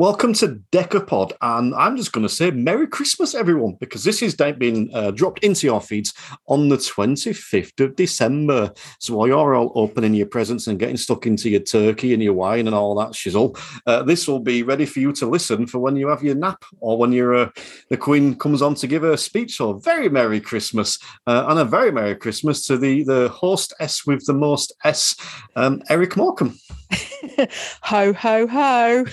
[0.00, 4.34] Welcome to Decapod, and I'm just going to say Merry Christmas, everyone, because this is
[4.34, 6.14] being uh, dropped into your feeds
[6.46, 8.72] on the 25th of December.
[8.98, 12.32] So while you're all opening your presents and getting stuck into your turkey and your
[12.32, 15.80] wine and all that shizzle, uh, this will be ready for you to listen for
[15.80, 17.50] when you have your nap or when your uh,
[17.90, 19.56] the Queen comes on to give her speech.
[19.58, 24.06] So very Merry Christmas, uh, and a very Merry Christmas to the the host S
[24.06, 25.14] with the most S,
[25.56, 26.58] um, Eric Morecambe.
[27.82, 29.04] ho ho ho.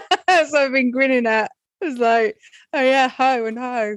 [0.36, 1.50] That's what I've been grinning at.
[1.82, 2.36] I was like,
[2.74, 3.96] oh yeah, ho and ho.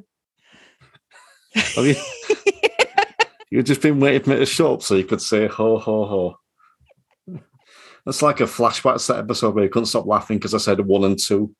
[1.54, 1.96] Have you?
[3.52, 6.06] You've just been waiting for me to show up so you could say ho ho
[6.06, 6.36] ho.
[8.06, 10.80] That's like a flashback to that episode where you couldn't stop laughing because I said
[10.80, 11.54] one and two.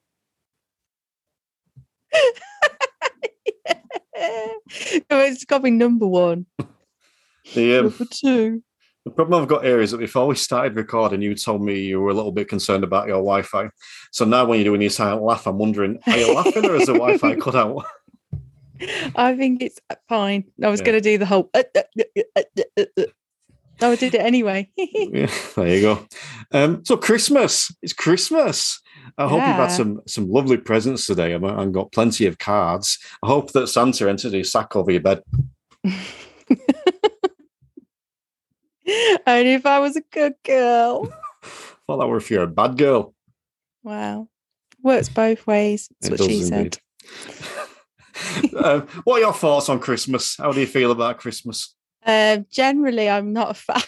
[2.14, 2.22] no,
[5.12, 6.46] it's got to be number one.
[7.54, 8.64] The, um, number two.
[9.06, 12.02] The problem I've got here is that before we started recording, you told me you
[12.02, 13.70] were a little bit concerned about your Wi-Fi.
[14.12, 16.88] So now, when you're doing your silent laugh, I'm wondering: are you laughing or is
[16.88, 17.86] the Wi-Fi cut out?
[19.16, 20.46] I think it's fine.
[20.64, 20.86] I was yeah.
[20.86, 21.50] going to do the whole.
[21.54, 21.82] Uh, uh,
[22.18, 22.42] uh,
[22.78, 23.04] uh, uh
[23.82, 24.70] oh, I did it anyway.
[24.78, 26.08] yeah, there you go.
[26.52, 28.82] Um, so Christmas, it's Christmas.
[29.18, 29.48] I hope yeah.
[29.48, 32.98] you've had some some lovely presents today and, and got plenty of cards.
[33.24, 35.24] I hope that Santa entered his sack over your bed.
[39.28, 41.12] Only if I was a good girl.
[41.88, 43.14] well, that were if you're a bad girl.
[43.84, 44.28] Wow.
[44.82, 45.90] Works both ways.
[46.02, 46.78] That's it what she indeed.
[47.04, 48.50] said.
[48.56, 50.38] uh, what are your thoughts on Christmas?
[50.38, 51.76] How do you feel about Christmas?
[52.06, 53.82] Uh, generally, I'm not a fan.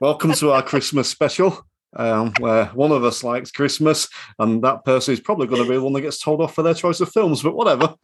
[0.00, 5.14] Welcome to our Christmas special, um, where one of us likes Christmas, and that person
[5.14, 7.10] is probably going to be the one that gets told off for their choice of
[7.10, 7.94] films, but whatever.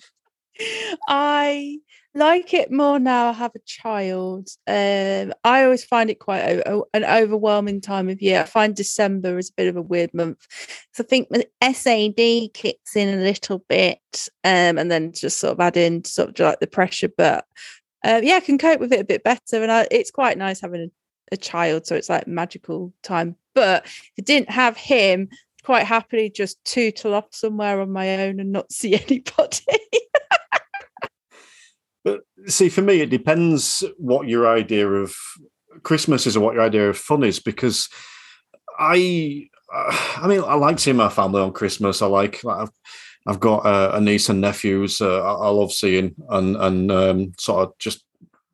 [1.07, 1.79] I
[2.15, 4.49] like it more now I have a child.
[4.67, 8.43] Um, I always find it quite an overwhelming time of year.
[8.43, 10.47] I find December is a bit of a weird month.
[10.93, 15.53] So I think the SAD kicks in a little bit um, and then just sort
[15.53, 17.11] of add in sort of like the pressure.
[17.17, 17.47] But
[18.05, 19.63] uh, yeah, I can cope with it a bit better.
[19.63, 20.91] And I, it's quite nice having a,
[21.33, 21.87] a child.
[21.87, 23.37] So it's like magical time.
[23.55, 25.31] But if I didn't have him,
[25.65, 29.65] quite happily just tootle off somewhere on my own and not see anybody.
[32.05, 35.15] But see, for me, it depends what your idea of
[35.83, 37.89] Christmas is or what your idea of fun is, because
[38.79, 42.03] I, uh, I mean, I like seeing my family on Christmas.
[42.03, 42.71] I like, I've,
[43.27, 45.01] I've got uh, a niece and nephews.
[45.01, 48.05] Uh, I, love seeing and and um, sort of just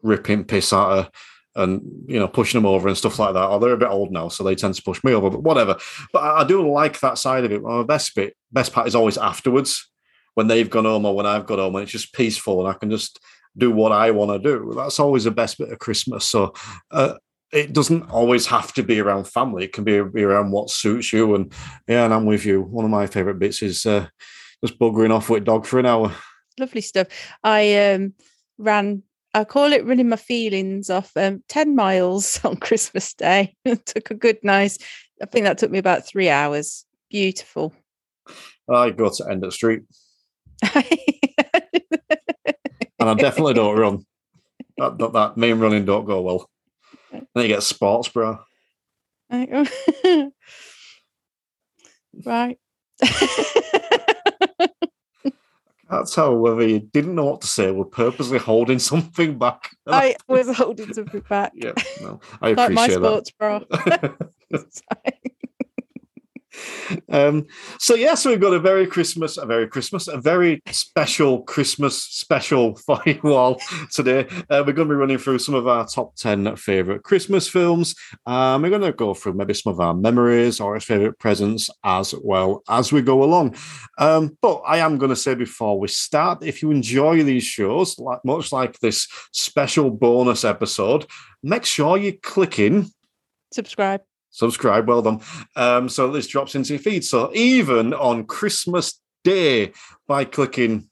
[0.02, 1.10] ripping piss at her
[1.56, 3.48] and you know pushing them over and stuff like that.
[3.48, 5.76] Oh, they're a bit old now, so they tend to push me over, but whatever.
[6.12, 7.62] But I, do like that side of it.
[7.62, 9.90] The best bit, best part is always afterwards
[10.34, 12.78] when they've gone home or when I've got home, and it's just peaceful, and I
[12.78, 13.18] can just
[13.56, 14.72] do what I want to do.
[14.76, 16.26] That's always the best bit of Christmas.
[16.26, 16.54] So
[16.90, 17.14] uh,
[17.52, 19.64] it doesn't always have to be around family.
[19.64, 21.34] It can be, be around what suits you.
[21.34, 21.52] And
[21.88, 22.62] yeah, and I'm with you.
[22.62, 24.06] One of my favorite bits is uh,
[24.64, 26.14] just buggering off with dog for an hour.
[26.58, 27.08] Lovely stuff.
[27.42, 28.14] I um,
[28.58, 29.02] ran.
[29.32, 33.56] I call it running my feelings off um, 10 miles on Christmas Day.
[33.84, 34.78] took a good, nice,
[35.22, 36.84] I think that took me about three hours.
[37.10, 37.74] Beautiful.
[38.68, 39.82] I go to End of Street.
[43.00, 44.04] and I definitely don't run.
[44.76, 46.48] That, that, that main running don't go well.
[47.10, 48.38] Then you get sports bra.
[52.26, 52.58] right.
[53.02, 54.68] I
[55.90, 59.70] can't tell whether you didn't know what to say or purposely holding something back.
[59.86, 61.52] I was holding something back.
[61.54, 64.16] Yeah, no, I appreciate like my sports that.
[64.50, 64.62] bra.
[67.10, 67.46] um,
[67.78, 72.02] so yeah, so we've got a very Christmas, a very Christmas, a very special Christmas
[72.02, 73.60] special for you all
[73.92, 74.26] today.
[74.50, 77.94] Uh, we're going to be running through some of our top ten favorite Christmas films.
[78.26, 81.70] Um, we're going to go through maybe some of our memories or our favorite presents
[81.84, 83.56] as well as we go along.
[83.98, 87.98] Um, but I am going to say before we start, if you enjoy these shows,
[87.98, 91.06] like much like this special bonus episode,
[91.42, 92.90] make sure you click in
[93.52, 94.88] subscribe subscribe.
[94.88, 95.20] Well done.
[95.56, 97.04] Um, so this drops into your feed.
[97.04, 99.72] So even on Christmas Day,
[100.08, 100.88] by clicking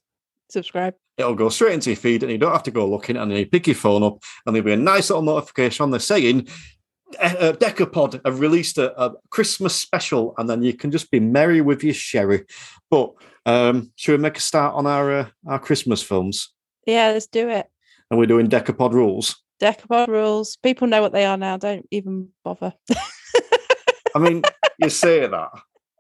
[0.51, 3.17] subscribe, it'll go straight into your feed, and you don't have to go looking.
[3.17, 5.91] And then you pick your phone up, and there'll be a nice little notification on
[5.91, 6.49] there saying.
[7.19, 11.63] Uh, Decapod have released a, a, Christmas special, and then you can just be merry
[11.63, 12.45] with your sherry.
[12.91, 13.15] But
[13.47, 16.53] um, should we make a start on our uh, our Christmas films?
[16.87, 17.67] Yeah, let's do it.
[18.11, 19.43] And we're doing Decapod rules.
[19.61, 20.57] Decapod rules.
[20.57, 21.57] People know what they are now.
[21.57, 22.75] Don't even bother.
[24.15, 24.43] I mean,
[24.79, 25.51] you say that.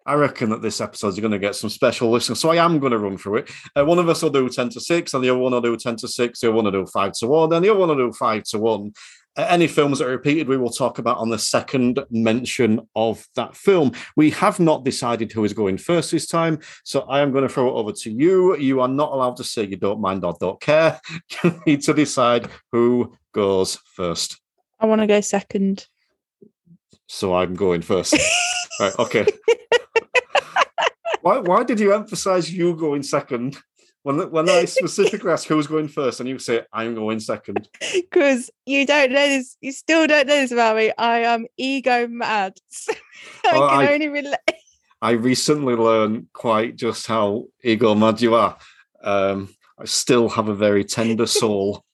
[0.08, 2.40] I reckon that this episode is going to get some special listeners.
[2.40, 3.50] So I am going to run through it.
[3.76, 5.76] Uh, one of us will do 10 to 6, and the other one will do
[5.76, 7.90] 10 to 6, the other one will do 5 to 1, and the other one
[7.90, 8.92] will do 5 to 1.
[9.36, 13.54] any films that are repeated, we will talk about on the second mention of that
[13.54, 13.92] film.
[14.16, 17.52] We have not decided who is going first this time, so I am going to
[17.52, 18.56] throw it over to you.
[18.56, 21.00] You are not allowed to say you don't mind or don't care.
[21.44, 24.40] You need to decide who goes first.
[24.80, 25.86] I want to go second.
[27.08, 28.14] So I'm going first.
[28.80, 29.26] right, okay.
[31.22, 33.56] why, why did you emphasize you going second?
[34.02, 38.50] When, when I specifically ask who's going first, and you say I'm going second, Because
[38.64, 40.92] you don't know this, you still don't know this about me.
[40.96, 42.54] I am ego mad.
[43.44, 44.38] So I Oh, can I- only relate.
[45.02, 48.56] I recently learned quite just how ego mad you are.
[49.02, 51.84] Um, I still have a very tender soul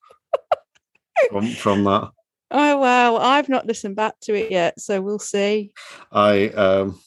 [1.30, 2.10] from from that.
[2.56, 5.72] Oh wow, I've not listened back to it yet, so we'll see.
[6.12, 7.00] I um,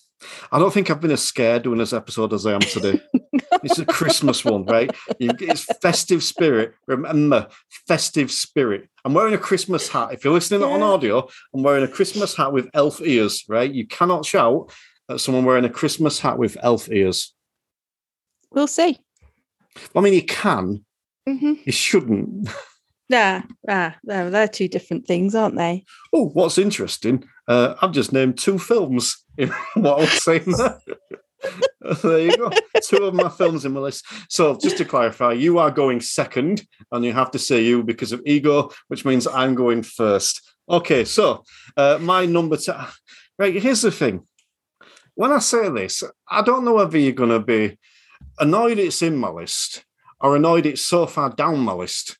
[0.51, 2.99] I don't think I've been as scared doing this episode as I am today.
[3.63, 4.93] it's a Christmas one, right?
[5.21, 6.73] It's festive spirit.
[6.85, 7.47] Remember,
[7.87, 8.89] festive spirit.
[9.05, 10.11] I'm wearing a Christmas hat.
[10.11, 13.71] If you're listening on audio, I'm wearing a Christmas hat with elf ears, right?
[13.71, 14.73] You cannot shout
[15.09, 17.33] at someone wearing a Christmas hat with elf ears.
[18.51, 18.99] We'll see.
[19.95, 20.83] I mean, you can,
[21.25, 22.49] hmm you shouldn't.
[23.09, 25.85] Yeah, ah, no, they're two different things, aren't they?
[26.13, 27.23] Oh, what's interesting?
[27.47, 30.79] Uh, I've just named two films in what I was saying there.
[32.03, 32.51] there you go.
[32.83, 34.05] Two of my films in my list.
[34.29, 38.11] So, just to clarify, you are going second, and you have to say you because
[38.11, 40.41] of ego, which means I'm going first.
[40.69, 41.43] Okay, so
[41.77, 42.73] uh, my number two.
[43.39, 44.25] Right, here's the thing.
[45.15, 47.77] When I say this, I don't know whether you're going to be
[48.39, 49.85] annoyed it's in my list
[50.19, 52.17] or annoyed it's so far down my list.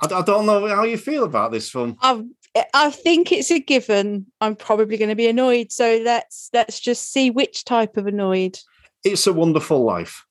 [0.00, 1.96] I, I don't know how you feel about this film.
[2.00, 2.24] I
[2.72, 4.26] I think it's a given.
[4.40, 5.72] I'm probably going to be annoyed.
[5.72, 8.58] So let's let's just see which type of annoyed.
[9.04, 10.24] It's a Wonderful Life.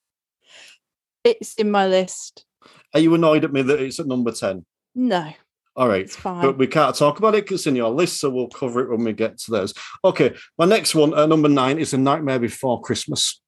[1.24, 2.46] It's in my list.
[2.94, 4.66] Are you annoyed at me that it's at number 10?
[4.96, 5.34] No,
[5.76, 6.02] All right.
[6.02, 6.42] it's fine.
[6.42, 8.90] But we can't talk about it because it's in your list, so we'll cover it
[8.90, 9.74] when we get to those.
[10.04, 13.42] Okay, my next one, uh, number nine, is A Nightmare Before Christmas.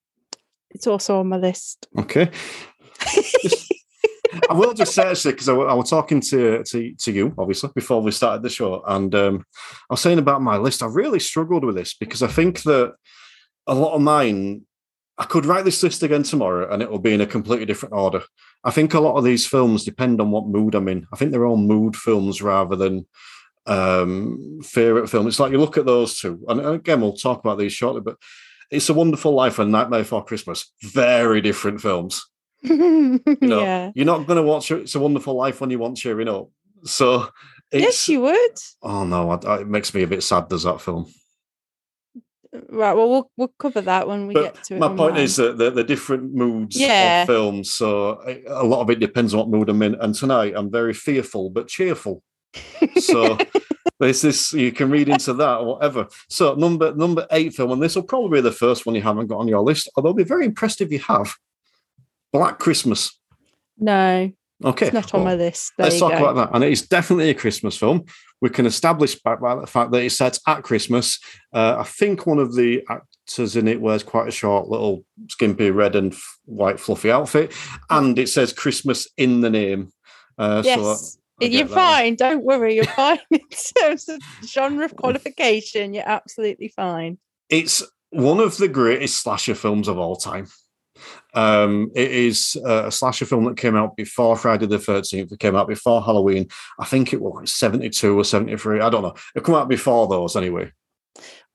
[0.72, 1.88] it's also on my list.
[1.98, 2.30] Okay.
[4.50, 7.70] I will just say actually because I, I was talking to, to to you obviously
[7.76, 9.46] before we started the show, and um,
[9.90, 10.84] I was saying about my list.
[10.84, 12.94] I really struggled with this because I think that
[13.68, 14.62] a lot of mine,
[15.18, 17.96] I could write this list again tomorrow, and it will be in a completely different
[17.96, 18.24] order.
[18.64, 21.08] I think a lot of these films depend on what mood I'm in.
[21.14, 23.06] I think they're all mood films rather than
[23.66, 25.28] um favorite film.
[25.28, 28.18] It's like you look at those two, and again we'll talk about these shortly, but
[28.72, 30.74] it's a Wonderful Life and Nightmare Before Christmas.
[30.82, 32.26] Very different films.
[33.26, 33.92] you know, yeah.
[33.96, 36.50] You're not going to watch It's a Wonderful Life when you want cheering up.
[36.84, 37.28] So
[37.72, 38.58] it's Yes, you would.
[38.84, 40.48] oh no, I, I- it makes me a bit sad.
[40.50, 41.08] Does that film?
[42.70, 42.94] Right.
[42.94, 44.80] Well, we'll we'll cover that when we But get to it.
[44.80, 47.22] my point is that the, the different moods Yeah.
[47.24, 47.74] of films.
[47.74, 49.96] So a lot of it depends on what mood I'm in.
[49.96, 52.24] And tonight I'm very fearful but cheerful.
[53.00, 53.38] So
[54.00, 56.08] there's this you can read into that or whatever.
[56.30, 59.28] So number number eight film, and this will probably be the first one you haven't
[59.28, 59.90] got on your list.
[59.96, 61.36] Although I'll be very impressed if you have.
[62.38, 63.18] Black Christmas.
[63.78, 64.32] no,
[64.66, 65.74] Okay, it's not on well, my list.
[65.78, 66.18] There Let's talk go.
[66.18, 66.56] about that.
[66.56, 68.06] And it is definitely a Christmas film.
[68.42, 71.20] We can establish by, by the fact that it's set at Christmas.
[71.54, 75.70] Uh, I think one of the actors in it wears quite a short, little, skimpy
[75.70, 77.54] red and f- white, fluffy outfit.
[77.92, 79.92] And it says Christmas in the name.
[80.40, 80.80] Uh, Yes.
[80.80, 81.76] So I You're that one.
[81.78, 82.16] fine.
[82.16, 82.76] Don't worry.
[82.78, 83.40] You're fine in
[83.80, 85.94] terms of genre of qualification.
[85.94, 87.20] You're absolutely fine.
[87.50, 90.48] It's one of the greatest slasher films of all time.
[91.34, 95.32] Um, it is uh, a slasher film that came out before Friday the 13th.
[95.32, 96.48] It came out before Halloween.
[96.80, 98.82] I think it was like 72 or 73.
[98.82, 99.16] I don't know.
[99.36, 100.72] It came out before those anyway.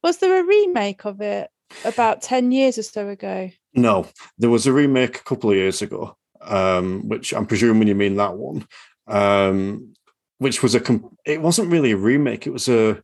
[0.03, 1.51] Was there a remake of it
[1.85, 3.51] about 10 years or so ago?
[3.75, 4.07] No,
[4.39, 8.17] there was a remake a couple of years ago, um, which I'm presuming you mean
[8.17, 8.67] that one,
[9.07, 9.95] um,
[10.39, 10.81] which was a.
[10.81, 12.47] Com- it wasn't really a remake.
[12.47, 13.03] It was a,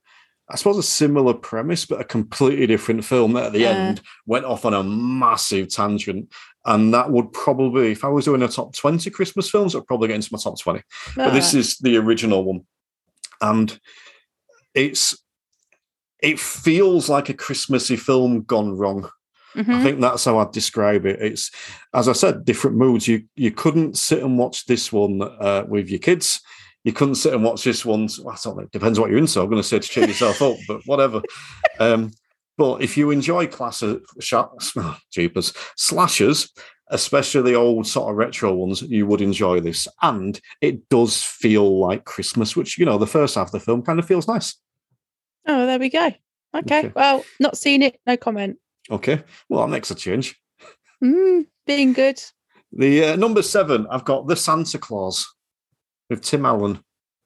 [0.50, 3.70] I suppose, a similar premise, but a completely different film that at the Yeah.
[3.70, 6.32] end went off on a massive tangent.
[6.64, 9.86] And that would probably, if I was doing a top 20 Christmas films, it would
[9.86, 10.82] probably get into my top 20.
[11.16, 12.62] But this is the original one.
[13.40, 13.78] And
[14.74, 15.16] it's,
[16.22, 19.08] it feels like a Christmassy film gone wrong.
[19.54, 19.82] I mhm.
[19.82, 21.20] think that's how I'd describe it.
[21.20, 21.50] It's,
[21.94, 23.08] as I said, different moods.
[23.08, 26.40] You you couldn't sit and watch this one uh, with your kids.
[26.88, 28.08] You couldn't sit and watch this one.
[28.22, 28.60] Well, I know.
[28.60, 29.42] It depends what you're into.
[29.42, 31.20] I'm going to say to cheer yourself up, but whatever.
[31.80, 32.10] Um,
[32.56, 34.74] but if you enjoy class of shots,
[35.12, 36.52] jeepers, slashers,
[36.88, 39.86] especially the old sort of retro ones, you would enjoy this.
[40.02, 43.82] And it does feel like Christmas, which you know the first half of the film
[43.82, 44.56] kind of feels nice.
[45.46, 46.06] Oh, there we go.
[46.06, 46.16] Okay.
[46.54, 46.92] Okay.
[46.96, 48.00] Well, not seen it.
[48.06, 48.58] No comment.
[48.90, 50.34] Okay, well that makes a change.
[51.04, 52.20] Mm, being good.
[52.72, 55.32] The uh, number seven, I've got the Santa Claus
[56.08, 56.80] with Tim Allen.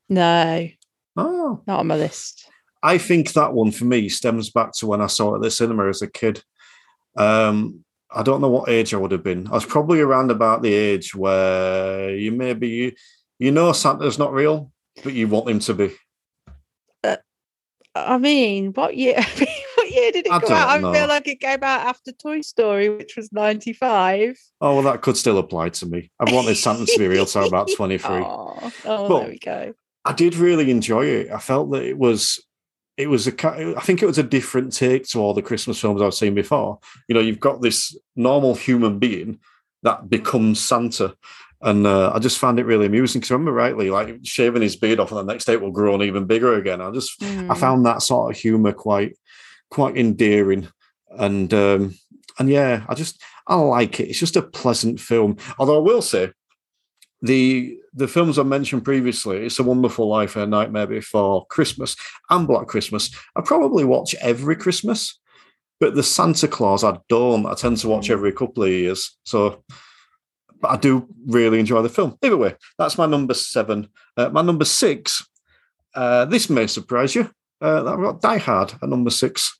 [0.08, 0.68] No.
[1.16, 2.48] Oh, Not on my list.
[2.82, 5.50] I think that one for me stems back to when I saw it at the
[5.50, 6.42] cinema as a kid.
[7.16, 9.46] Um, I don't know what age I would have been.
[9.48, 12.92] I was probably around about the age where you maybe you,
[13.38, 14.72] you know Santa's not real,
[15.04, 15.94] but you want him to be.
[17.94, 19.20] I mean, what year?
[19.92, 20.84] year did it I come out?
[20.84, 24.36] I feel like it came out after Toy Story, which was ninety five.
[24.60, 26.10] Oh well, that could still apply to me.
[26.20, 28.22] I've wanted Santa to be real till about twenty three.
[28.22, 29.74] Oh, oh But- there we go.
[30.04, 31.30] I did really enjoy it.
[31.30, 32.44] I felt that it was
[32.96, 36.02] it was a I think it was a different take to all the Christmas films
[36.02, 36.78] I've seen before.
[37.08, 39.38] You know, you've got this normal human being
[39.84, 41.14] that becomes Santa.
[41.64, 44.98] And uh, I just found it really amusing because remember rightly, like shaving his beard
[44.98, 46.80] off, and the next day it will grow on even bigger again.
[46.80, 47.56] I just I Mm.
[47.56, 49.16] found that sort of humor quite
[49.72, 50.68] quite endearing,
[51.18, 51.94] and um,
[52.38, 54.08] and yeah, I just I like it.
[54.10, 55.36] It's just a pleasant film.
[55.58, 56.30] Although I will say,
[57.22, 61.96] the the films I mentioned previously, It's a Wonderful Life and A Nightmare Before Christmas
[62.30, 65.18] and Black Christmas, I probably watch every Christmas.
[65.80, 67.44] But the Santa Claus, I don't.
[67.46, 68.12] I tend to watch Mm.
[68.12, 69.18] every couple of years.
[69.24, 69.64] So,
[70.60, 72.16] but I do really enjoy the film.
[72.22, 73.88] Either way, that's my number seven.
[74.16, 75.26] Uh, my number six.
[75.94, 77.24] Uh, this may surprise you.
[77.60, 79.58] Uh, I've got Die Hard at number six.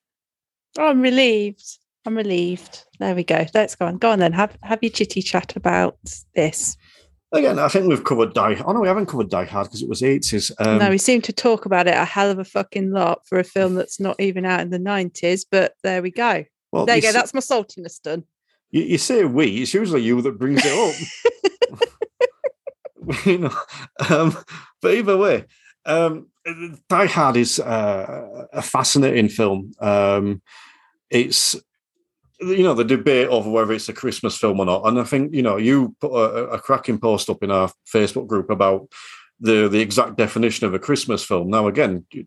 [0.79, 1.79] Oh, I'm relieved.
[2.05, 2.85] I'm relieved.
[2.99, 3.47] There we go.
[3.55, 3.99] Let's go on.
[3.99, 4.33] Go on then.
[4.33, 5.97] Have have your chitty chat about
[6.35, 6.77] this.
[7.35, 8.63] Again, I think we've covered Die.
[8.67, 10.51] Oh no, we haven't covered Die Hard because it was eighties.
[10.59, 13.39] Um, no, we seem to talk about it a hell of a fucking lot for
[13.39, 15.45] a film that's not even out in the nineties.
[15.45, 16.45] But there we go.
[16.73, 17.13] well, There you go.
[17.13, 18.25] That's my saltiness done.
[18.71, 19.63] you, you say we.
[19.63, 20.95] It's usually you that brings it up.
[23.27, 23.57] you know,
[24.11, 24.37] um,
[24.81, 25.45] but either way,
[25.85, 26.29] um,
[26.89, 29.73] Die Hard is uh, a fascinating film.
[29.81, 30.43] Um,
[31.11, 31.55] it's
[32.41, 35.35] you know the debate over whether it's a Christmas film or not, and I think
[35.35, 38.89] you know you put a, a cracking post up in our Facebook group about
[39.41, 41.51] the the exact definition of a Christmas film.
[41.51, 42.07] Now, again.
[42.13, 42.27] You,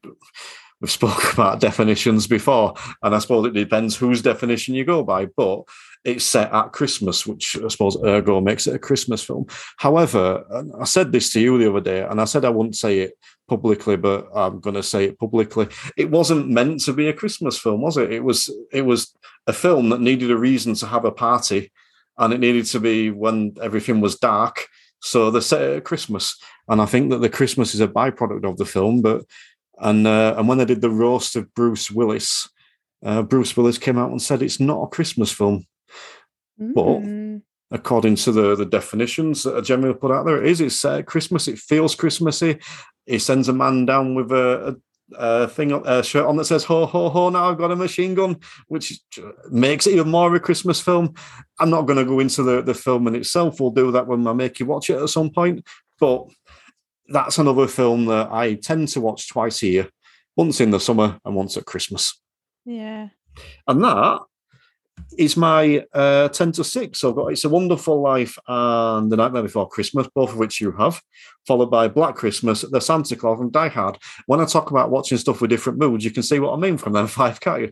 [0.82, 5.26] We've spoken about definitions before, and I suppose it depends whose definition you go by.
[5.26, 5.64] But
[6.04, 9.48] it's set at Christmas, which I suppose ergo makes it a Christmas film.
[9.78, 10.44] However,
[10.80, 13.14] I said this to you the other day, and I said I wouldn't say it
[13.48, 15.68] publicly, but I'm going to say it publicly.
[15.98, 18.12] It wasn't meant to be a Christmas film, was it?
[18.12, 18.50] It was.
[18.72, 19.14] It was
[19.48, 21.72] a film that needed a reason to have a party,
[22.18, 24.68] and it needed to be when everything was dark.
[25.02, 26.36] So they set it at Christmas,
[26.68, 29.02] and I think that the Christmas is a byproduct of the film.
[29.02, 29.26] But
[29.80, 32.50] and uh, and when they did the roast of Bruce Willis,
[33.06, 35.66] uh, Bruce Willis came out and said it's not a Christmas film
[36.58, 37.25] But- Mm.
[37.72, 40.44] According to the the definitions that are generally put out there.
[40.44, 40.62] It is.
[40.62, 41.48] It's uh, Christmas.
[41.48, 42.60] It feels Christmassy.
[43.06, 44.80] He sends a man down with a,
[45.14, 47.76] a, a thing, a shirt on that says "Ho ho ho!" Now I've got a
[47.76, 49.00] machine gun, which
[49.50, 51.14] makes it even more of a Christmas film.
[51.60, 53.60] I'm not going to go into the the film in itself.
[53.60, 55.66] We'll do that when I make you watch it at some point.
[56.00, 56.28] But
[57.08, 59.90] that's another film that I tend to watch twice a year,
[60.36, 62.20] once in the summer and once at Christmas.
[62.66, 63.10] Yeah.
[63.68, 64.22] And that
[65.18, 67.00] is my uh, 10 to 6.
[67.00, 70.60] So I've got It's a Wonderful Life and The Nightmare Before Christmas, both of which
[70.60, 71.02] you have,
[71.46, 73.98] followed by Black Christmas, The Santa Claus, and Die Hard.
[74.26, 76.78] When I talk about watching stuff with different moods, you can see what I mean
[76.78, 77.72] from them five, can't you?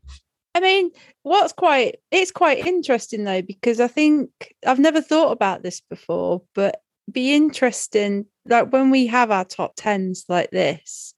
[0.56, 0.92] I mean,
[1.24, 4.30] what's quite it's quite interesting though because I think
[4.65, 6.80] I've never thought about this before, but
[7.12, 11.15] be interesting like when we have our top tens like this.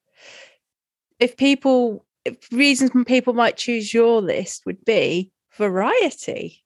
[1.20, 6.64] If people if reasons people might choose your list would be variety.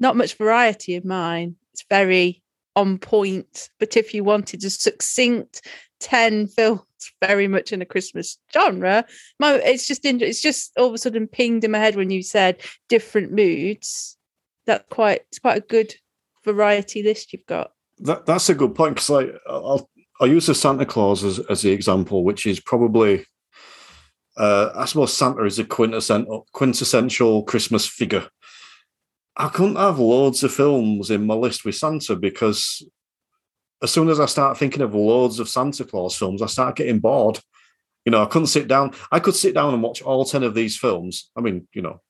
[0.00, 1.56] Not much variety of mine.
[1.72, 2.42] It's very
[2.76, 3.70] on point.
[3.78, 5.62] But if you wanted a succinct
[6.00, 6.82] 10 films
[7.22, 9.04] very much in a Christmas genre,
[9.38, 12.22] my it's just it's just all of a sudden pinged in my head when you
[12.22, 14.16] said different moods.
[14.66, 15.94] That's quite it's quite a good
[16.44, 17.72] variety list you've got.
[18.00, 19.88] That, that's a good point because like, I'll,
[20.20, 23.24] I'll use the Santa Claus as, as the example, which is probably,
[24.38, 28.28] uh, I suppose Santa is a quintessential, quintessential Christmas figure.
[29.36, 32.82] I couldn't have loads of films in my list with Santa because
[33.82, 37.00] as soon as I start thinking of loads of Santa Claus films, I start getting
[37.00, 37.40] bored.
[38.04, 38.94] You know, I couldn't sit down.
[39.12, 41.30] I could sit down and watch all 10 of these films.
[41.36, 42.00] I mean, you know,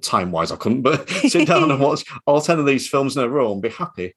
[0.00, 3.22] time wise, I couldn't, but sit down and watch all 10 of these films in
[3.22, 4.14] a row and be happy.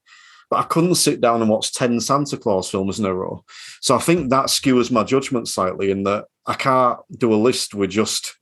[0.50, 3.44] But I couldn't sit down and watch 10 Santa Claus films in a row.
[3.80, 7.74] So I think that skewers my judgment slightly in that I can't do a list
[7.74, 8.36] with just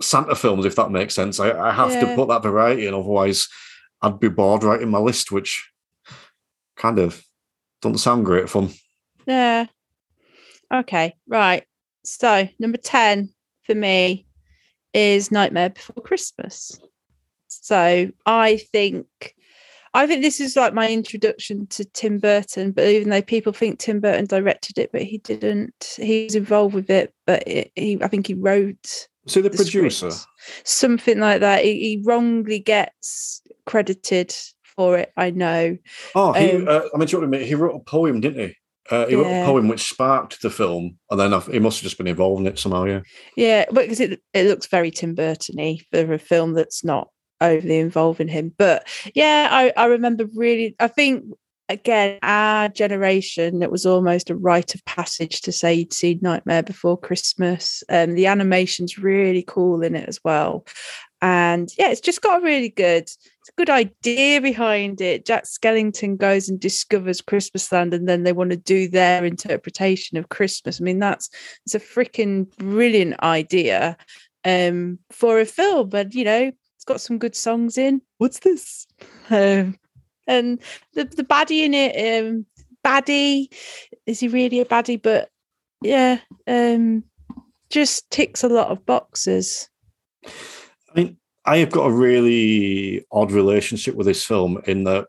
[0.00, 1.40] Santa films, if that makes sense.
[1.40, 3.48] I, I have to put that variety in, otherwise
[4.00, 5.70] I'd be bored writing my list, which
[6.76, 7.24] kind of
[7.80, 8.70] doesn't sound great fun.
[9.26, 9.66] Yeah.
[10.72, 11.64] Okay, right.
[12.04, 13.28] So number 10
[13.64, 14.26] for me
[14.92, 16.80] is Nightmare Before Christmas.
[17.48, 19.06] So I think
[19.94, 22.72] I think this is like my introduction to Tim Burton.
[22.72, 25.96] But even though people think Tim Burton directed it, but he didn't.
[25.96, 29.08] He was involved with it, but it, he, I think he wrote.
[29.26, 30.68] So the, the producer, script.
[30.68, 31.64] something like that.
[31.64, 34.34] He, he, wrongly gets credited
[34.64, 35.12] for it.
[35.16, 35.78] I know.
[36.14, 38.56] Oh, he, um, uh, I mean, he wrote a poem, didn't he?
[38.90, 39.18] Uh, he yeah.
[39.18, 42.40] wrote a poem which sparked the film, and then he must have just been involved
[42.40, 42.84] in it somehow.
[42.84, 43.00] Yeah,
[43.36, 47.08] yeah, but because it it looks very Tim Burton-y for a film that's not
[47.42, 48.52] overly involving him.
[48.56, 50.76] But yeah, I, I remember really.
[50.80, 51.24] I think
[51.68, 56.62] again, our generation, it was almost a rite of passage to say you'd seen Nightmare
[56.62, 57.82] Before Christmas.
[57.88, 60.66] And um, the animation's really cool in it as well.
[61.22, 65.24] And yeah, it's just got a really good, it's a good idea behind it.
[65.24, 70.30] Jack Skellington goes and discovers Christmasland, and then they want to do their interpretation of
[70.30, 70.80] Christmas.
[70.80, 71.30] I mean, that's
[71.64, 73.96] it's a freaking brilliant idea
[74.44, 75.90] um, for a film.
[75.90, 78.02] But you know, it's got some good songs in.
[78.18, 78.88] What's this?
[79.30, 79.78] Um,
[80.26, 80.58] and
[80.94, 82.44] the the baddie in it, um,
[82.84, 83.54] baddie,
[84.04, 85.00] is he really a baddie?
[85.00, 85.28] But
[85.80, 87.04] yeah, um,
[87.70, 89.68] just ticks a lot of boxes.
[90.26, 90.30] I
[90.96, 95.06] mean, I have got a really odd relationship with this film in that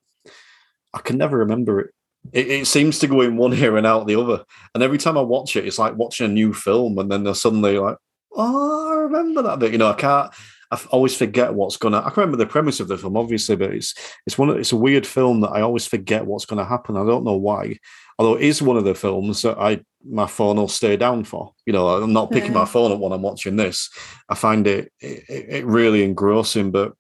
[0.94, 1.92] I can never remember it.
[2.32, 4.46] It, it seems to go in one ear and out the other.
[4.76, 7.34] And every time I watch it, it's like watching a new film, and then they're
[7.34, 7.98] suddenly like,
[8.32, 10.32] "Oh, I remember that bit." You know, I can't.
[10.74, 12.00] I always forget what's gonna.
[12.00, 13.94] I can remember the premise of the film, obviously, but it's
[14.26, 14.50] it's one.
[14.58, 16.98] It's a weird film that I always forget what's going to happen.
[16.98, 17.78] I don't know why.
[18.18, 21.54] Although it is one of the films that I my phone will stay down for.
[21.66, 22.60] You know, I'm not picking yeah.
[22.60, 23.90] my phone up when I'm watching this.
[24.30, 26.94] I find it it, it really engrossing, but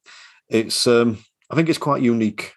[0.50, 1.18] it's um
[1.50, 2.53] I think it's quite unique,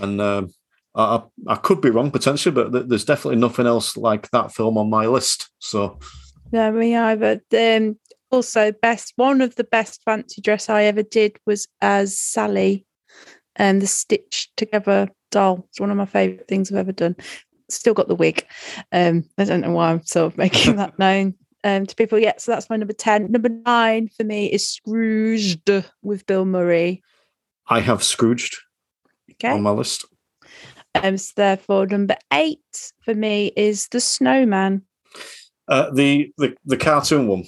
[0.00, 0.50] and um,
[0.94, 4.90] I I could be wrong potentially, but there's definitely nothing else like that film on
[4.90, 5.50] my list.
[5.58, 5.98] So.
[6.52, 7.40] No, me either.
[7.52, 7.98] Um,
[8.34, 12.84] also best one of the best fancy dress I ever did was as Sally
[13.56, 15.66] and the stitched together doll.
[15.70, 17.16] It's one of my favourite things I've ever done.
[17.70, 18.46] Still got the wig.
[18.92, 22.40] Um, I don't know why I'm sort of making that known um, to people yet.
[22.40, 23.30] So that's my number 10.
[23.30, 25.70] Number nine for me is Scrooged
[26.02, 27.02] with Bill Murray.
[27.68, 28.58] I have Scrooged
[29.32, 29.50] okay.
[29.50, 30.04] on my list.
[30.94, 34.82] Um, so therefore, number eight for me is The Snowman.
[35.66, 37.44] Uh, the, the the cartoon one.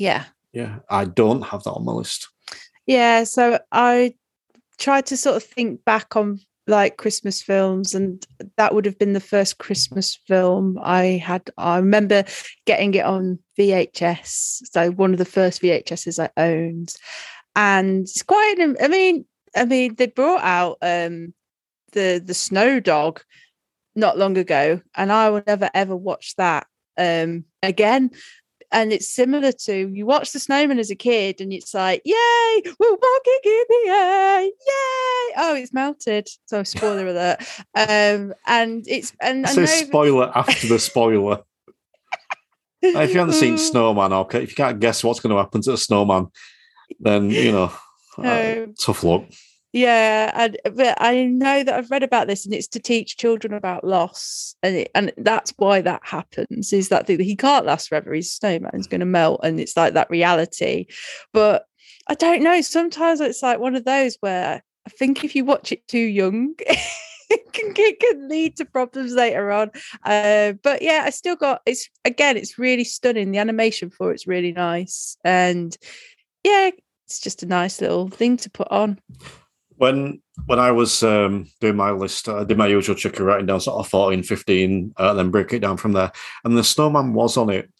[0.00, 0.24] Yeah.
[0.52, 0.78] Yeah.
[0.88, 2.28] I don't have that on my list.
[2.86, 3.24] Yeah.
[3.24, 4.14] So I
[4.78, 9.12] tried to sort of think back on like Christmas films, and that would have been
[9.12, 11.48] the first Christmas film I had.
[11.56, 12.24] I remember
[12.64, 14.62] getting it on VHS.
[14.72, 16.94] So one of the first VHSs I owned.
[17.54, 21.34] And it's quite I mean, I mean, they brought out um
[21.92, 23.22] the the snow dog
[23.94, 26.66] not long ago, and I will never ever watch that
[26.98, 28.10] um again
[28.72, 32.62] and it's similar to you watch the snowman as a kid and it's like yay
[32.64, 35.34] we're walking in the air yay!
[35.38, 36.28] Oh it's melted.
[36.46, 37.38] So spoiler alert.
[37.74, 41.42] Um and it's and so spoiler after the spoiler.
[42.82, 45.72] If you haven't seen snowman okay if you can't guess what's going to happen to
[45.72, 46.28] the snowman
[47.00, 47.72] then you know
[48.18, 49.24] uh, tough luck
[49.76, 53.52] yeah, and but I know that I've read about this, and it's to teach children
[53.52, 56.72] about loss, and it, and that's why that happens.
[56.72, 58.14] Is that the, he can't last forever?
[58.14, 60.86] His snowman's going to melt, and it's like that reality.
[61.34, 61.66] But
[62.08, 62.62] I don't know.
[62.62, 66.54] Sometimes it's like one of those where I think if you watch it too young.
[67.28, 69.70] it, can, it can lead to problems later on.
[70.04, 73.30] Uh, but yeah, I still got it's again, it's really stunning.
[73.30, 75.18] The animation for it's really nice.
[75.22, 75.76] And
[76.44, 76.70] yeah,
[77.04, 79.00] it's just a nice little thing to put on
[79.76, 83.46] when when I was um, doing my list, I did my usual trick of writing
[83.46, 86.12] down sort of 14, 15, uh, then break it down from there.
[86.44, 87.70] And the snowman was on it.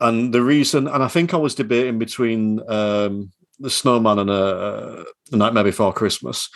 [0.00, 5.04] And the reason, and I think I was debating between um, the snowman and uh,
[5.30, 6.48] the nightmare before Christmas.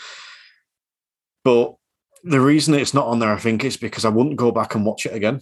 [1.44, 1.74] But
[2.22, 4.86] the reason it's not on there, I think, is because I wouldn't go back and
[4.86, 5.40] watch it again.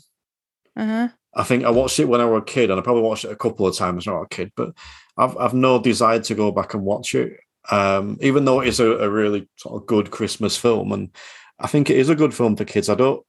[0.76, 1.08] Uh-huh.
[1.34, 3.32] I think I watched it when I was a kid, and I probably watched it
[3.32, 4.52] a couple of times when I was a kid.
[4.56, 4.70] But
[5.18, 7.38] I've I've no desire to go back and watch it
[7.70, 11.10] um, even though it is a, a, really sort of good Christmas film, and
[11.58, 12.88] I think it is a good film for kids.
[12.88, 13.24] I don't,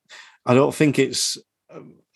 [0.45, 1.37] I don't think it's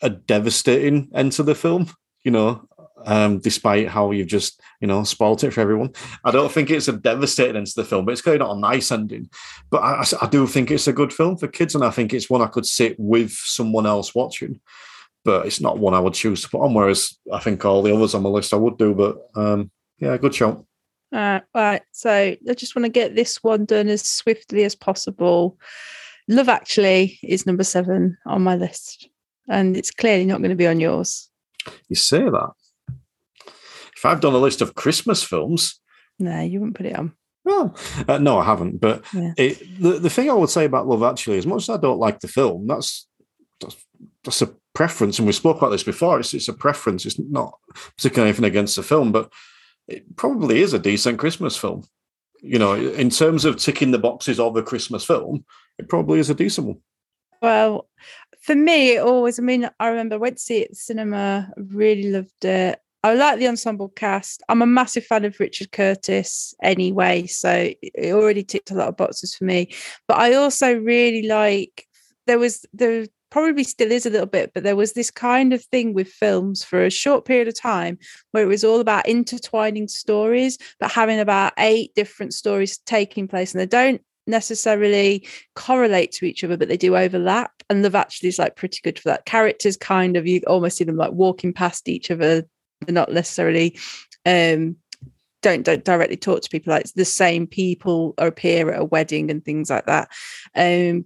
[0.01, 1.91] a devastating end to the film.
[2.23, 2.67] You know,
[3.05, 5.91] um, despite how you've just you know spoilt it for everyone.
[6.23, 8.59] I don't think it's a devastating end to the film, but it's clearly not a
[8.59, 9.29] nice ending.
[9.69, 12.29] But I, I, do think it's a good film for kids, and I think it's
[12.29, 14.59] one I could sit with someone else watching.
[15.23, 16.73] But it's not one I would choose to put on.
[16.73, 18.93] Whereas I think all the others on my list I would do.
[18.93, 20.65] But um, yeah, good show.
[21.15, 21.81] Uh, right.
[21.93, 25.57] So I just want to get this one done as swiftly as possible.
[26.27, 29.07] Love Actually is number seven on my list,
[29.47, 31.29] and it's clearly not going to be on yours.
[31.87, 32.51] You say that.
[33.95, 35.79] If I've done a list of Christmas films,
[36.19, 37.13] no, you wouldn't put it on.
[37.45, 38.81] Well, uh, no, I haven't.
[38.81, 39.33] But Yeah.
[39.37, 41.99] it, the the thing I would say about Love Actually, as much as I don't
[41.99, 43.07] like the film, that's
[43.61, 43.75] that's,
[44.25, 46.19] that's a preference, and we spoke about this before.
[46.19, 47.05] It's it's a preference.
[47.05, 47.57] It's not
[47.95, 49.31] particularly anything against the film, but
[49.87, 51.83] it probably is a decent Christmas film.
[52.41, 55.45] You know, in terms of ticking the boxes of a Christmas film,
[55.77, 56.77] it probably is a decent one.
[57.41, 57.87] Well,
[58.41, 60.75] for me, it always, I mean, I remember I went to see it at the
[60.75, 62.79] cinema, really loved it.
[63.03, 64.41] I like the ensemble cast.
[64.49, 68.97] I'm a massive fan of Richard Curtis anyway, so it already ticked a lot of
[68.97, 69.73] boxes for me.
[70.07, 71.87] But I also really like
[72.25, 75.63] there was there probably still is a little bit, but there was this kind of
[75.65, 77.97] thing with films for a short period of time
[78.31, 83.53] where it was all about intertwining stories, but having about eight different stories taking place,
[83.53, 87.51] and they don't necessarily correlate to each other, but they do overlap.
[87.69, 89.25] And Love Actually is like pretty good for that.
[89.25, 92.43] Characters kind of you almost see them like walking past each other.
[92.81, 93.77] They're not necessarily
[94.25, 94.77] um
[95.41, 99.43] don't don't directly talk to people like the same people appear at a wedding and
[99.43, 100.09] things like that.
[100.55, 101.05] Um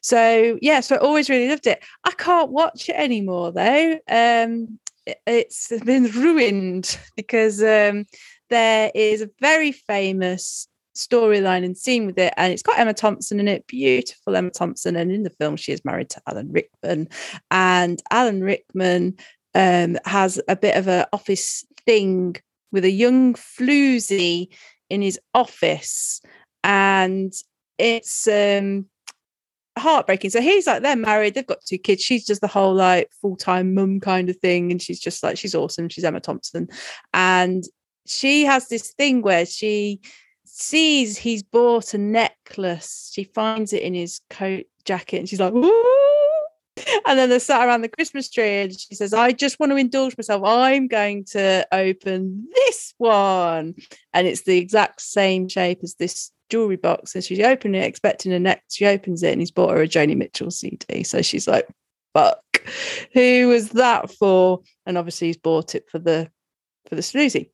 [0.00, 1.82] so yeah, so I always really loved it.
[2.04, 3.98] I can't watch it anymore though.
[4.08, 8.06] Um it- it's been ruined because um
[8.50, 13.38] there is a very famous storyline and scene with it, and it's got Emma Thompson
[13.38, 17.08] in it, beautiful Emma Thompson, and in the film she is married to Alan Rickman,
[17.50, 19.16] and Alan Rickman
[19.54, 22.36] um, has a bit of a office thing
[22.72, 24.48] with a young floozy
[24.90, 26.20] in his office,
[26.64, 27.32] and
[27.78, 28.86] it's um
[29.78, 30.30] heartbreaking.
[30.30, 32.02] So he's like, they're married, they've got two kids.
[32.02, 34.70] She's just the whole like full time mum kind of thing.
[34.70, 35.88] And she's just like, she's awesome.
[35.88, 36.68] She's Emma Thompson.
[37.12, 37.64] And
[38.06, 40.00] she has this thing where she
[40.44, 43.10] sees he's bought a necklace.
[43.12, 45.92] She finds it in his coat jacket and she's like, Ooh.
[47.06, 49.76] And then they're sat around the Christmas tree and she says, I just want to
[49.76, 50.42] indulge myself.
[50.44, 53.74] I'm going to open this one.
[54.12, 57.14] And it's the exact same shape as this jewelry box.
[57.14, 58.62] And she's opening it, expecting a neck.
[58.70, 61.02] She opens it and he's bought her a Joni Mitchell CD.
[61.02, 61.68] So she's like,
[62.14, 62.40] fuck,
[63.12, 64.60] who was that for?
[64.86, 66.30] And obviously he's bought it for the
[66.88, 67.50] for the snoozy.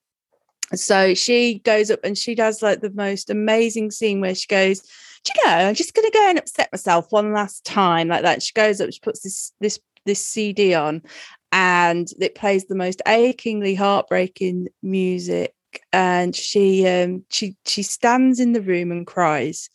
[0.75, 4.81] So she goes up and she does like the most amazing scene where she goes,
[5.25, 8.43] Do you know, I'm just gonna go and upset myself one last time, like that.
[8.43, 11.03] She goes up, she puts this this this CD on,
[11.51, 15.55] and it plays the most achingly heartbreaking music.
[15.93, 19.71] And she um she she stands in the room and cries,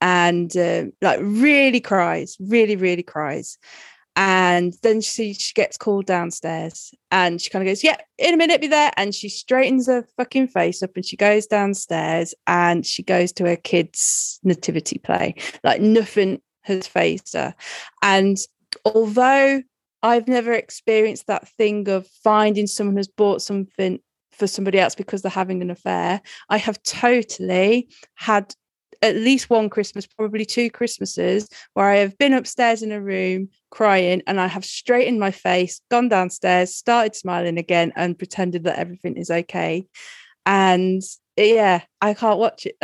[0.00, 3.58] and um, like really cries, really really cries.
[4.16, 8.36] And then she she gets called downstairs, and she kind of goes, "Yeah, in a
[8.36, 12.84] minute, be there." And she straightens her fucking face up, and she goes downstairs, and
[12.84, 15.34] she goes to her kids' nativity play.
[15.64, 17.54] Like nothing has phased her.
[18.02, 18.36] And
[18.84, 19.62] although
[20.02, 24.00] I've never experienced that thing of finding someone who's bought something
[24.40, 28.52] for somebody else because they're having an affair, I have totally had
[29.02, 33.48] at least one Christmas, probably two Christmases, where I have been upstairs in a room
[33.70, 38.78] crying and I have straightened my face, gone downstairs, started smiling again, and pretended that
[38.78, 39.86] everything is okay.
[40.44, 41.02] And
[41.36, 42.76] yeah, I can't watch it.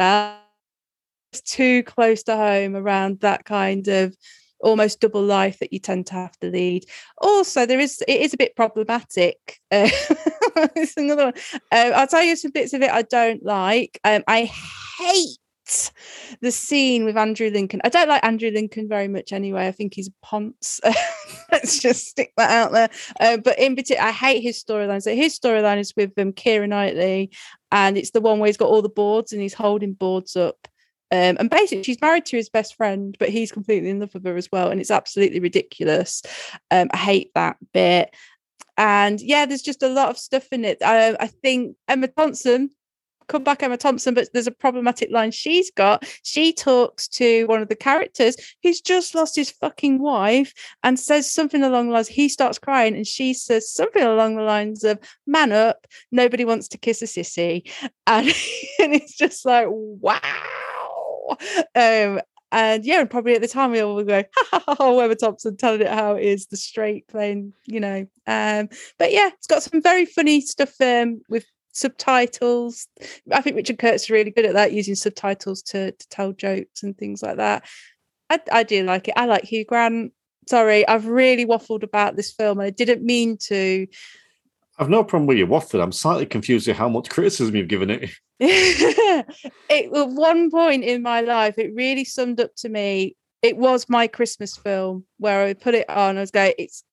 [1.32, 4.16] It's too close to home around that kind of
[4.60, 6.84] almost double life that you tend to have to lead.
[7.18, 9.60] Also, there is it is a bit problematic.
[9.70, 9.88] Uh,
[10.76, 11.34] it's another one.
[11.72, 14.00] Um, I'll tell you some bits of it I don't like.
[14.04, 14.50] Um, I
[14.98, 15.38] hate
[16.40, 17.80] the scene with Andrew Lincoln.
[17.84, 19.66] I don't like Andrew Lincoln very much anyway.
[19.66, 20.80] I think he's a ponce.
[21.52, 22.90] Let's just stick that out there.
[23.18, 25.02] Uh, but in particular, I hate his storyline.
[25.02, 27.30] So his storyline is with um, Keira Knightley,
[27.72, 30.68] and it's the one where he's got all the boards and he's holding boards up.
[31.12, 34.24] Um, and basically, she's married to his best friend, but he's completely in love with
[34.24, 34.70] her as well.
[34.70, 36.22] And it's absolutely ridiculous.
[36.70, 38.14] Um, I hate that bit.
[38.76, 40.78] And yeah, there's just a lot of stuff in it.
[40.82, 42.70] I, I think Emma Thompson,
[43.28, 46.04] come back Emma Thompson, but there's a problematic line she's got.
[46.22, 51.32] She talks to one of the characters who's just lost his fucking wife and says
[51.32, 54.98] something along the lines, he starts crying and she says something along the lines of,
[55.26, 57.70] man up, nobody wants to kiss a sissy.
[58.08, 58.28] And,
[58.78, 60.20] and it's just like, wow.
[61.74, 62.20] Um,
[62.52, 65.14] and yeah, and probably at the time we all would go, ha ha ha, ha
[65.14, 68.06] Thompson telling it how it is, the straight playing, you know.
[68.26, 72.88] Um, but yeah, it's got some very funny stuff um, with subtitles.
[73.32, 76.82] I think Richard Curtis is really good at that, using subtitles to to tell jokes
[76.82, 77.66] and things like that.
[78.30, 79.14] I, I do like it.
[79.16, 80.12] I like Hugh Grant.
[80.48, 82.60] Sorry, I've really waffled about this film.
[82.60, 83.86] I didn't mean to.
[84.78, 85.80] I've no problem with your waffle.
[85.80, 88.10] I'm slightly confused with how much criticism you've given it.
[88.40, 89.26] it
[89.70, 93.16] at one point in my life, it really summed up to me.
[93.40, 96.18] It was my Christmas film where I put it on.
[96.18, 96.84] I was going, it's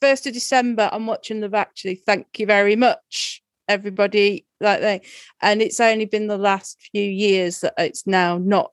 [0.00, 0.88] first of December.
[0.92, 1.96] I'm watching Love Actually.
[1.96, 4.46] Thank you very much, everybody.
[4.60, 5.00] like they,
[5.40, 8.72] and it's only been the last few years that it's now not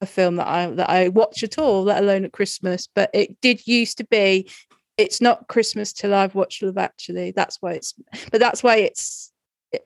[0.00, 2.88] a film that I that I watch at all, let alone at Christmas.
[2.94, 4.50] But it did used to be.
[4.96, 7.32] It's not Christmas till I've watched Love Actually.
[7.32, 7.94] That's why it's,
[8.30, 9.32] but that's why it's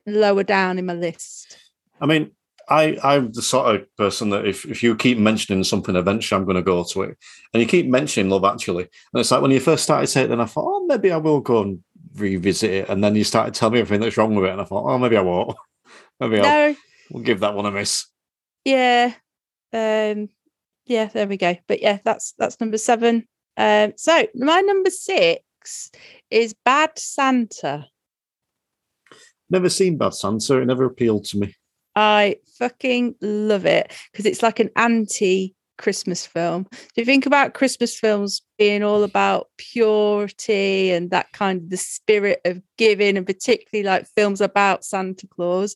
[0.07, 1.59] lower down in my list.
[2.01, 2.31] I mean,
[2.69, 6.45] I, I'm the sort of person that if, if you keep mentioning something, eventually I'm
[6.45, 7.19] going to go to it.
[7.53, 8.85] And you keep mentioning Love Actually.
[8.85, 11.17] And it's like when you first started saying it, then I thought, oh, maybe I
[11.17, 11.83] will go and
[12.15, 12.89] revisit it.
[12.89, 14.53] And then you started telling me everything that's wrong with it.
[14.53, 15.57] And I thought, oh, maybe I won't.
[16.21, 16.77] maybe No, I'll
[17.11, 18.07] we'll give that one a miss.
[18.65, 19.15] yeah,
[19.73, 20.29] um,
[20.87, 21.07] yeah.
[21.07, 21.57] There we go.
[21.67, 23.27] But yeah, that's that's number seven.
[23.57, 25.91] Um, so my number six
[26.31, 27.87] is Bad Santa.
[29.51, 30.61] Never seen Bad Santa.
[30.61, 31.55] It never appealed to me.
[31.97, 36.67] I fucking love it because it's like an anti Christmas film.
[36.71, 41.79] Do you think about Christmas films being all about purity and that kind of the
[41.79, 45.75] spirit of giving, and particularly like films about Santa Claus?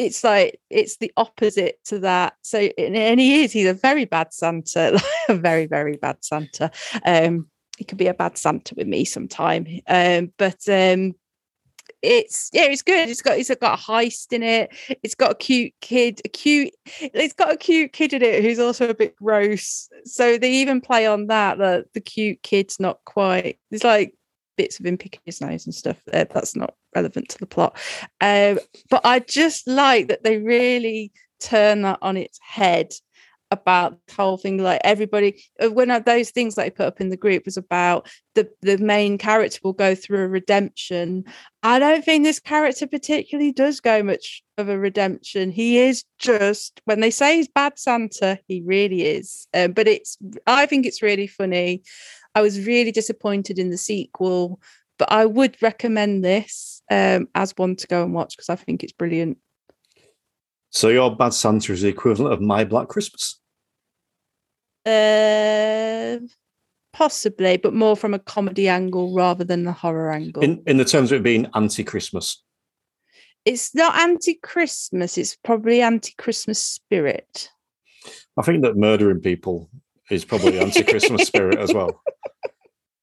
[0.00, 2.34] It's like it's the opposite to that.
[2.42, 6.70] So and he is, he's a very bad Santa, a very, very bad Santa.
[7.04, 9.66] Um, he could be a bad Santa with me sometime.
[9.86, 11.14] Um, but um
[12.02, 13.10] it's yeah, it's good.
[13.10, 14.70] It's got it's got a heist in it.
[15.02, 16.72] It's got a cute kid, a cute.
[16.98, 19.88] It's got a cute kid in it who's also a bit gross.
[20.06, 21.58] So they even play on that.
[21.58, 23.58] That the cute kid's not quite.
[23.70, 24.14] There's like
[24.56, 26.00] bits of him picking his nose and stuff.
[26.06, 27.76] There, that's not relevant to the plot.
[28.20, 32.92] Um, but I just like that they really turn that on its head
[33.52, 37.08] about the whole thing like everybody one of those things that I put up in
[37.08, 41.24] the group was about the the main character will go through a redemption.
[41.62, 45.50] I don't think this character particularly does go much of a redemption.
[45.50, 49.48] He is just when they say he's bad Santa he really is.
[49.52, 51.82] Um, but it's I think it's really funny.
[52.36, 54.60] I was really disappointed in the sequel
[55.00, 58.82] but I would recommend this um, as one to go and watch because I think
[58.82, 59.38] it's brilliant
[60.70, 63.40] So your Bad Santa is the equivalent of My Black Christmas.
[64.86, 66.18] Uh,
[66.92, 70.42] possibly, but more from a comedy angle rather than the horror angle.
[70.42, 72.42] In in the terms of it being anti-Christmas.
[73.44, 75.18] it's not anti-Christmas.
[75.18, 77.50] It's probably anti-Christmas spirit.
[78.36, 79.70] I think that murdering people
[80.10, 82.02] is probably anti-Christmas spirit as well.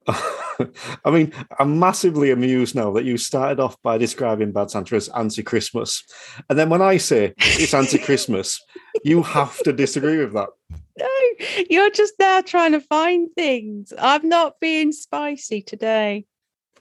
[0.07, 5.09] I mean, I'm massively amused now that you started off by describing Bad Santa as
[5.09, 6.03] anti-Christmas,
[6.49, 8.61] and then when I say it's anti-Christmas,
[9.03, 10.49] you have to disagree with that.
[10.97, 13.93] No, you're just there trying to find things.
[13.97, 16.25] I'm not being spicy today.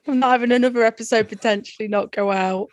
[0.07, 2.69] I'm not having another episode potentially not go out.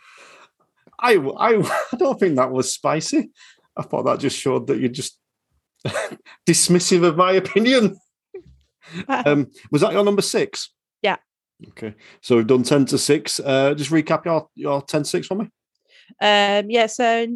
[0.98, 1.58] I, I,
[1.92, 3.30] I don't think that was spicy.
[3.76, 5.18] I thought that just showed that you're just
[6.46, 7.98] dismissive of my opinion.
[9.08, 10.70] Um, was that your number six?
[11.02, 11.16] Yeah.
[11.68, 11.94] Okay.
[12.20, 13.40] So we've done 10 to 6.
[13.40, 15.44] Uh, just recap your, your 10 to 6 for me.
[16.20, 17.26] Um, yeah, so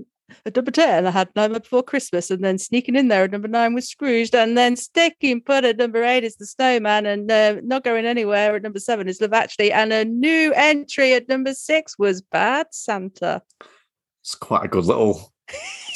[0.45, 3.49] at number 10, I had Nightmare Before Christmas, and then sneaking in there at number
[3.49, 7.57] 9 was Scrooged, and then sticking put at number 8 is The Snowman, and uh,
[7.63, 11.55] not going anywhere at number 7 is Love Actually, and a new entry at number
[11.55, 13.43] 6 was Bad Santa.
[14.23, 15.33] It's quite a good little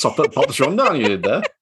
[0.01, 1.43] top at pops rundown you did there.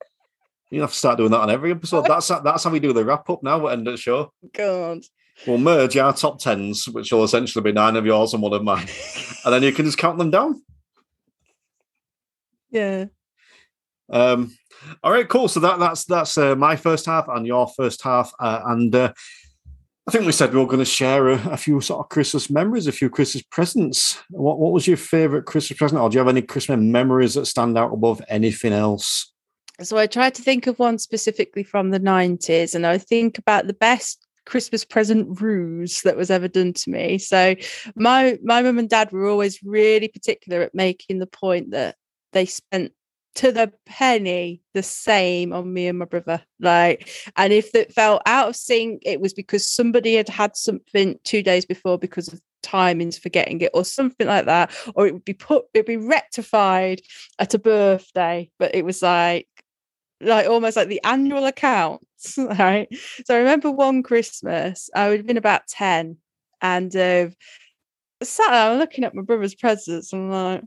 [0.71, 2.07] You have to start doing that on every episode.
[2.07, 4.33] That's that's how we do the wrap up now the end the show.
[4.53, 5.03] God.
[5.47, 8.63] We'll merge our top tens, which will essentially be nine of yours and one of
[8.63, 8.87] mine.
[9.45, 10.63] and then you can just count them down.
[12.71, 13.07] Yeah.
[14.11, 14.57] Um,
[15.03, 15.49] all right, cool.
[15.49, 19.13] So that that's that's uh, my first half and your first half, uh, and uh,
[20.07, 22.51] I think we said we were going to share a, a few sort of Christmas
[22.51, 24.19] memories, a few Christmas presents.
[24.31, 27.47] What what was your favorite Christmas present, or do you have any Christmas memories that
[27.47, 29.30] stand out above anything else?
[29.83, 33.67] So I tried to think of one specifically from the 90s, and I think about
[33.67, 37.19] the best Christmas present ruse that was ever done to me.
[37.19, 37.55] So
[37.95, 41.97] my my mum and dad were always really particular at making the point that
[42.33, 42.93] they spent
[43.37, 48.21] to the penny the same on me and my brother like and if it felt
[48.27, 52.41] out of sync it was because somebody had had something two days before because of
[52.63, 57.01] timings forgetting it or something like that or it would be put it'd be rectified
[57.39, 59.47] at a birthday but it was like
[60.21, 62.89] like almost like the annual accounts right
[63.25, 66.17] so i remember one christmas i would have been about 10
[66.63, 67.29] and uh,
[68.23, 70.65] sat there looking at my brother's presents and I'm like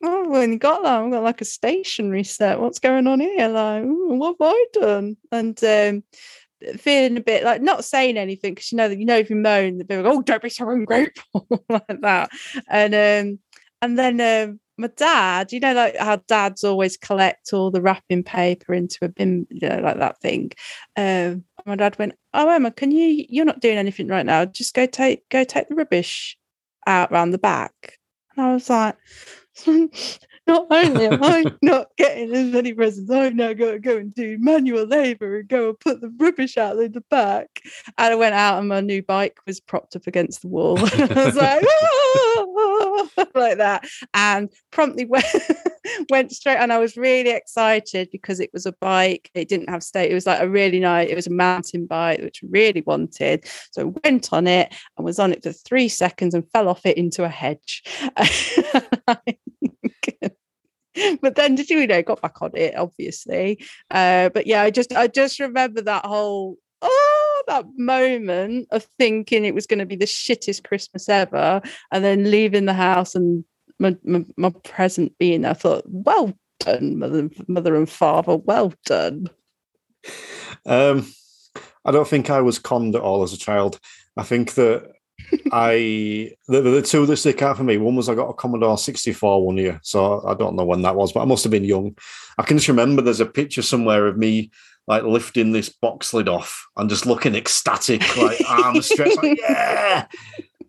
[0.00, 1.02] Oh, I've only got that.
[1.02, 2.60] I've got like a stationery set.
[2.60, 3.48] What's going on here?
[3.48, 5.16] Like, ooh, what have I done?
[5.32, 6.04] And um,
[6.76, 9.36] feeling a bit like not saying anything because you know that you know if you
[9.36, 12.30] moan, they'll be like, "Oh, don't be so ungrateful," like that.
[12.68, 13.38] And um,
[13.82, 18.22] and then um, my dad, you know, like how dads always collect all the wrapping
[18.22, 20.52] paper into a bin, you know, like that thing.
[20.96, 23.26] Um, my dad went, "Oh, Emma, can you?
[23.28, 24.44] You're not doing anything right now.
[24.44, 26.36] Just go take go take the rubbish
[26.86, 27.98] out round the back."
[28.36, 28.96] And I was like,
[30.46, 34.14] not only am I not getting as many presents, I've now got to go and
[34.14, 37.60] do manual labour and go and put the rubbish out in the back.
[37.98, 40.78] And I went out and my new bike was propped up against the wall.
[40.82, 41.64] I was like,
[43.34, 43.86] like that.
[44.14, 45.26] And promptly went,
[46.10, 46.56] went straight.
[46.56, 49.30] And I was really excited because it was a bike.
[49.34, 50.10] It didn't have state.
[50.10, 53.46] It was like a really nice, it was a mountain bike, which I really wanted.
[53.72, 56.86] So I went on it and was on it for three seconds and fell off
[56.86, 57.82] it into a hedge.
[61.20, 64.92] but then did you know got back on it obviously uh but yeah i just
[64.94, 69.96] i just remember that whole oh that moment of thinking it was going to be
[69.96, 71.60] the shittest christmas ever
[71.92, 73.44] and then leaving the house and
[73.78, 78.72] my, my, my present being there i thought well done mother mother and father well
[78.84, 79.28] done
[80.66, 81.06] um
[81.84, 83.78] i don't think i was conned at all as a child
[84.16, 84.92] i think that
[85.52, 87.76] I the, the two that stick out for me.
[87.76, 90.96] One was I got a Commodore 64 one year, so I don't know when that
[90.96, 91.96] was, but I must have been young.
[92.38, 94.50] I can just remember there's a picture somewhere of me
[94.88, 100.06] like lifting this box lid off and just looking ecstatic, like arms stretched, like yeah.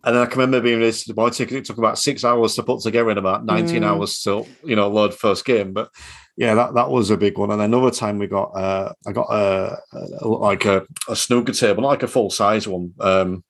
[0.04, 1.58] And then I can remember being this boy ticket.
[1.58, 3.86] It took about six hours to put together and about 19 mm.
[3.86, 5.74] hours to you know load first game.
[5.74, 5.90] But
[6.38, 7.52] yeah, that, that was a big one.
[7.52, 9.78] And another time we got uh, I got a,
[10.22, 12.94] a like a, a snooker table, not like a full size one.
[13.00, 13.44] Um,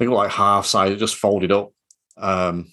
[0.00, 1.72] think like half size, just folded up.
[2.16, 2.72] Um,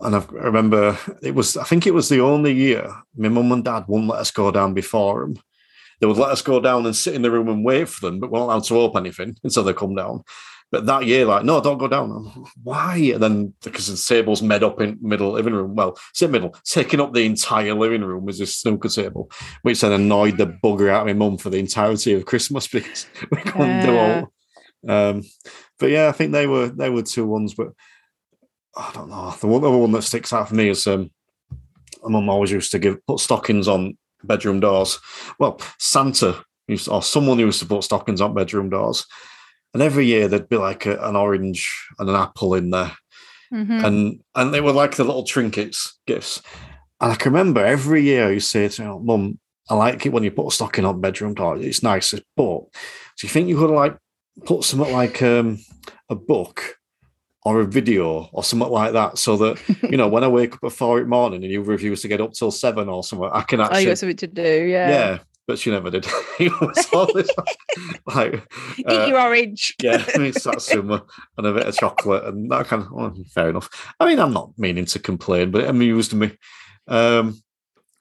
[0.00, 3.64] and I remember it was, I think it was the only year my mum and
[3.64, 5.42] dad wouldn't let us go down before them.
[6.02, 8.18] They would let us go down and sit in the room and wait for them,
[8.18, 10.24] but we're not allowed to open anything until they come down.
[10.72, 12.24] But that year, like, no, don't go down.
[12.60, 12.96] Why?
[13.14, 16.98] And then because the table's made up in middle living room, well, sit middle, taking
[16.98, 19.30] up the entire living room was this snooker table,
[19.62, 23.06] which then annoyed the bugger out of my mum for the entirety of Christmas because
[23.30, 24.32] we couldn't do all.
[24.88, 25.22] Um,
[25.78, 27.54] but yeah, I think they were they were two ones.
[27.54, 27.68] But
[28.76, 29.32] I don't know.
[29.40, 31.12] The one other one that sticks out for me is um,
[32.02, 34.98] my mum always used to give put stockings on bedroom doors.
[35.38, 39.06] Well, Santa used or someone used to put stockings on bedroom doors,
[39.74, 42.92] and every year there'd be like a, an orange and an apple in there,
[43.52, 43.84] mm-hmm.
[43.84, 46.42] and and they were like the little trinkets gifts.
[47.00, 50.06] And I can remember every year I used to say to her, Mum, I like
[50.06, 51.56] it when you put a stocking on bedroom door.
[51.56, 52.60] It's nice, but
[53.18, 53.96] do you think you could like
[54.44, 55.58] put something like um,
[56.08, 56.76] a book
[57.44, 60.64] or a video or something like that, so that you know when I wake up
[60.64, 63.30] at four in the morning and you refuse to get up till seven or something,
[63.32, 63.76] I can actually.
[63.76, 64.88] Oh, you got something to do, yeah.
[64.90, 66.06] Yeah, but she never did.
[66.92, 67.30] always
[68.06, 68.46] like
[68.78, 69.74] eat uh, your orange.
[69.82, 71.04] yeah, I mean satsuma
[71.36, 72.92] and a bit of chocolate and that kind of.
[72.92, 73.68] Well, fair enough.
[73.98, 76.36] I mean, I'm not meaning to complain, but it amused me.
[76.86, 77.42] Um,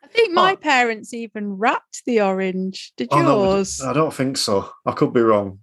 [0.03, 2.91] I think my oh, parents even wrapped the orange.
[2.97, 3.79] Did yours?
[3.81, 4.69] Oh, no, I don't think so.
[4.85, 5.59] I could be wrong.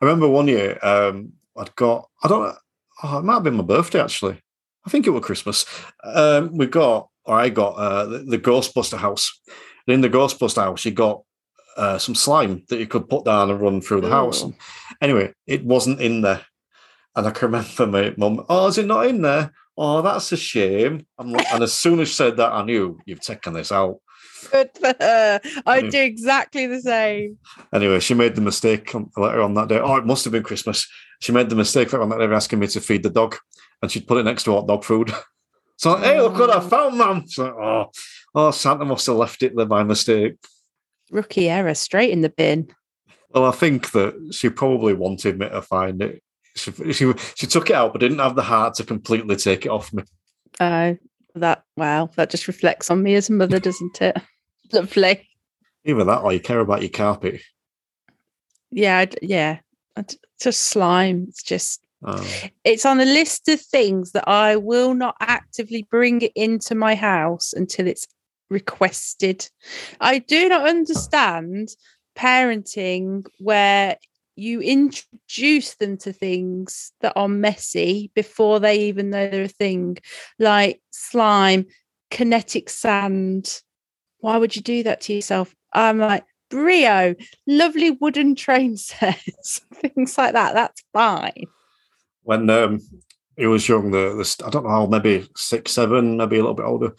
[0.00, 2.56] I remember one year um, I'd got, I don't know,
[3.02, 4.40] oh, it might have been my birthday actually.
[4.86, 5.66] I think it was Christmas.
[6.02, 9.38] Um, we got, or I got uh, the, the, Ghostbuster house.
[9.86, 11.22] And in the Ghostbuster house, you got
[11.76, 14.12] uh, some slime that you could put down and run through the Ooh.
[14.12, 14.42] house.
[14.42, 14.54] And
[15.02, 16.42] anyway, it wasn't in there.
[17.14, 19.52] And I can remember my mum, oh, is it not in there?
[19.76, 21.06] Oh, that's a shame.
[21.18, 24.00] And as soon as she said that, I knew you've taken this out.
[24.50, 25.40] Good for her.
[25.66, 27.38] I do exactly the same.
[27.72, 29.78] Anyway, she made the mistake later on that day.
[29.78, 30.88] Oh, it must have been Christmas.
[31.20, 33.36] She made the mistake later on that day asking me to feed the dog,
[33.82, 35.12] and she'd put it next to hot dog food.
[35.78, 36.68] So, like, hey, look what I mm.
[36.68, 37.24] found, mum.
[37.38, 37.92] like, oh,
[38.34, 40.34] oh, Santa must have left it there by mistake.
[41.12, 42.68] Rookie error, straight in the bin.
[43.30, 46.20] Well, I think that she probably wanted me to find it.
[46.56, 49.70] She, she, she took it out, but didn't have the heart to completely take it
[49.70, 50.02] off me.
[50.58, 50.96] Oh,
[51.36, 54.16] that wow, that just reflects on me as a mother, doesn't it?
[54.72, 55.28] Lovely.
[55.84, 57.40] Either that or you care about your carpet.
[58.70, 59.60] Yeah, yeah.
[60.40, 61.26] Just slime.
[61.28, 62.24] It's just oh.
[62.64, 66.94] it's on a list of things that I will not actively bring it into my
[66.94, 68.06] house until it's
[68.50, 69.48] requested.
[70.00, 71.68] I do not understand
[72.16, 73.96] parenting where
[74.36, 79.98] you introduce them to things that are messy before they even know they're a thing,
[80.38, 81.66] like slime,
[82.10, 83.60] kinetic sand.
[84.20, 85.54] Why would you do that to yourself?
[85.72, 87.14] I'm like, Brio,
[87.46, 90.54] lovely wooden train sets, things like that.
[90.54, 91.46] That's fine.
[92.22, 92.80] When um,
[93.36, 96.54] he was young, the, the I don't know how, maybe six, seven, maybe a little
[96.54, 96.94] bit older,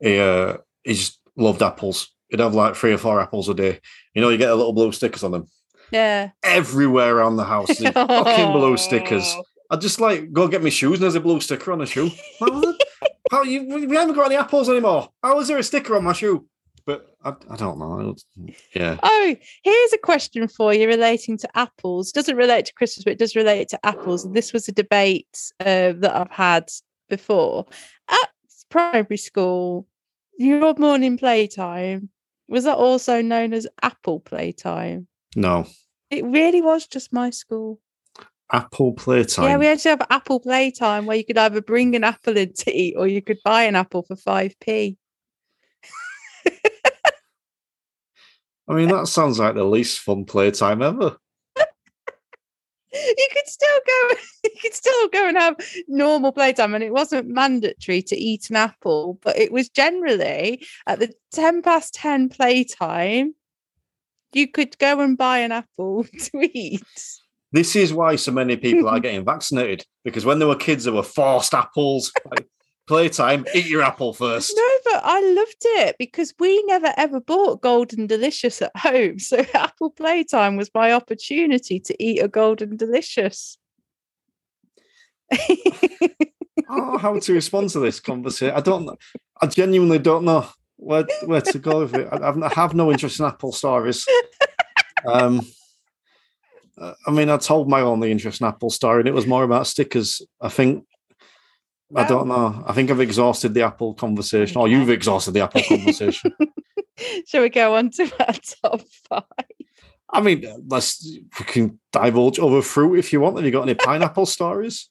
[0.00, 2.10] he, uh, he just loved apples.
[2.28, 3.80] He'd have like three or four apples a day.
[4.14, 5.48] You know, you get a little blue stickers on them.
[5.90, 6.30] Yeah.
[6.42, 9.36] Everywhere around the house, fucking blue stickers.
[9.70, 12.10] I just like go get my shoes and there's a blue sticker on a shoe.
[13.30, 13.66] How you?
[13.66, 15.08] We haven't got any apples anymore.
[15.22, 16.46] How is there a sticker on my shoe?
[16.84, 18.14] But I, I don't know.
[18.74, 18.98] Yeah.
[19.02, 22.12] Oh, here's a question for you relating to apples.
[22.12, 24.24] Doesn't relate to Christmas, but it does relate to apples.
[24.24, 26.68] And this was a debate uh, that I've had
[27.08, 27.66] before.
[28.08, 28.26] Uh,
[28.68, 29.86] primary school,
[30.38, 32.08] your morning playtime
[32.48, 35.06] was that also known as apple playtime?
[35.34, 35.66] No.
[36.10, 37.80] It really was just my school.
[38.52, 39.44] Apple playtime.
[39.44, 42.70] Yeah, we actually have apple playtime where you could either bring an apple in to
[42.70, 44.96] eat or you could buy an apple for 5p.
[48.68, 51.16] I mean, that sounds like the least fun playtime ever.
[52.92, 55.56] you could still go you could still go and have
[55.88, 60.98] normal playtime and it wasn't mandatory to eat an apple but it was generally at
[60.98, 63.34] the 10 past 10 playtime
[64.34, 66.82] you could go and buy an apple to eat
[67.52, 70.94] This is why so many people are getting vaccinated because when they were kids, there
[70.94, 72.10] were forced apples.
[72.30, 72.46] Like,
[72.88, 74.52] playtime, eat your apple first.
[74.56, 79.44] no but i loved it because we never ever bought golden delicious at home so
[79.54, 83.56] apple playtime was my opportunity to eat a golden delicious
[86.68, 88.54] Oh, how to respond to this conversation?
[88.54, 88.88] I don't.
[89.40, 92.08] I genuinely don't know where where to go with it.
[92.12, 94.06] I, I've- no interest in Apple stories.
[95.06, 95.40] Um,
[96.80, 99.44] uh, I mean, I told my only interest in Apple story, and it was more
[99.44, 100.22] about stickers.
[100.40, 100.84] I think.
[101.94, 102.64] I don't know.
[102.66, 106.32] I think I've exhausted the Apple conversation, or you've exhausted the Apple conversation.
[107.26, 109.46] Shall we go on to our top five?
[110.10, 111.06] I mean, let's
[111.38, 113.36] we can divulge other fruit if you want.
[113.36, 114.88] Have you got any pineapple stories?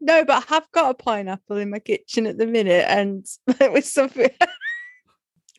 [0.00, 3.26] No, but I have got a pineapple in my kitchen at the minute, and
[3.60, 4.30] it was something.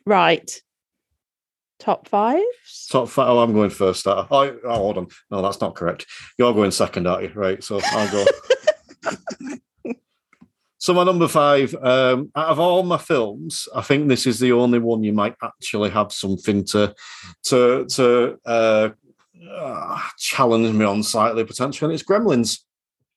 [0.05, 0.49] right.
[1.79, 2.87] Top fives?
[2.91, 3.29] Top five.
[3.29, 4.05] Oh, I'm going first.
[4.05, 5.07] Oh, oh, hold on.
[5.31, 6.05] No, that's not correct.
[6.37, 7.31] You're going second, aren't you?
[7.33, 7.63] Right.
[7.63, 8.25] So I'll go.
[10.79, 11.75] so my number five.
[11.75, 15.35] Um, out of all my films, I think this is the only one you might
[15.43, 16.95] actually have something to
[17.43, 18.89] to to uh,
[19.51, 21.91] uh, challenge me on slightly potentially.
[21.91, 22.61] And it's Gremlins.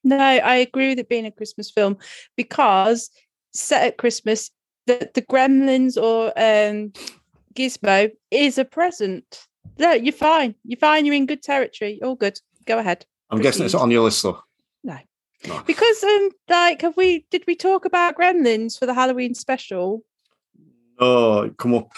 [0.04, 1.96] No, I agree with it being a Christmas film
[2.36, 3.10] because
[3.54, 4.50] set at Christmas,
[4.86, 6.92] the, the Gremlins or um,
[7.54, 9.46] Gizmo is a present.
[9.78, 10.56] No, you're fine.
[10.64, 11.06] You're fine.
[11.06, 12.00] You're in good territory.
[12.02, 12.40] All good.
[12.66, 13.06] Go ahead.
[13.30, 14.42] I'm guessing it's on your list though.
[15.66, 17.26] Because um, like, have we?
[17.30, 20.04] Did we talk about Gremlins for the Halloween special?
[20.98, 21.90] Oh, it come up.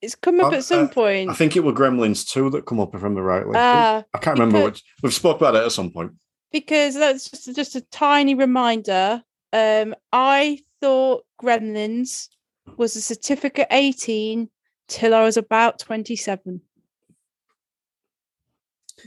[0.00, 1.30] It's come up Uh, at some uh, point.
[1.30, 3.52] I think it were Gremlins two that come up, if I remember rightly.
[3.56, 4.84] Ah, I can't remember because- which.
[5.02, 6.12] We've spoke about it at some point.
[6.50, 9.22] because that's just just a tiny reminder.
[9.52, 12.28] Um, I thought Gremlins
[12.76, 14.48] was a certificate 18
[14.88, 16.60] till I was about 27.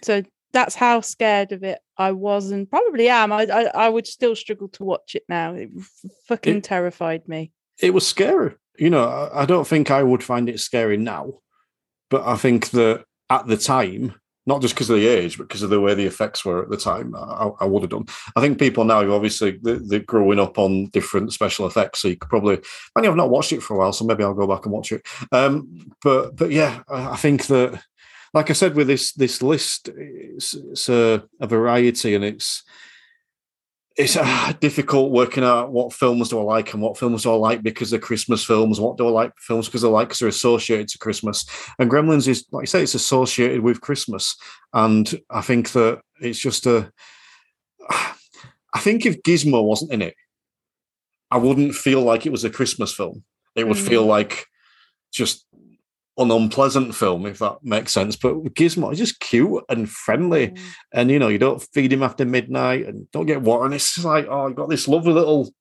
[0.04, 0.24] So
[0.54, 3.32] that's how scared of it I was and probably am.
[3.34, 5.54] I I, I would still struggle to watch it now.
[5.56, 5.70] It
[6.28, 7.52] fucking It- terrified me.
[7.82, 8.56] it was scary.
[8.78, 11.40] You know, I, I don't think I would find it scary now,
[12.10, 15.62] but I think that at the time, not just because of the age, but because
[15.62, 18.06] of the way the effects were at the time, I, I would have done.
[18.36, 22.18] I think people now, obviously, they're, they're growing up on different special effects, so you
[22.18, 22.60] could probably.
[22.96, 24.74] I mean, I've not watched it for a while, so maybe I'll go back and
[24.74, 25.02] watch it.
[25.32, 27.82] Um, but but yeah, I think that,
[28.34, 32.64] like I said, with this this list, it's, it's a, a variety, and it's
[33.96, 37.36] it's uh, difficult working out what films do I like and what films do I
[37.36, 38.80] like because they're Christmas films.
[38.80, 41.46] What do I like films because I like because they're associated to Christmas.
[41.78, 44.36] And Gremlins is like I say, it's associated with Christmas.
[44.74, 46.92] And I think that it's just a.
[48.76, 50.16] I think if Gizmo wasn't in it,
[51.30, 53.24] I wouldn't feel like it was a Christmas film.
[53.56, 53.88] It would Mm.
[53.88, 54.48] feel like
[55.12, 55.46] just
[56.18, 58.16] an unpleasant film, if that makes sense.
[58.16, 60.60] But Gizmo is just cute and friendly Mm.
[60.94, 63.94] and you know you don't feed him after midnight and don't get water and it's
[63.96, 65.52] just like oh i've got this lovely little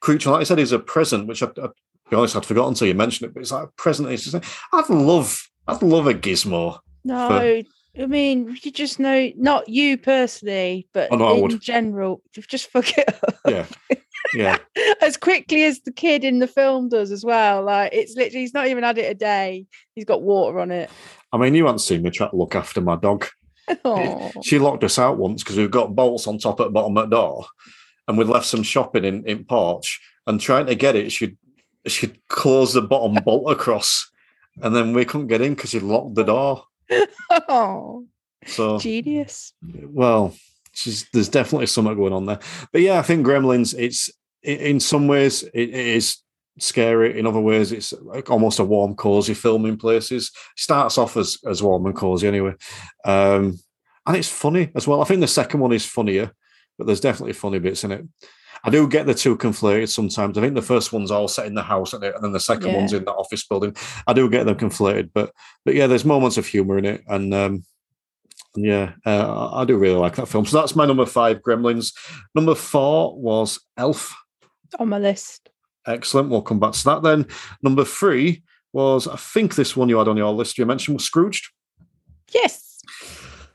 [0.00, 1.68] creature like i said is a present which I, I
[2.10, 4.34] be honest i'd forgotten until you mentioned it but it's like a present it's just
[4.34, 7.62] like, i'd love i'd love a gizmo No,
[7.98, 12.96] I mean, you just know, not you personally, but Oh, no, in general, just fuck
[12.96, 13.34] it up.
[13.46, 13.66] yeah
[14.34, 14.58] yeah
[15.02, 17.62] as quickly as the kid in the film does as well.
[17.64, 19.66] Like it's literally, he's not even had it a day.
[19.94, 20.90] He's got water on it.
[21.32, 23.26] i mean you haven't seen me try to look after my dog
[23.84, 26.96] Oh, she locked us out once because we've got bolts on top at the bottom
[26.96, 27.46] of the door
[28.08, 31.36] and we'd left some shopping in in porch and trying to get it she'd
[31.86, 34.10] she'd close the bottom bolt across
[34.62, 36.64] and then we couldn't get in because she'd locked the door
[37.48, 38.04] oh,
[38.46, 39.54] so genius.
[39.62, 40.34] well,
[40.72, 42.40] she's, there's definitely something going on there.
[42.72, 43.74] But yeah, I think Gremlins.
[43.78, 44.10] It's
[44.42, 46.18] in some ways it, is
[46.58, 47.18] scary.
[47.18, 50.30] In other ways, it's like almost a warm, cozy film in places.
[50.56, 52.54] Starts off as as warm and cozy anyway,
[53.04, 53.58] um,
[54.06, 55.00] and it's funny as well.
[55.00, 56.32] I think the second one is funnier,
[56.78, 58.04] but there's definitely funny bits in it.
[58.64, 60.38] I do get the two conflated sometimes.
[60.38, 62.76] I think the first one's all set in the house, and then the second Yeah.
[62.76, 63.74] one's in the office building.
[64.06, 65.32] I do get them conflated, but
[65.64, 67.64] but yeah, there's moments of humor in it, and um, and
[68.56, 70.46] yeah, uh, I do really like that film.
[70.46, 71.94] So that's my number five, Gremlins.
[72.34, 74.14] Number four was Elf.
[74.78, 75.48] On my list.
[75.86, 76.28] Excellent.
[76.28, 77.26] We'll come back to that then.
[77.62, 78.42] Number three
[78.72, 81.48] was, I think this one you had on your list you mentioned was Scrooged.
[82.32, 82.80] Yes.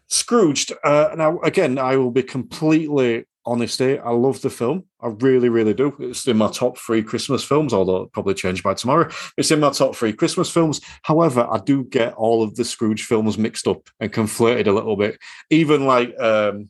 [0.07, 0.73] Scrooged.
[0.83, 4.01] Uh, now, again, I will be completely honest here.
[4.05, 4.83] I love the film.
[5.01, 5.95] I really, really do.
[5.99, 9.09] It's in my top three Christmas films, although it'll probably change by tomorrow.
[9.37, 10.81] It's in my top three Christmas films.
[11.03, 14.97] However, I do get all of the Scrooge films mixed up and conflated a little
[14.97, 15.17] bit.
[15.49, 16.69] Even like um,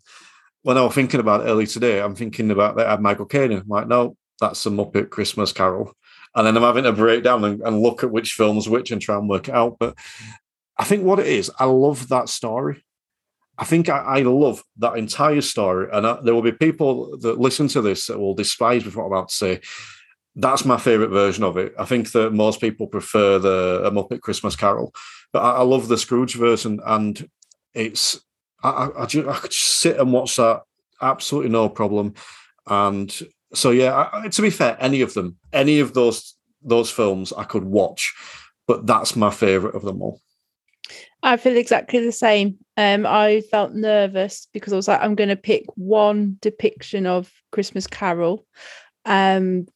[0.61, 3.53] when I was thinking about it early today, I'm thinking about that had Michael Caine.
[3.53, 5.93] I'm like, no, that's a Muppet Christmas Carol.
[6.35, 9.01] And then I'm having to break down and, and look at which film's which and
[9.01, 9.77] try and work it out.
[9.79, 9.95] But
[10.77, 12.83] I think what it is, I love that story.
[13.57, 15.87] I think I, I love that entire story.
[15.91, 19.11] And I, there will be people that listen to this that will despise what I'm
[19.11, 19.61] about to say.
[20.35, 21.73] That's my favorite version of it.
[21.79, 24.93] I think that most people prefer the a Muppet Christmas Carol,
[25.33, 27.27] but I, I love the Scrooge version, and
[27.73, 28.19] it's
[28.63, 30.61] I, I, just, I could just sit and watch that
[31.01, 32.13] absolutely no problem.
[32.67, 33.11] And
[33.53, 37.63] so, yeah, to be fair, any of them, any of those those films, I could
[37.63, 38.13] watch,
[38.67, 40.21] but that's my favorite of them all.
[41.27, 42.57] I feel exactly the same.
[42.77, 47.29] Um, I felt nervous because I was like, I'm going to pick one depiction of
[47.51, 48.45] Christmas Carol.
[49.03, 49.67] Um,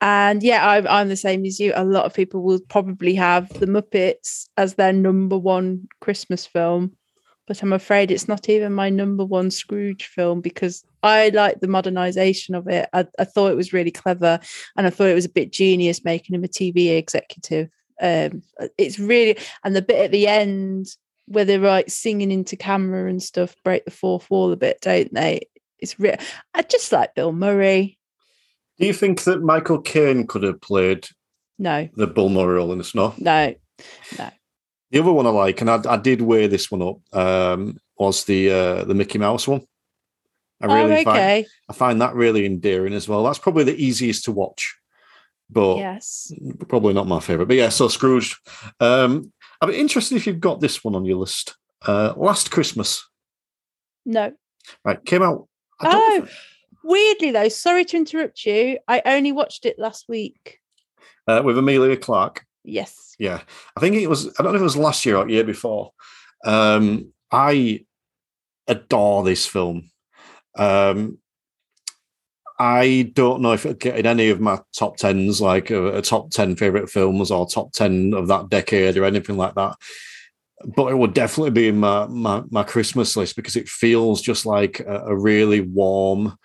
[0.00, 1.72] and yeah, I'm, I'm the same as you.
[1.76, 6.96] A lot of people will probably have the Muppets as their number one Christmas film,
[7.46, 11.68] but I'm afraid it's not even my number one Scrooge film because I like the
[11.68, 12.88] modernization of it.
[12.92, 14.40] I, I thought it was really clever,
[14.76, 17.68] and I thought it was a bit genius making him a TV executive
[18.00, 18.42] um,
[18.76, 20.88] it's really and the bit at the end
[21.26, 25.12] where they're like singing into camera and stuff break the fourth wall a bit, don't
[25.12, 25.40] they?
[25.78, 26.16] It's real.
[26.54, 27.98] I just like Bill Murray.
[28.78, 31.06] Do you think that Michael Caine could have played
[31.58, 33.14] no the Bill Murray role in the snow?
[33.18, 33.54] No,
[34.18, 34.30] no.
[34.90, 38.24] The other one I like, and I, I did weigh this one up, um, was
[38.24, 39.66] the uh, the Mickey Mouse one.
[40.60, 41.42] I really oh, okay.
[41.42, 43.22] find I find that really endearing as well.
[43.24, 44.77] That's probably the easiest to watch
[45.50, 46.32] but yes,
[46.68, 47.46] probably not my favorite.
[47.46, 48.38] But yeah, so Scrooge.
[48.80, 51.56] Um, I'd be interested if you've got this one on your list.
[51.86, 53.06] Uh, Last Christmas.
[54.04, 54.32] No.
[54.84, 55.48] Right, came out.
[55.80, 56.26] oh,
[56.84, 57.48] weirdly though.
[57.48, 58.78] Sorry to interrupt you.
[58.88, 60.58] I only watched it last week.
[61.26, 62.44] Uh, with Emilia Clarke.
[62.64, 63.14] Yes.
[63.18, 63.40] Yeah,
[63.76, 64.28] I think it was.
[64.38, 65.92] I don't know if it was last year or year before.
[66.44, 67.84] Um, I
[68.66, 69.90] adore this film.
[70.56, 71.18] Um,
[72.58, 76.02] I don't know if it'll get in any of my top tens, like a, a,
[76.02, 79.76] top 10 favorite films or top 10 of that decade or anything like that.
[80.64, 84.44] But it would definitely be in my, my, my Christmas list because it feels just
[84.44, 86.36] like a, a really warm,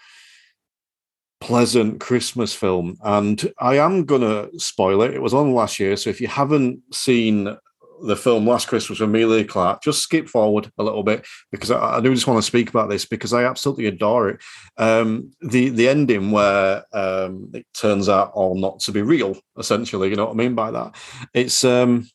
[1.41, 2.95] pleasant Christmas film.
[3.03, 5.16] And I am going to spoil it.
[5.16, 5.97] It was on last year.
[5.97, 7.57] So if you haven't seen
[8.04, 11.97] the film Last Christmas with Emilia Clarke, just skip forward a little bit because I,
[11.97, 14.41] I, do just want to speak about this because I absolutely adore it.
[14.78, 20.10] Um, the the ending where um, it turns out all not to be real, essentially,
[20.10, 20.95] you know what I mean by that?
[21.34, 22.08] It's um,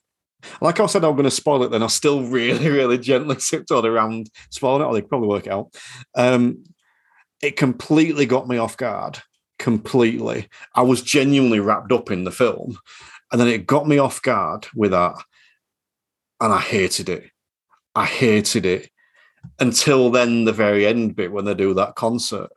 [0.60, 1.70] like I said, I'm going to spoil it.
[1.70, 5.74] Then I still really, really gently tiptoed around spoiling it, or they probably work out.
[6.14, 6.64] Um,
[7.42, 9.20] it completely got me off guard.
[9.58, 12.78] Completely, I was genuinely wrapped up in the film,
[13.32, 15.16] and then it got me off guard with that
[16.40, 17.30] and I hated it.
[17.94, 18.90] I hated it
[19.58, 22.50] until then, the very end bit when they do that concert,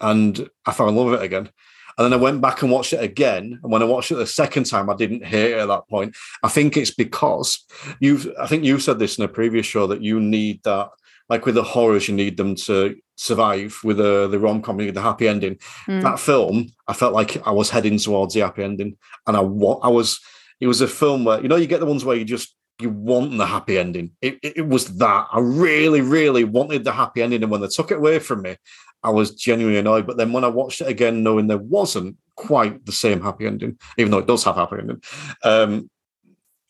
[0.00, 1.50] and I fell in love with it again.
[1.96, 3.58] And then I went back and watched it again.
[3.60, 6.16] And when I watched it the second time, I didn't hate it at that point.
[6.44, 7.64] I think it's because
[7.98, 10.90] you've, I think you said this in a previous show that you need that,
[11.28, 13.80] like with the horrors, you need them to survive.
[13.82, 15.56] With the, the rom com, the happy ending.
[15.88, 16.02] Mm.
[16.02, 18.96] That film, I felt like I was heading towards the happy ending.
[19.26, 20.20] And I, I was,
[20.60, 22.90] it was a film where, you know, you get the ones where you just, you
[22.90, 24.12] want the happy ending.
[24.20, 25.26] It, it, it, was that.
[25.32, 27.42] I really, really wanted the happy ending.
[27.42, 28.56] And when they took it away from me,
[29.02, 30.06] I was genuinely annoyed.
[30.06, 33.78] But then when I watched it again, knowing there wasn't quite the same happy ending,
[33.96, 35.02] even though it does have happy ending,
[35.44, 35.90] um,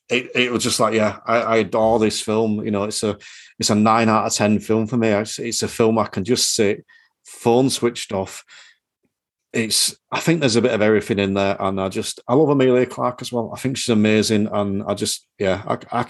[0.09, 2.65] it, it was just like, yeah, I, I, adore this film.
[2.65, 3.19] You know, it's a
[3.59, 5.09] it's a nine out of ten film for me.
[5.09, 6.87] It's, it's a film I can just sit,
[7.27, 8.43] phone switched off,
[9.53, 12.51] it's I think there's a bit of everything in there, and I just I love
[12.51, 13.51] Emilia Clarke as well.
[13.55, 16.07] I think she's amazing, and I just yeah I I,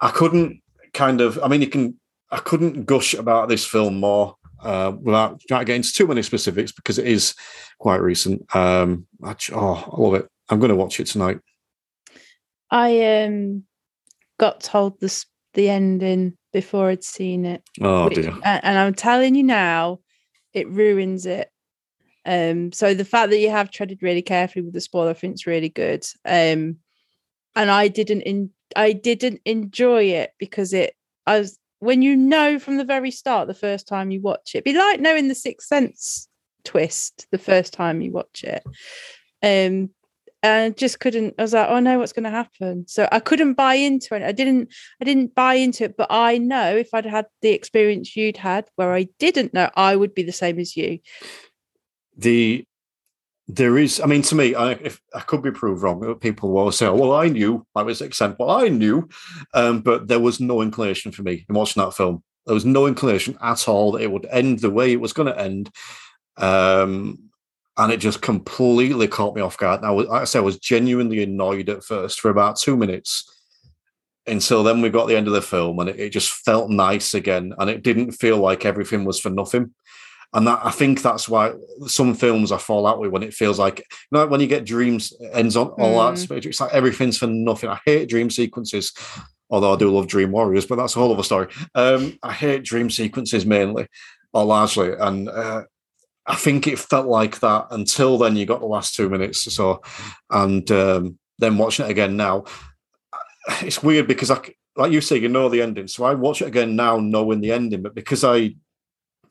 [0.00, 0.62] I couldn't
[0.92, 1.98] kind of I mean you can
[2.30, 6.22] I couldn't gush about this film more uh, without trying to get into too many
[6.22, 7.34] specifics because it is
[7.78, 8.42] quite recent.
[8.54, 10.28] Um, I, oh, I love it.
[10.48, 11.40] I'm going to watch it tonight.
[12.70, 13.64] I um
[14.38, 15.24] got told the
[15.54, 17.62] the ending before I'd seen it.
[17.80, 18.34] Oh which, dear!
[18.44, 20.00] And I'm telling you now,
[20.52, 21.51] it ruins it
[22.24, 25.34] um, so the fact that you have treaded really carefully with the spoiler, I think
[25.34, 26.04] is really good.
[26.24, 26.76] Um,
[27.54, 30.94] and I didn't in, I didn't enjoy it because it
[31.26, 34.64] I was when you know from the very start the first time you watch it,
[34.64, 36.28] be like knowing the sixth sense
[36.64, 38.62] twist the first time you watch it.
[39.42, 39.90] Um,
[40.44, 41.34] and I just couldn't.
[41.38, 44.22] I was like, "Oh no, what's going to happen?" So I couldn't buy into it.
[44.22, 44.72] I didn't.
[45.00, 45.96] I didn't buy into it.
[45.96, 49.94] But I know if I'd had the experience you'd had, where I didn't know, I
[49.94, 50.98] would be the same as you.
[52.16, 52.64] The
[53.48, 56.72] there is, I mean, to me, I, if I could be proved wrong, people will
[56.72, 59.08] say, oh, "Well, I knew." I was example, I knew,
[59.54, 62.22] um, but there was no inclination for me in watching that film.
[62.46, 65.32] There was no inclination at all that it would end the way it was going
[65.32, 65.70] to end.
[66.36, 67.30] Um,
[67.76, 69.82] and it just completely caught me off guard.
[69.82, 73.28] Now, like I said, I was genuinely annoyed at first for about two minutes
[74.26, 77.12] until then we got the end of the film and it, it, just felt nice
[77.12, 79.74] again and it didn't feel like everything was for nothing.
[80.34, 81.52] And that I think that's why
[81.86, 84.64] some films I fall out with when it feels like you know when you get
[84.64, 86.28] dreams ends on all mm.
[86.28, 87.68] that it's like everything's for nothing.
[87.68, 88.92] I hate dream sequences,
[89.50, 91.48] although I do love Dream Warriors, but that's a whole other story.
[91.74, 93.88] Um, I hate dream sequences mainly
[94.32, 95.64] or largely, and uh,
[96.26, 98.36] I think it felt like that until then.
[98.36, 99.82] You got the last two minutes or so,
[100.30, 102.44] and um, then watching it again now,
[103.60, 104.40] it's weird because I,
[104.76, 105.88] like you say, you know the ending.
[105.88, 108.54] So I watch it again now, knowing the ending, but because I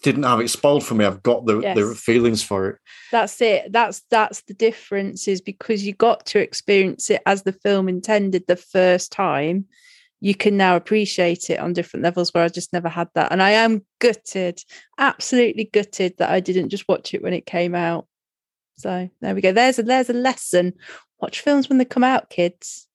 [0.03, 1.77] didn't have it spoiled for me, I've got the yes.
[1.77, 2.79] the feelings for it.
[3.11, 3.71] That's it.
[3.71, 5.27] That's that's the difference.
[5.27, 9.65] Is because you got to experience it as the film intended the first time
[10.21, 13.31] you can now appreciate it on different levels where I just never had that.
[13.31, 14.63] And I am gutted,
[14.99, 18.07] absolutely gutted that I didn't just watch it when it came out.
[18.77, 19.51] So there we go.
[19.51, 20.73] There's a there's a lesson.
[21.19, 22.87] Watch films when they come out, kids.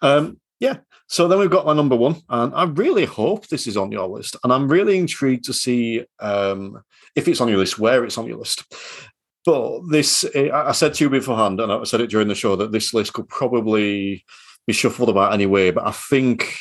[0.00, 0.78] Um, yeah.
[1.08, 4.08] So then we've got my number one, and I really hope this is on your
[4.08, 4.36] list.
[4.42, 6.82] And I'm really intrigued to see um,
[7.14, 8.64] if it's on your list, where it's on your list.
[9.44, 12.72] But this, I said to you beforehand, and I said it during the show that
[12.72, 14.24] this list could probably
[14.66, 15.70] be shuffled about anyway.
[15.70, 16.58] But I think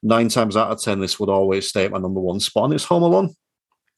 [0.00, 2.66] nine times out of ten, this would always stay at my number one spot.
[2.66, 3.34] And it's Home Alone.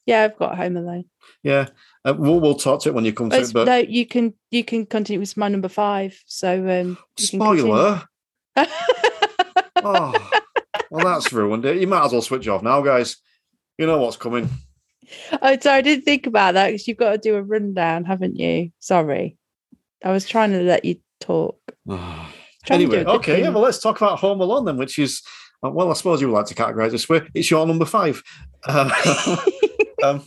[0.07, 1.05] Yeah, I've got Home Alone.
[1.43, 1.67] Yeah,
[2.03, 3.53] uh, we'll we'll talk to it when you come to it.
[3.53, 6.19] But no, you can you can continue with my number five.
[6.25, 8.01] So um, spoiler.
[9.85, 10.29] oh,
[10.91, 11.77] well, that's ruined it.
[11.77, 13.17] You might as well switch off now, guys.
[13.77, 14.49] You know what's coming.
[15.41, 18.37] Oh, sorry, I didn't think about that because you've got to do a rundown, haven't
[18.37, 18.71] you?
[18.79, 19.37] Sorry,
[20.03, 21.59] I was trying to let you talk.
[22.69, 25.21] anyway, okay, yeah, well, let's talk about Home Alone then, which is,
[25.63, 27.21] uh, well, I suppose you would like to categorize this way.
[27.33, 28.21] It's your number five.
[28.63, 29.37] Uh,
[30.03, 30.23] um,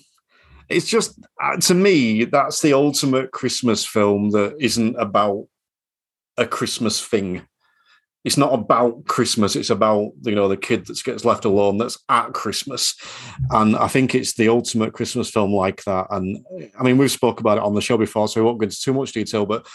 [0.69, 5.47] it's just, uh, to me, that's the ultimate Christmas film that isn't about
[6.37, 7.43] a Christmas thing.
[8.25, 9.57] It's not about Christmas.
[9.57, 12.95] It's about you know the kid that gets left alone that's at Christmas,
[13.51, 16.09] and I think it's the ultimate Christmas film like that.
[16.11, 16.45] And
[16.79, 18.81] I mean, we've spoke about it on the show before, so we won't go into
[18.81, 19.47] too much detail.
[19.47, 19.67] But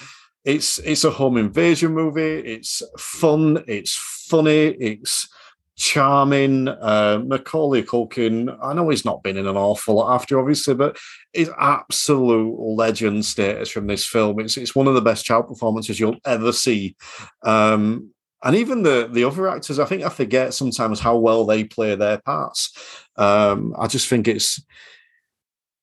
[0.45, 2.21] it's it's a home invasion movie.
[2.21, 3.63] It's fun.
[3.67, 3.95] It's
[4.29, 4.67] funny.
[4.67, 5.27] It's
[5.75, 6.67] charming.
[6.67, 8.55] Uh, Macaulay Culkin.
[8.61, 10.97] I know he's not been in an awful lot after, obviously, but
[11.33, 14.39] it's absolute legend status from this film.
[14.39, 16.95] It's it's one of the best child performances you'll ever see.
[17.43, 18.12] Um,
[18.43, 21.95] and even the the other actors, I think I forget sometimes how well they play
[21.95, 22.77] their parts.
[23.15, 24.61] Um, I just think it's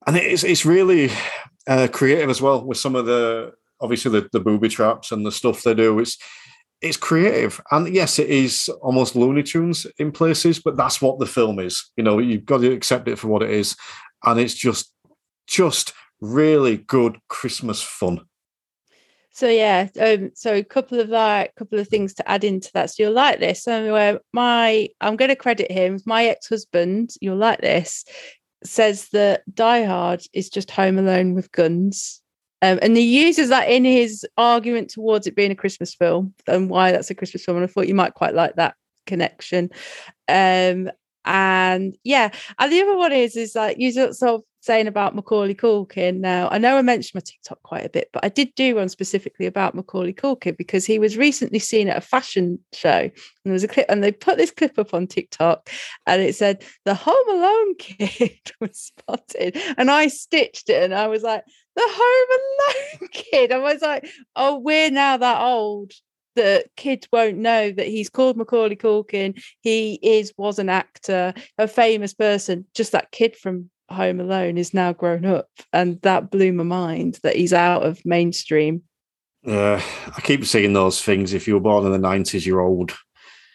[0.07, 1.11] and it's it's really
[1.67, 5.33] uh, creative as well with some of the obviously the, the booby traps and the
[5.33, 5.99] stuff they do.
[5.99, 6.19] It's
[6.83, 11.27] it's creative, and yes, it is almost Looney Tunes in places, but that's what the
[11.27, 11.91] film is.
[11.97, 13.77] You know, you've got to accept it for what it is,
[14.25, 14.93] and it's just
[15.47, 18.21] just really good Christmas fun.
[19.33, 22.91] So yeah, um, so a couple of like couple of things to add into that.
[22.91, 23.63] So you'll like this.
[23.63, 26.01] So uh, my I'm going to credit him.
[26.05, 28.05] My ex-husband, you'll like this,
[28.65, 32.21] says that Die Hard is just Home Alone with guns.
[32.63, 36.69] Um, and he uses that in his argument towards it being a Christmas film and
[36.69, 37.57] why that's a Christmas film.
[37.57, 38.75] And I thought you might quite like that
[39.07, 39.71] connection.
[40.29, 40.91] Um,
[41.25, 45.55] and yeah, and the other one is is like you sort of saying about Macaulay
[45.55, 46.21] Culkin.
[46.21, 48.89] Now I know I mentioned my TikTok quite a bit, but I did do one
[48.89, 53.13] specifically about Macaulay Culkin because he was recently seen at a fashion show, and
[53.45, 55.69] there was a clip, and they put this clip up on TikTok,
[56.07, 61.07] and it said the Home Alone kid was spotted, and I stitched it, and I
[61.07, 61.45] was like,
[61.77, 63.53] the Home Alone kid.
[63.53, 65.93] I was like, oh, we're now that old
[66.37, 69.43] that kids won't know that he's called Macaulay Culkin.
[69.61, 72.67] He is was an actor, a famous person.
[72.75, 77.19] Just that kid from Home Alone is now grown up, and that blew my mind
[77.23, 78.83] that he's out of mainstream.
[79.43, 79.83] Yeah,
[80.17, 81.33] I keep seeing those things.
[81.33, 82.97] If you were born in the nineties, you're old.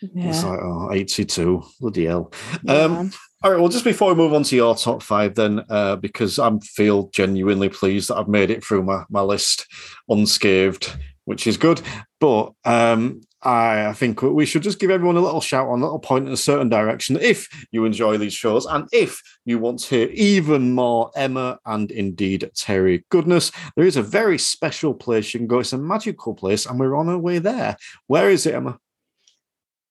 [0.02, 0.30] Yeah.
[0.30, 1.64] It's like oh, 82.
[1.80, 2.32] bloody hell.
[2.64, 2.74] Yeah.
[2.74, 3.12] Um,
[3.44, 3.60] all right.
[3.60, 7.10] Well, just before we move on to your top five, then, uh, because I feel
[7.10, 9.68] genuinely pleased that I've made it through my, my list
[10.10, 11.82] unscathed, which is good.
[12.20, 16.00] But um, I, think we should just give everyone a little shout on, a little
[16.00, 19.96] point in a certain direction if you enjoy these shows and if you want to
[19.96, 23.52] hear even more Emma and indeed Terry goodness.
[23.76, 25.60] There is a very special place you can go.
[25.60, 27.78] It's a magical place, and we're on our way there.
[28.08, 28.80] Where is it, Emma?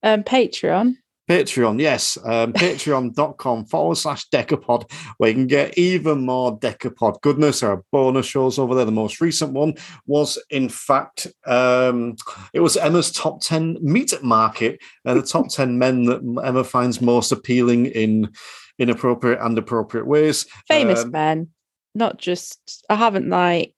[0.03, 0.97] Um, Patreon.
[1.29, 2.19] Patreon, yes.
[2.25, 7.61] Um, Patreon.com forward slash Decapod, where you can get even more Decapod goodness.
[7.61, 8.85] There are bonus shows over there.
[8.85, 9.75] The most recent one
[10.07, 12.17] was, in fact, um,
[12.53, 17.01] it was Emma's top 10 meat market, uh, the top 10 men that Emma finds
[17.01, 18.31] most appealing in
[18.79, 20.47] inappropriate and appropriate ways.
[20.69, 21.49] Famous um, men,
[21.95, 23.75] not just, I haven't like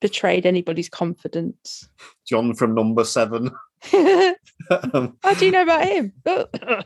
[0.00, 1.88] betrayed anybody's confidence.
[2.26, 3.50] John from number seven.
[4.92, 6.12] um, How do you know about him?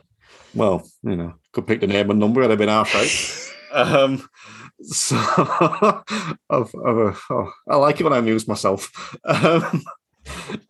[0.53, 3.53] well, you know, could pick the name and number, it'd have been half right.
[3.73, 4.27] um,
[4.81, 5.15] so
[6.49, 9.15] I've, I've, oh, I like it when I amuse myself.
[9.23, 9.83] Um,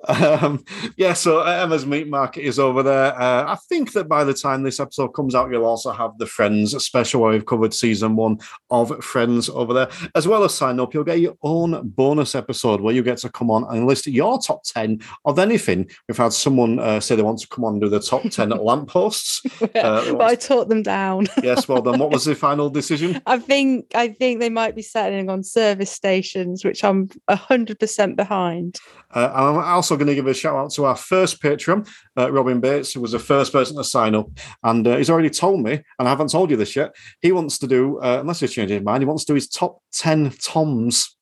[0.07, 0.63] um,
[0.95, 3.19] yeah, so Emma's Meat Market is over there.
[3.19, 6.25] Uh, I think that by the time this episode comes out, you'll also have the
[6.25, 8.39] Friends special where we've covered season one
[8.69, 9.89] of Friends over there.
[10.15, 13.29] As well as sign up, you'll get your own bonus episode where you get to
[13.29, 15.89] come on and list your top 10 of anything.
[16.07, 18.53] We've had someone uh, say they want to come on and do the top 10
[18.53, 19.41] at lampposts.
[19.61, 21.27] Uh, but I taught them down.
[21.43, 23.21] yes, well then, what was the final decision?
[23.25, 28.79] I think I think they might be settling on service stations, which I'm 100% behind.
[29.11, 31.85] Uh, I'm also going to give a shout out to our first patron,
[32.17, 34.27] uh, Robin Bates, who was the first person to sign up.
[34.63, 37.59] And uh, he's already told me, and I haven't told you this yet, he wants
[37.59, 40.31] to do, uh, unless he's changed his mind, he wants to do his top 10
[40.41, 41.15] Toms.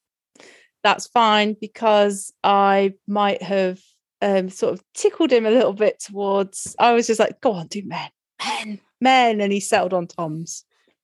[0.83, 3.79] That's fine because I might have
[4.21, 7.67] um, sort of tickled him a little bit towards, I was just like, go on,
[7.67, 8.09] do men,
[8.43, 9.41] men, men.
[9.41, 10.63] And he settled on Toms.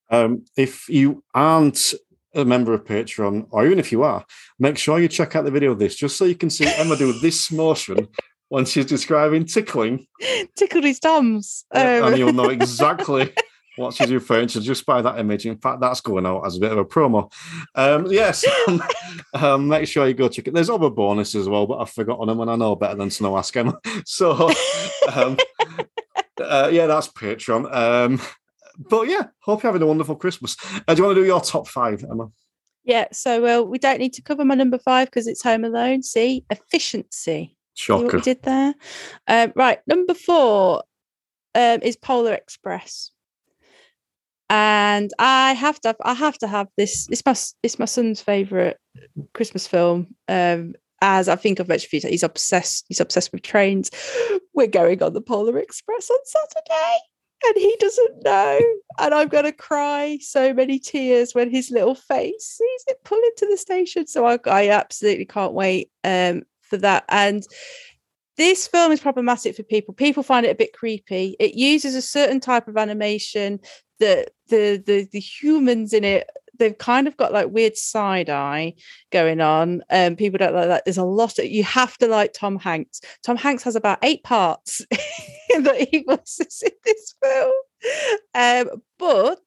[0.09, 1.93] Um, if you aren't
[2.33, 4.25] a member of Patreon, or even if you are,
[4.59, 6.95] make sure you check out the video of this just so you can see Emma
[6.95, 8.07] do this motion
[8.49, 10.05] when she's describing tickling.
[10.55, 11.65] Tickled his thumbs.
[11.73, 12.07] Yeah, um.
[12.09, 13.33] And you'll know exactly
[13.77, 15.45] what she's referring to just by that image.
[15.45, 17.31] In fact, that's going out as a bit of a promo.
[17.75, 18.45] Um, yes,
[19.33, 20.53] um, make sure you go check it.
[20.53, 23.23] There's other bonuses as well, but I've forgotten them and I know better than to
[23.23, 23.79] know ask Emma.
[24.05, 24.51] So,
[25.13, 25.37] um,
[26.41, 28.19] uh, yeah, that's Patreon.
[28.89, 30.55] But yeah, hope you're having a wonderful Christmas.
[30.87, 32.29] Uh, do you want to do your top five, Emma?
[32.83, 36.01] Yeah, so uh, we don't need to cover my number five because it's Home Alone.
[36.01, 37.55] See, efficiency.
[37.75, 37.99] Shocker.
[37.99, 38.73] See what we did there.
[39.27, 40.83] Um, right, number four
[41.53, 43.11] um, is Polar Express,
[44.49, 47.07] and I have to, have, I have to have this.
[47.11, 48.77] It's my, it's my son's favorite
[49.33, 50.15] Christmas film.
[50.27, 50.73] Um,
[51.03, 52.85] as I think I've mentioned, he's obsessed.
[52.87, 53.91] He's obsessed with trains.
[54.53, 56.99] We're going on the Polar Express on Saturday
[57.45, 58.59] and he doesn't know.
[58.99, 63.19] And I'm going to cry so many tears when his little face sees it pull
[63.19, 64.07] into the station.
[64.07, 67.05] So I, I absolutely can't wait um, for that.
[67.09, 67.43] And
[68.37, 69.93] this film is problematic for people.
[69.93, 71.35] People find it a bit creepy.
[71.39, 73.59] It uses a certain type of animation
[73.99, 76.29] that the the the humans in it
[76.61, 78.75] they've kind of got like weird side eye
[79.11, 79.83] going on.
[79.89, 80.85] Um, people don't like that.
[80.85, 83.01] There's a lot of you have to like Tom Hanks.
[83.25, 87.53] Tom Hanks has about eight parts that he voices in this film.
[88.35, 89.41] Um, but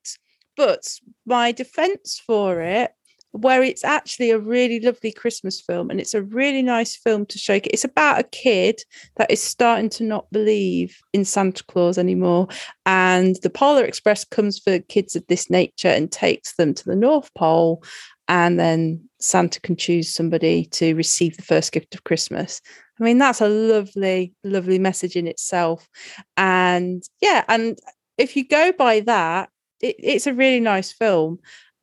[0.57, 0.87] but
[1.25, 2.93] my defense for it
[3.35, 7.37] where it's actually a really lovely Christmas film and it's a really nice film to
[7.37, 7.55] show.
[7.65, 8.81] It's about a kid
[9.17, 12.47] that is starting to not believe in Santa Claus anymore.
[12.87, 16.95] And the Polar Express comes for kids of this nature and takes them to the
[16.95, 17.83] North Pole.
[18.29, 22.61] And then Santa can choose somebody to receive the first gift of Christmas.
[23.01, 25.89] I mean, that's a lovely, lovely message in itself.
[26.37, 27.77] And yeah, and
[28.17, 31.41] if you go by that, it, it's a really nice film.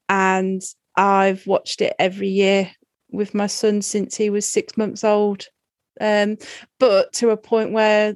[0.07, 0.61] And
[0.95, 2.71] I've watched it every year
[3.11, 5.45] with my son since he was six months old.
[5.99, 6.37] Um,
[6.79, 8.15] but to a point where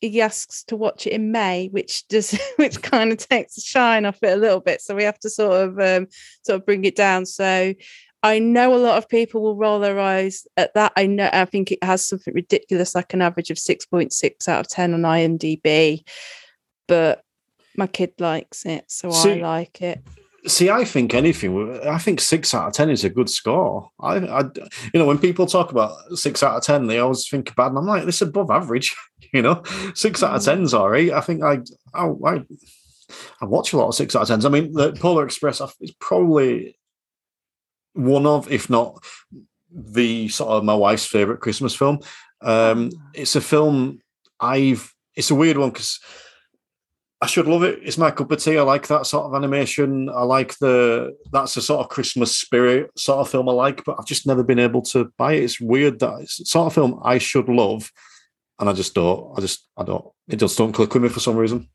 [0.00, 4.04] he asks to watch it in May, which does which kind of takes the shine
[4.04, 4.80] off it a little bit.
[4.80, 6.08] So we have to sort of um,
[6.44, 7.26] sort of bring it down.
[7.26, 7.74] So
[8.22, 10.92] I know a lot of people will roll their eyes at that.
[10.96, 14.68] I know I think it has something ridiculous, like an average of 6.6 out of
[14.68, 16.02] 10 on IMDb.
[16.88, 17.22] But
[17.76, 20.02] my kid likes it, so See, I like it.
[20.46, 21.80] See, I think anything.
[21.86, 23.90] I think six out of ten is a good score.
[23.98, 24.40] I, I,
[24.92, 27.78] you know, when people talk about six out of ten, they always think bad, and
[27.78, 28.94] I'm like, this is above average.
[29.32, 29.64] You know,
[29.96, 30.44] six out of mm.
[30.44, 30.94] tens are.
[30.94, 31.58] I think I,
[31.92, 32.44] I, I,
[33.40, 34.44] I watch a lot of six out of tens.
[34.44, 36.78] I mean, the Polar Express is probably
[37.94, 39.02] one of, if not
[39.72, 41.98] the sort of my wife's favorite Christmas film.
[42.42, 42.92] Um, mm.
[43.12, 43.98] it's a film
[44.38, 44.94] I've.
[45.16, 45.98] It's a weird one because
[47.20, 47.80] I should love it.
[47.82, 48.58] It's my cup of tea.
[48.58, 50.10] I like that sort of animation.
[50.10, 53.96] I like the that's the sort of Christmas spirit sort of film I like, but
[53.98, 55.44] I've just never been able to buy it.
[55.44, 57.90] It's weird that it's sort of film I should love,
[58.58, 59.36] and I just don't.
[59.36, 60.04] I just I don't.
[60.28, 61.68] It just don't click with me for some reason.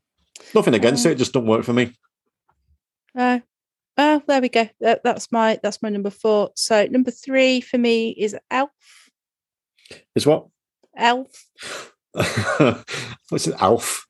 [0.54, 1.92] Nothing against it, it just don't work for me.
[3.16, 3.40] Uh,
[3.96, 4.68] oh, there we go.
[4.80, 6.50] That, that's my that's my number four.
[6.54, 8.70] So number three for me is Elf.
[10.14, 10.46] Is what?
[10.96, 11.46] Elf.
[12.12, 13.54] What's it?
[13.60, 14.06] Alf.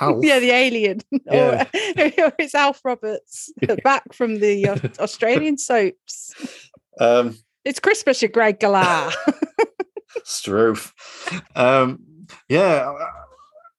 [0.00, 0.18] Alf.
[0.22, 1.00] Yeah, the alien.
[1.26, 1.64] Yeah.
[1.98, 3.52] or, or it's Alf Roberts
[3.82, 6.32] back from the uh, Australian soaps.
[7.00, 9.12] Um, It's Christmas, you Greg Galah.
[10.24, 10.92] Struth.
[11.56, 12.00] Um,
[12.48, 12.92] yeah.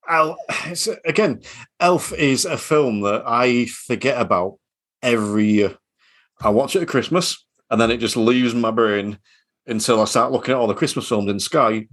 [0.08, 1.42] Al, it's, again,
[1.80, 4.60] Elf is a film that I forget about
[5.02, 5.78] every year.
[6.42, 9.18] I watch it at Christmas, and then it just leaves my brain
[9.66, 11.88] until I start looking at all the Christmas films in Sky,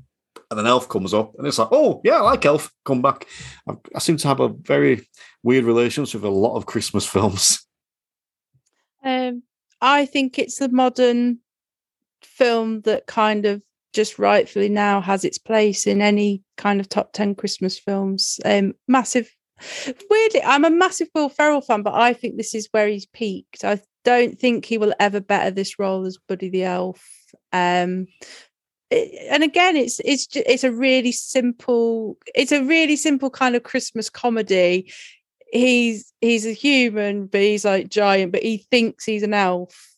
[0.53, 2.71] and then Elf comes up, and it's like, oh yeah, I like Elf.
[2.85, 3.27] Come back.
[3.67, 5.09] I, I seem to have a very
[5.43, 7.67] weird relationship with a lot of Christmas films.
[9.03, 9.43] Um,
[9.81, 11.39] I think it's the modern
[12.23, 13.63] film that kind of
[13.95, 18.39] just rightfully now has its place in any kind of top 10 Christmas films.
[18.45, 19.35] Um, massive,
[20.11, 23.65] weirdly, I'm a massive Will Ferrell fan, but I think this is where he's peaked.
[23.65, 27.05] I don't think he will ever better this role as Buddy the Elf.
[27.53, 28.07] Um,
[28.93, 33.63] Eh, and again, it's it's it's a really simple, it's a really simple kind of
[33.63, 34.93] Christmas comedy
[35.53, 39.89] he's he's a human, but he's like giant, but he thinks he's an elf.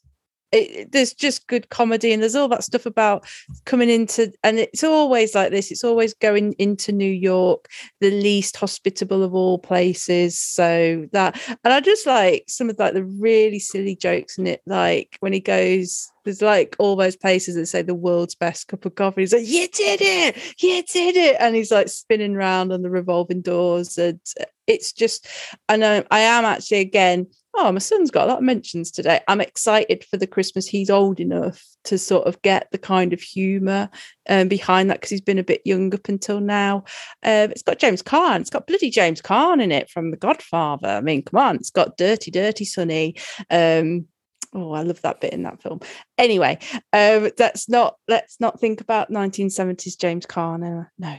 [0.52, 3.24] It, there's just good comedy, and there's all that stuff about
[3.64, 5.70] coming into, and it's always like this.
[5.70, 7.68] It's always going into New York,
[8.00, 10.38] the least hospitable of all places.
[10.38, 14.60] So that, and I just like some of like the really silly jokes in it,
[14.66, 16.10] like when he goes.
[16.24, 19.22] There's like all those places that say the world's best cup of coffee.
[19.22, 20.62] He's like, "You did it!
[20.62, 24.20] You did it!" And he's like spinning around on the revolving doors, and
[24.66, 25.26] it's just
[25.68, 27.26] I know I am actually again.
[27.56, 29.20] Oh, my son's got a lot of mentions today.
[29.28, 30.66] I'm excited for the Christmas.
[30.66, 33.90] He's old enough to sort of get the kind of humour
[34.28, 36.78] um, behind that because he's been a bit young up until now.
[37.22, 38.40] Um, it's got James Caan.
[38.40, 40.88] It's got bloody James Caan in it from The Godfather.
[40.88, 41.56] I mean, come on.
[41.56, 43.14] It's got Dirty, Dirty Sonny.
[43.50, 44.08] Um,
[44.54, 45.80] oh, I love that bit in that film.
[46.18, 46.58] Anyway,
[46.92, 47.96] um, that's not.
[48.08, 50.82] Let's not think about 1970s James Caan.
[50.82, 51.16] Uh, no,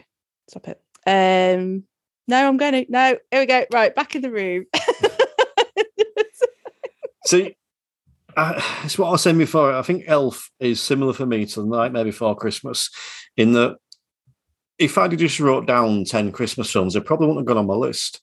[0.48, 0.82] stop it.
[1.06, 1.84] Um,
[2.28, 2.86] no, I'm going to.
[2.92, 3.66] No, here we go.
[3.72, 4.66] Right, back in the room.
[7.26, 7.56] See,
[8.38, 9.74] uh, it's what I was saying before.
[9.74, 12.90] I think Elf is similar for me to The Nightmare Before Christmas,
[13.36, 13.78] in that
[14.78, 17.76] if I'd just wrote down 10 Christmas films, they probably wouldn't have gone on my
[17.76, 18.22] list.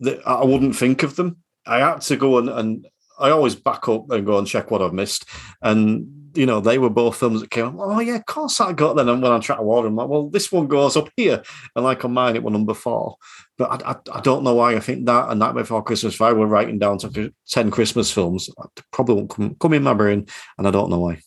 [0.00, 1.38] That I wouldn't think of them.
[1.66, 2.86] I had to go and, and
[3.20, 5.26] I always back up and go and check what I've missed.
[5.62, 7.74] And, you know, they were both films that came up.
[7.78, 9.08] Oh, yeah, of course I got them.
[9.08, 11.42] And when I try to order them, I'm like, well, this one goes up here.
[11.74, 13.16] And like on mine, it was number four.
[13.58, 14.74] But I, I, I don't know why.
[14.74, 18.10] I think that and Night Before Christmas, if I were writing down to 10 Christmas
[18.10, 18.48] films,
[18.92, 20.26] probably won't come, come in my brain.
[20.58, 21.20] And I don't know why.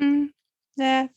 [0.00, 0.28] Mm,
[0.76, 1.08] yeah.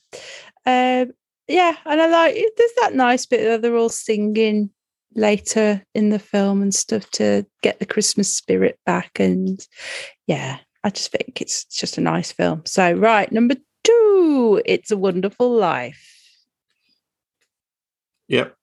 [0.65, 1.11] Um,
[1.47, 4.71] yeah, and I like there's that nice bit that they're all singing
[5.15, 9.19] later in the film and stuff to get the Christmas spirit back.
[9.19, 9.65] And
[10.27, 12.63] yeah, I just think it's just a nice film.
[12.65, 16.11] So right, number two, It's a Wonderful Life.
[18.27, 18.55] Yep.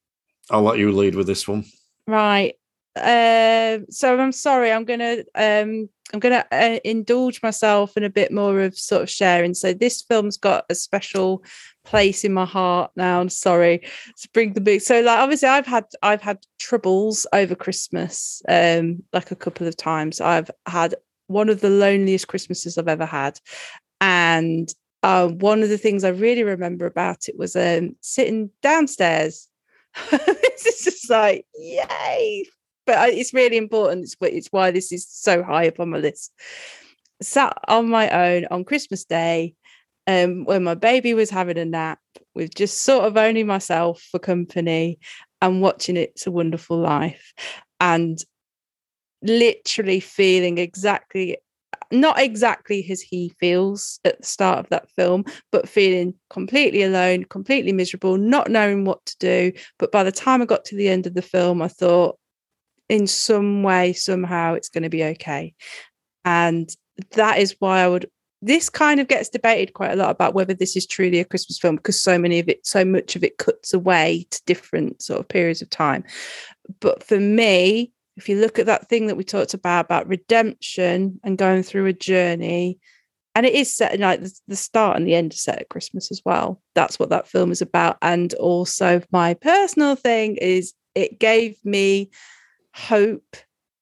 [0.50, 1.64] I'll let you lead with this one.
[2.06, 2.54] Right.
[2.94, 8.30] Um, so I'm sorry, I'm gonna um I'm gonna uh, indulge myself in a bit
[8.30, 9.54] more of sort of sharing.
[9.54, 11.42] So this film's got a special
[11.84, 13.20] place in my heart now.
[13.20, 17.54] I'm sorry to bring the big so like obviously I've had I've had troubles over
[17.54, 20.20] Christmas um like a couple of times.
[20.20, 20.94] I've had
[21.33, 23.39] one of the loneliest Christmases I've ever had.
[24.01, 24.72] And
[25.03, 29.49] uh, one of the things I really remember about it was um sitting downstairs.
[30.11, 32.47] This is just like yay!
[32.87, 34.05] But it's really important.
[34.05, 36.30] It's, it's why this is so high up on my list.
[37.20, 39.55] Sat on my own on christmas day
[40.09, 42.01] um when my baby was having a nap
[42.35, 44.99] with just sort of only myself for company
[45.41, 47.35] and watching it's a wonderful life.
[47.80, 48.18] And
[49.23, 51.39] literally feeling exactly
[51.93, 57.25] not exactly as he feels at the start of that film, but feeling completely alone,
[57.25, 59.53] completely miserable, not knowing what to do.
[59.79, 62.18] But by the time I got to the end of the film, I thought,
[62.89, 65.55] in some way, somehow, it's going to be okay.
[66.25, 66.68] And
[67.12, 68.09] that is why I would.
[68.45, 71.61] This kind of gets debated quite a lot about whether this is truly a Christmas
[71.61, 75.20] film because so many of it, so much of it cuts away to different sort
[75.20, 76.03] of periods of time.
[76.81, 77.93] But for me,
[78.23, 81.87] if you look at that thing that we talked about about redemption and going through
[81.87, 82.79] a journey
[83.35, 86.23] and it is set like the, start and the end are set at christmas as
[86.25, 91.57] well that's what that film is about and also my personal thing is it gave
[91.64, 92.11] me
[92.75, 93.37] hope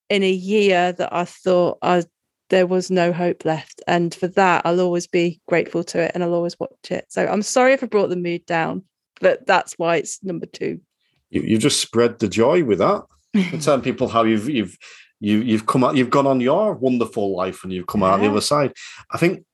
[0.08, 2.04] in a year that i thought I,
[2.48, 6.24] there was no hope left and for that i'll always be grateful to it and
[6.24, 8.84] i'll always watch it so i'm sorry if i brought the mood down
[9.20, 10.80] but that's why it's number two.
[11.28, 13.04] You, you just spread the joy with that.
[13.34, 14.76] And telling people how you've you've
[15.20, 18.30] you you've come out, you've gone on your wonderful life, and you've come out the
[18.30, 18.72] other side.
[19.10, 19.44] I think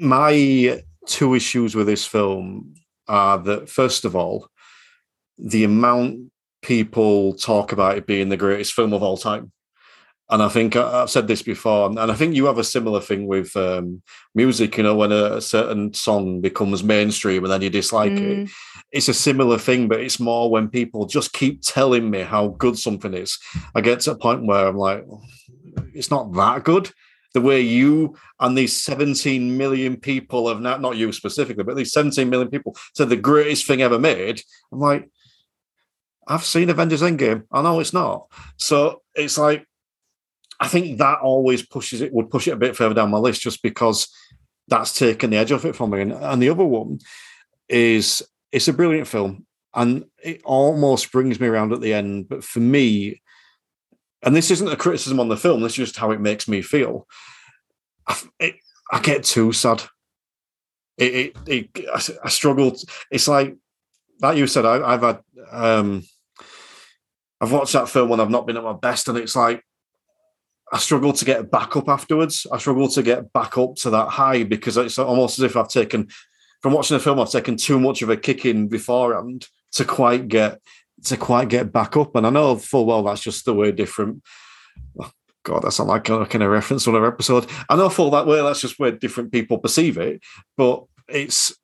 [0.00, 2.74] my two issues with this film
[3.08, 4.48] are that first of all,
[5.38, 6.30] the amount
[6.62, 9.52] people talk about it being the greatest film of all time.
[10.28, 13.28] And I think I've said this before, and I think you have a similar thing
[13.28, 14.02] with um,
[14.34, 14.76] music.
[14.76, 18.50] You know, when a, certain song becomes mainstream and then you dislike it, Mm,
[18.92, 22.78] it's a similar thing, but it's more when people just keep telling me how good
[22.78, 23.38] something is.
[23.74, 25.04] I get to a point where I'm like,
[25.92, 26.90] it's not that good.
[27.34, 31.92] The way you and these 17 million people have now, not you specifically, but these
[31.92, 34.40] 17 million people said the greatest thing ever made.
[34.72, 35.10] I'm like,
[36.26, 37.44] I've seen Avengers Endgame.
[37.52, 38.26] I know it's not.
[38.56, 39.66] So it's like,
[40.58, 43.42] I think that always pushes it, would push it a bit further down my list
[43.42, 44.08] just because
[44.68, 46.00] that's taken the edge off it for me.
[46.00, 47.00] And, and the other one
[47.68, 48.22] is
[48.52, 52.28] it's a brilliant film and it almost brings me around at the end.
[52.28, 53.20] But for me,
[54.22, 56.62] and this isn't a criticism on the film, this is just how it makes me
[56.62, 57.06] feel.
[58.08, 58.54] I, it,
[58.90, 59.82] I get too sad.
[60.96, 62.72] It, it, it I, I.
[63.10, 63.54] It's like
[64.22, 64.64] like you said.
[64.64, 65.20] I, I've had
[65.50, 66.02] um,
[67.40, 69.62] I've watched that film when I've not been at my best, and it's like
[70.72, 72.46] I struggle to get back up afterwards.
[72.50, 75.68] I struggle to get back up to that high because it's almost as if I've
[75.68, 76.08] taken
[76.60, 80.60] from watching the film, I've taken too much of a kicking beforehand to quite get
[81.04, 82.16] to quite get back up.
[82.16, 84.22] And I know full well that's just the way different.
[85.00, 85.10] oh,
[85.44, 87.46] God, that's not like a kind of reference on another episode.
[87.68, 90.22] I know full that way that's just where different people perceive it,
[90.56, 91.54] but it's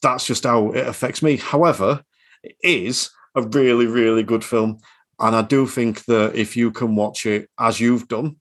[0.00, 1.36] that's just how it affects me.
[1.36, 2.02] However,
[2.42, 4.78] it is a really, really good film.
[5.18, 8.36] And I do think that if you can watch it as you've done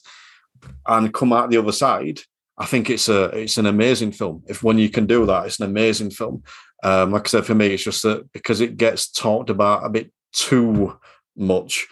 [0.85, 2.21] and come out the other side,
[2.57, 4.43] I think it's a it's an amazing film.
[4.47, 6.43] If when you can do that, it's an amazing film.
[6.83, 9.89] Um, like I said, for me, it's just that because it gets talked about a
[9.89, 10.97] bit too
[11.35, 11.87] much,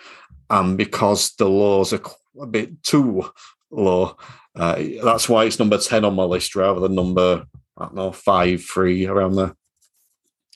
[0.50, 2.02] and because the laws are
[2.42, 3.30] a bit too
[3.72, 4.16] low,
[4.56, 7.46] uh, that's why it's number ten on my list rather than number
[7.78, 9.56] I don't know five, three around there.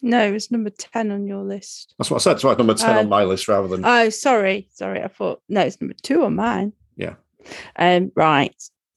[0.03, 1.95] No, it's number 10 on your list.
[1.97, 2.33] That's what I said.
[2.33, 4.67] That's why number ten Uh, on my list rather than Oh, sorry.
[4.71, 5.01] Sorry.
[5.01, 6.73] I thought, no, it's number two on mine.
[6.95, 7.15] Yeah.
[7.75, 8.53] Um, right.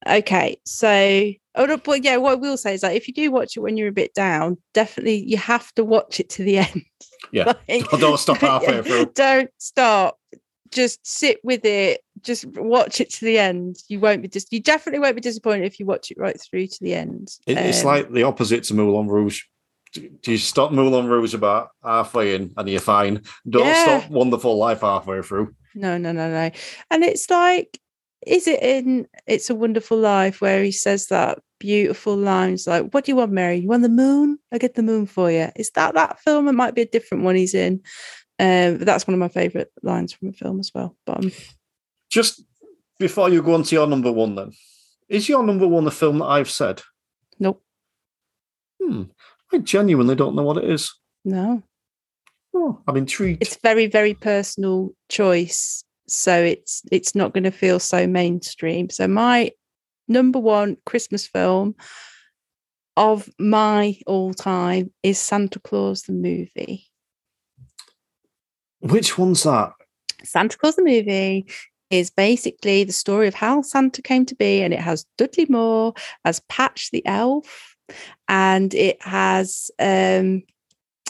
[0.09, 0.57] Okay.
[0.65, 3.61] So, oh, but yeah, what I will say is that if you do watch it
[3.61, 6.83] when you're a bit down, definitely you have to watch it to the end.
[7.33, 7.53] Yeah.
[7.69, 9.13] Like, don't stop halfway through.
[9.15, 10.17] Don't stop.
[10.71, 12.01] Just sit with it.
[12.23, 13.77] Just watch it to the end.
[13.89, 14.53] You won't be just.
[14.53, 17.29] you definitely won't be disappointed if you watch it right through to the end.
[17.47, 19.43] It, it's Um, like the opposite to Moulin Rouge.
[19.93, 23.23] Do do you stop Moulin Rouge about halfway in and you're fine?
[23.49, 24.01] Don't Yeah.
[24.01, 25.55] stop Wonderful Life halfway through.
[25.75, 26.51] No, no, no, no.
[26.91, 27.77] And it's like,
[28.27, 33.05] is it in It's a Wonderful Life where he says that beautiful lines like, What
[33.05, 33.57] do you want, Mary?
[33.57, 34.39] You want the moon?
[34.53, 35.49] I get the moon for you.
[35.57, 36.49] Is that that film?
[36.49, 37.83] It might be a different one he's in.
[38.39, 40.97] Um, but that's one of my favourite lines from a film as well.
[41.07, 41.33] But um,
[42.11, 42.43] Just
[42.99, 44.53] before you go on to your number one, then,
[45.09, 46.83] is your number one the film that I've said?
[47.39, 47.63] nope,
[48.83, 49.05] Hmm.
[49.53, 50.95] I genuinely don't know what it is.
[51.25, 51.63] no.
[52.53, 53.43] Oh, I'm intrigued.
[53.43, 55.85] It's very, very personal choice.
[56.11, 58.91] So it's it's not going to feel so mainstream.
[58.91, 59.53] So my
[60.09, 61.77] number one Christmas film
[62.97, 66.91] of my all time is Santa Claus the movie.
[68.81, 69.73] Which one's that?
[70.25, 71.47] Santa Claus the movie
[71.91, 75.95] is basically the story of how Santa came to be, and it has Dudley Moore
[76.25, 77.77] as Patch the elf,
[78.29, 80.43] and it has um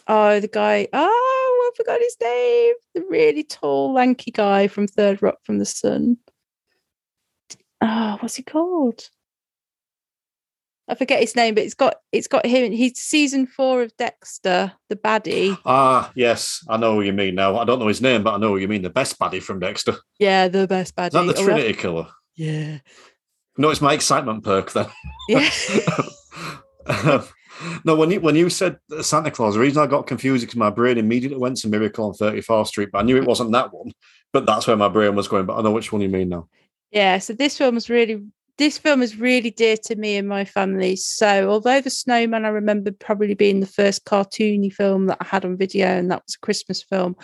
[0.09, 1.39] oh the guy oh
[1.71, 6.16] I forgot his name the really tall lanky guy from Third Rock from the Sun.
[7.81, 9.09] Oh, what's he called?
[10.89, 12.73] I forget his name, but it's got it's got him.
[12.73, 15.57] He's season four of Dexter, the baddie.
[15.64, 17.57] Ah, yes, I know what you mean now.
[17.59, 18.83] I don't know his name, but I know what you mean.
[18.83, 19.95] The best baddie from Dexter.
[20.18, 21.09] Yeah, the best baddie.
[21.09, 22.09] Is that the Oh, Trinity Killer?
[22.35, 22.79] yeah,
[23.57, 24.87] No, it's my excitement perk then.
[25.29, 25.49] yeah.
[26.87, 27.25] Um, um,
[27.84, 30.70] no, when you when you said Santa Claus, the reason I got confused because my
[30.70, 33.92] brain immediately went to Miracle on 34th Street, but I knew it wasn't that one.
[34.32, 35.46] But that's where my brain was going.
[35.46, 36.48] But I know which one you mean now.
[36.90, 38.22] Yeah, so this film was really
[38.61, 40.94] this film is really dear to me and my family.
[40.94, 45.46] So although The Snowman I remember probably being the first cartoony film that I had
[45.46, 47.16] on video and that was a Christmas film,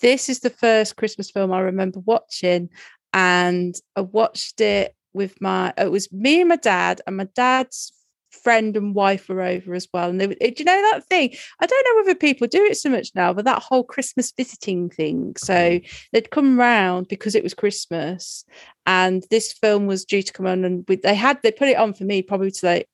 [0.00, 2.70] this is the first Christmas film I remember watching
[3.12, 7.92] and I watched it with my it was me and my dad and my dad's
[8.30, 11.34] friend and wife were over as well and they were, do you know that thing
[11.60, 14.88] i don't know whether people do it so much now but that whole christmas visiting
[14.88, 15.80] thing so
[16.12, 18.44] they'd come round because it was christmas
[18.86, 21.76] and this film was due to come on and we, they had they put it
[21.76, 22.88] on for me probably to like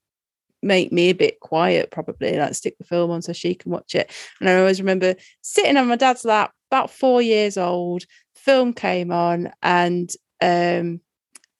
[0.62, 3.94] make me a bit quiet, probably like stick the film on so she can watch
[3.94, 4.10] it.
[4.40, 8.04] And I always remember sitting on my dad's lap, about four years old.
[8.34, 10.10] Film came on, and
[10.40, 11.00] um,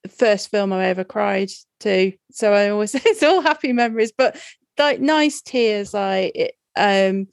[0.08, 1.50] first film I ever cried
[1.86, 2.12] to.
[2.30, 4.40] So I always it's all happy memories, but
[4.78, 5.94] like nice tears.
[5.94, 7.28] Like it, um,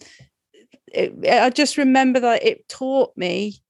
[0.87, 3.63] it, I just remember that it taught me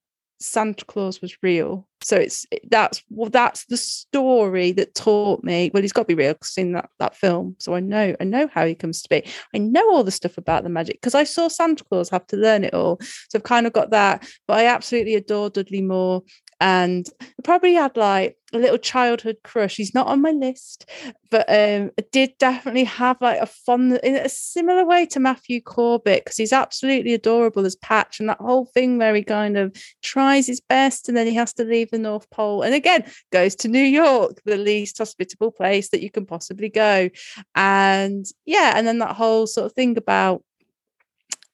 [0.44, 1.88] Santa Claus was real.
[2.02, 5.72] So it's that's well, that's the story that taught me.
[5.74, 8.26] Well, he's got to be real because seen that that film, so I know I
[8.26, 9.26] know how he comes to be.
[9.56, 12.38] I know all the stuff about the magic because I saw Santa Claus have to
[12.38, 13.00] learn it all.
[13.30, 14.28] So I've kind of got that.
[14.48, 16.24] But I absolutely adore Dudley Moore
[16.60, 17.08] and
[17.44, 19.76] probably had like a little childhood crush.
[19.76, 20.90] He's not on my list,
[21.30, 26.24] but um, did definitely have like a fun in a similar way to Matthew Corbett
[26.24, 30.48] because he's absolutely adorable as Patch, and that whole thing where he kind of tries
[30.48, 33.68] his best and then he has to leave the North Pole, and again goes to
[33.68, 37.10] New York, the least hospitable place that you can possibly go,
[37.56, 40.44] and yeah, and then that whole sort of thing about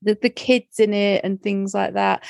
[0.01, 2.23] the, the kids in it and things like that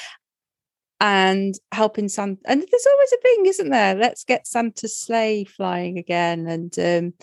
[0.99, 2.41] and helping Santa.
[2.45, 3.95] And there's always a thing, isn't there?
[3.95, 6.47] Let's get Santa's sleigh flying again.
[6.47, 7.13] And um,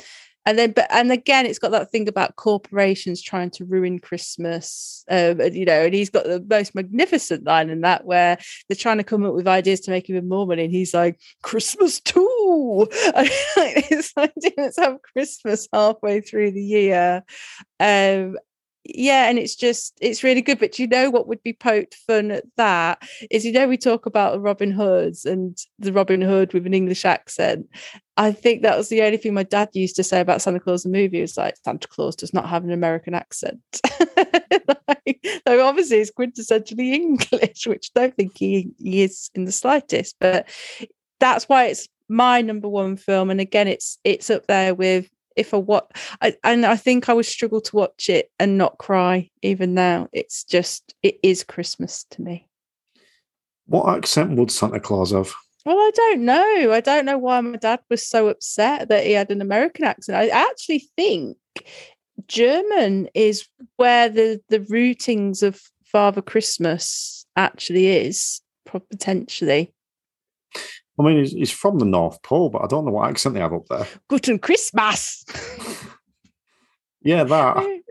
[0.46, 5.04] and then, but and again, it's got that thing about corporations trying to ruin Christmas.
[5.10, 8.76] Um, and, you know, and he's got the most magnificent line in that where they're
[8.76, 12.00] trying to come up with ideas to make even more money, and he's like, "Christmas
[12.00, 12.22] too."
[12.92, 17.24] it's like, let's have Christmas halfway through the year.
[17.80, 18.36] Um,
[18.94, 22.30] yeah and it's just it's really good but you know what would be poked fun
[22.30, 26.52] at that is you know we talk about the robin hoods and the robin hood
[26.52, 27.66] with an english accent.
[28.18, 30.82] I think that was the only thing my dad used to say about santa claus
[30.82, 33.60] the movie was like santa claus does not have an american accent.
[34.88, 39.52] Like, so obviously it's quintessentially english which i don't think he, he is in the
[39.52, 40.48] slightest but
[41.18, 45.54] that's why it's my number one film and again it's it's up there with if
[45.54, 49.30] I what I, and I think I would struggle to watch it and not cry
[49.42, 50.08] even now.
[50.12, 52.48] It's just it is Christmas to me.
[53.66, 55.32] What accent would Santa Claus have?
[55.64, 56.72] Well, I don't know.
[56.72, 60.16] I don't know why my dad was so upset that he had an American accent.
[60.16, 61.36] I actually think
[62.28, 69.72] German is where the the rootings of Father Christmas actually is potentially.
[70.98, 73.40] I mean, he's, he's, from the North Pole, but I don't know what accent they
[73.40, 73.86] have up there.
[74.08, 75.24] Guten Christmas.
[77.02, 77.56] yeah, that.
[77.56, 77.82] Who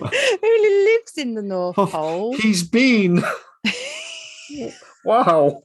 [0.42, 2.36] really lives in the North oh, Pole?
[2.36, 3.24] He's been.
[5.04, 5.62] wow.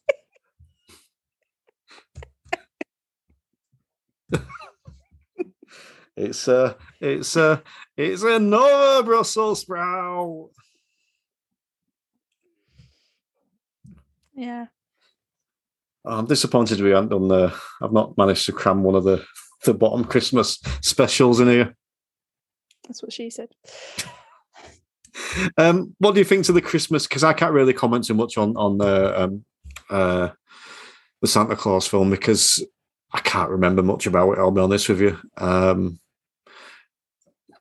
[6.16, 7.64] it's uh, a, uh, it's a,
[7.96, 10.50] it's another Brussels sprout.
[14.34, 14.68] Yeah.
[16.08, 17.54] I'm disappointed we haven't done the.
[17.82, 19.26] I've not managed to cram one of the
[19.66, 21.76] the bottom Christmas specials in here.
[22.88, 23.50] That's what she said.
[25.58, 27.08] um, what do you think to the Christmas?
[27.08, 29.46] Because I can't really comment too much on on the um,
[29.90, 30.30] uh,
[31.22, 32.64] the Santa Claus film because
[33.12, 34.40] I can't remember much about it.
[34.40, 35.20] I'll be honest with you.
[35.38, 36.00] Um,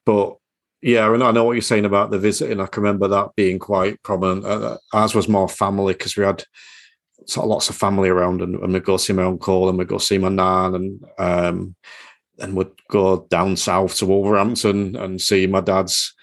[0.04, 0.36] but
[0.82, 2.60] yeah, I know, I know what you're saying about the visiting.
[2.60, 4.44] I can remember that being quite prominent.
[4.44, 6.44] Uh, ours was more family because we had
[7.26, 9.88] sort of lots of family around, and, and we'd go see my uncle, and we'd
[9.88, 11.76] go see my nan, and um,
[12.38, 16.14] and we'd go down south to Wolverhampton and see my dad's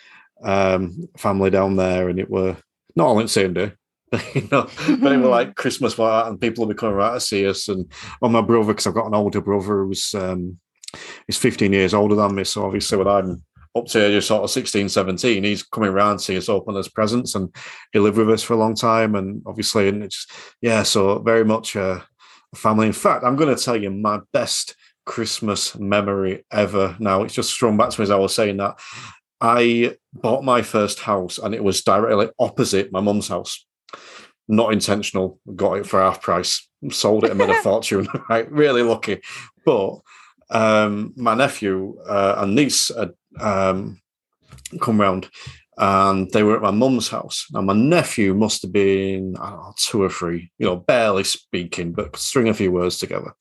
[0.43, 2.57] um, family down there, and it were
[2.95, 3.71] not all in the same day.
[4.35, 4.69] you know,
[4.99, 7.68] but it were like Christmas and people would be coming around to see us.
[7.68, 7.91] And
[8.22, 10.59] well, my brother, because I've got an older brother who's um,
[11.26, 13.43] he's 15 years older than me, so obviously when I'm
[13.75, 16.89] up to of sort of 16, 17, he's coming around to see us open his
[16.89, 17.53] presents and
[17.91, 19.15] he lived with us for a long time.
[19.15, 20.27] And obviously, and it's,
[20.61, 22.05] yeah, so very much a
[22.55, 22.87] family.
[22.87, 24.75] In fact, I'm going to tell you my best
[25.05, 26.95] Christmas memory ever.
[26.99, 28.79] Now, it's just thrown back to me as I was saying that.
[29.41, 33.65] I bought my first house and it was directly opposite my mum's house.
[34.47, 38.07] Not intentional, got it for half price, sold it and made a fortune.
[38.29, 39.21] Right, really lucky.
[39.65, 39.99] But
[40.49, 44.01] um, my nephew uh, and niece had um,
[44.81, 45.30] come round
[45.77, 47.47] and they were at my mum's house.
[47.51, 51.23] Now, my nephew must have been, I don't know, two or three, you know, barely
[51.23, 53.34] speaking, but string a few words together.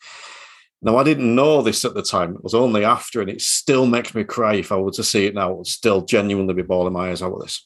[0.81, 2.35] Now, I didn't know this at the time.
[2.35, 5.27] It was only after, and it still makes me cry if I were to see
[5.27, 5.53] it now.
[5.53, 7.65] It would still genuinely be bawling my eyes out with this.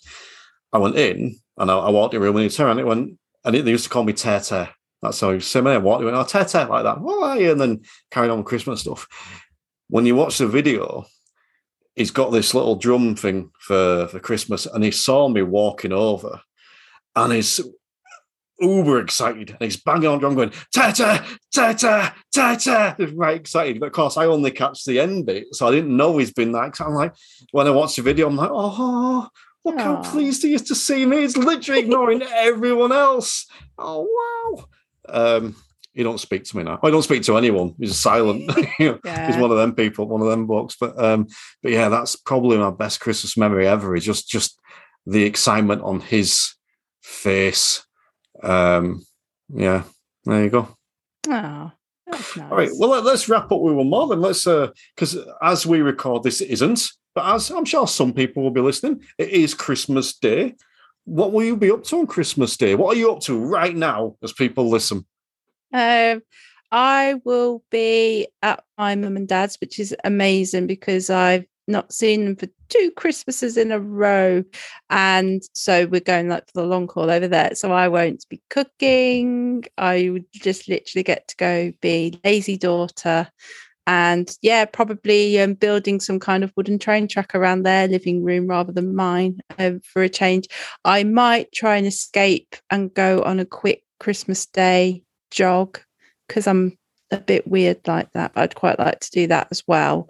[0.72, 2.86] I went in and I, I walked in the room and he turned and it
[2.86, 4.68] went, and they used to call me Tete.
[5.00, 5.84] That's how he said my name.
[5.84, 6.00] What?
[6.00, 7.00] He went, oh, Tete, like that.
[7.00, 7.38] Why?
[7.38, 9.06] And then carried on with Christmas stuff.
[9.88, 11.06] When you watch the video,
[11.96, 16.40] he's got this little drum thing for for Christmas, and he saw me walking over,
[17.16, 17.60] and he's
[18.60, 23.10] uber excited and he's banging on drum going ta ta ta ta ta ta he's
[23.12, 26.16] right excited but of course I only catch the end bit so I didn't know
[26.16, 26.90] he's been that excited.
[26.90, 27.14] I'm like
[27.52, 29.28] when I watch the video I'm like oh
[29.64, 31.22] look how pleased he is to see me.
[31.22, 33.46] He's literally ignoring everyone else.
[33.78, 34.08] Oh
[34.56, 34.64] wow.
[35.08, 35.56] Um
[35.96, 38.46] he don't speak to me now I don't speak to anyone he's silent
[38.78, 41.26] know, he's one of them people one of them books but um
[41.62, 44.60] but yeah that's probably my best Christmas memory ever is just just
[45.06, 46.54] the excitement on his
[47.02, 47.86] face
[48.42, 49.04] um,
[49.52, 49.84] yeah,
[50.24, 50.68] there you go.
[51.28, 51.72] Oh,
[52.06, 52.38] nice.
[52.38, 54.20] All right, well, let, us wrap up with one more then.
[54.20, 58.50] Let's, uh, because as we record, this isn't, but as I'm sure some people will
[58.50, 60.54] be listening, it is Christmas Day.
[61.04, 62.74] What will you be up to on Christmas Day?
[62.74, 65.06] What are you up to right now as people listen?
[65.76, 66.22] Um,
[66.72, 72.24] I will be at my mum and dad's, which is amazing because I've not seen
[72.24, 74.42] them for two Christmases in a row.
[74.88, 77.54] And so we're going like for the long haul over there.
[77.54, 79.64] So I won't be cooking.
[79.76, 83.28] I would just literally get to go be lazy daughter.
[83.86, 88.48] And yeah, probably um, building some kind of wooden train track around their living room
[88.48, 90.48] rather than mine um, for a change.
[90.84, 95.02] I might try and escape and go on a quick Christmas Day
[95.36, 95.78] jog
[96.26, 96.76] because I'm
[97.10, 98.34] a bit weird like that.
[98.34, 100.08] But I'd quite like to do that as well.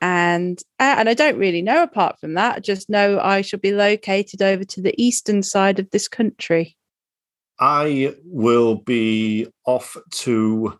[0.00, 2.56] And and I don't really know apart from that.
[2.56, 6.76] I just know I shall be located over to the eastern side of this country.
[7.60, 10.76] I will be off to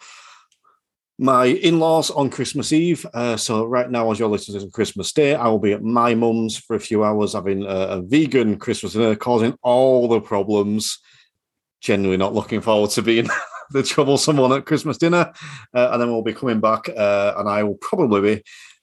[1.18, 3.06] my in-laws on Christmas Eve.
[3.14, 6.16] Uh, so right now, as you're listening to Christmas Day, I will be at my
[6.16, 10.98] mum's for a few hours having a, a vegan Christmas dinner, causing all the problems.
[11.80, 13.28] Genuinely not looking forward to being
[13.72, 15.32] the troublesome one at Christmas dinner.
[15.74, 18.42] Uh, and then we'll be coming back, uh, and I will probably be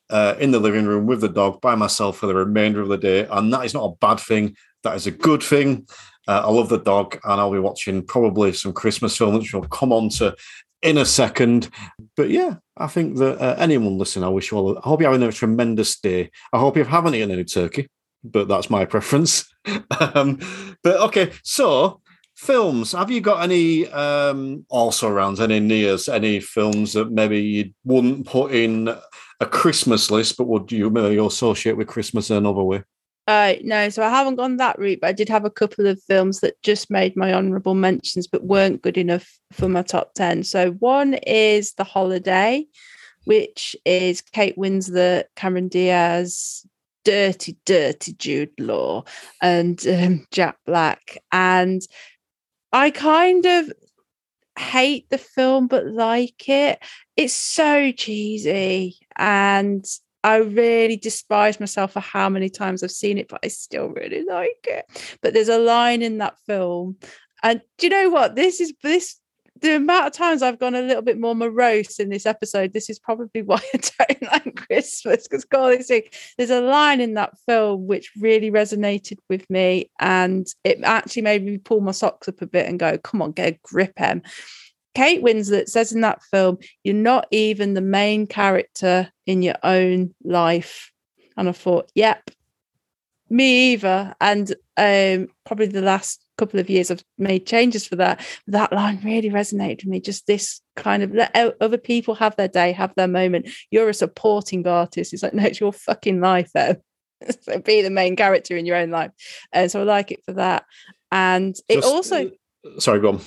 [0.10, 2.98] uh, in the living room with the dog by myself for the remainder of the
[2.98, 3.28] day.
[3.30, 4.56] And that is not a bad thing.
[4.84, 5.88] That is a good thing.
[6.28, 9.64] Uh, I love the dog, and I'll be watching probably some Christmas films, which we'll
[9.64, 10.36] come on to
[10.82, 11.70] in a second.
[12.16, 14.78] But yeah, I think that uh, anyone listening, I wish you all.
[14.78, 16.32] I hope you're having a tremendous day.
[16.54, 17.90] I hope you haven't eaten any turkey,
[18.24, 19.46] but that's my preference.
[20.00, 20.40] um,
[20.84, 22.02] but okay, so
[22.40, 22.94] films.
[22.94, 28.26] Have you got any um, also around any nears, any films that maybe you wouldn't
[28.28, 28.88] put in
[29.42, 32.84] a Christmas list, but would you maybe associate with Christmas in another way?
[33.28, 36.02] Uh, no, so I haven't gone that route, but I did have a couple of
[36.04, 40.44] films that just made my honourable mentions, but weren't good enough for my top 10.
[40.46, 42.66] So one is The Holiday,
[43.26, 46.66] which is Kate Winslet, Cameron Diaz,
[47.04, 49.04] dirty, dirty Jude Law,
[49.42, 51.18] and um, Jack Black.
[51.32, 51.82] And
[52.72, 53.72] I kind of
[54.58, 56.80] hate the film, but like it.
[57.16, 58.98] It's so cheesy.
[59.16, 59.86] And
[60.24, 64.24] I really despise myself for how many times I've seen it, but I still really
[64.24, 65.18] like it.
[65.22, 66.98] But there's a line in that film.
[67.42, 68.36] And do you know what?
[68.36, 69.20] This is this
[69.62, 72.74] the amount of times I've gone a little bit more morose in this episode.
[72.74, 75.28] This is probably why I don't like Christmas.
[75.28, 75.80] Because God,
[76.38, 81.44] there's a line in that film which really resonated with me, and it actually made
[81.44, 84.22] me pull my socks up a bit and go, "Come on, get a grip, Em."
[84.96, 90.14] Kate Winslet says in that film, You're not even the main character in your own
[90.24, 90.92] life.
[91.38, 92.32] And I thought, Yep,
[93.30, 94.16] me either.
[94.20, 98.26] And um, probably the last couple of years I've made changes for that.
[98.48, 100.00] That line really resonated with me.
[100.00, 103.50] Just this kind of let other people have their day, have their moment.
[103.70, 105.14] You're a supporting artist.
[105.14, 106.76] It's like, no, it's your fucking life, though.
[107.42, 109.12] so be the main character in your own life.
[109.52, 110.64] And so I like it for that.
[111.12, 112.32] And it Just- also
[112.78, 113.22] Sorry, go on.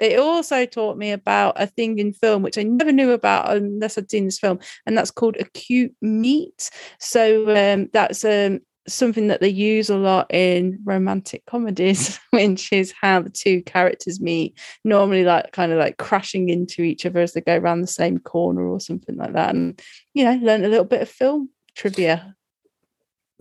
[0.00, 3.98] it also taught me about a thing in film which I never knew about unless
[3.98, 6.70] I'd seen this film, and that's called acute meet.
[6.98, 8.60] So um, that's um,
[8.92, 14.20] something that they use a lot in romantic comedies, which is how the two characters
[14.20, 17.86] meet, normally like kind of like crashing into each other as they go around the
[17.86, 19.54] same corner or something like that.
[19.54, 19.80] And
[20.14, 22.34] you know, learn a little bit of film trivia.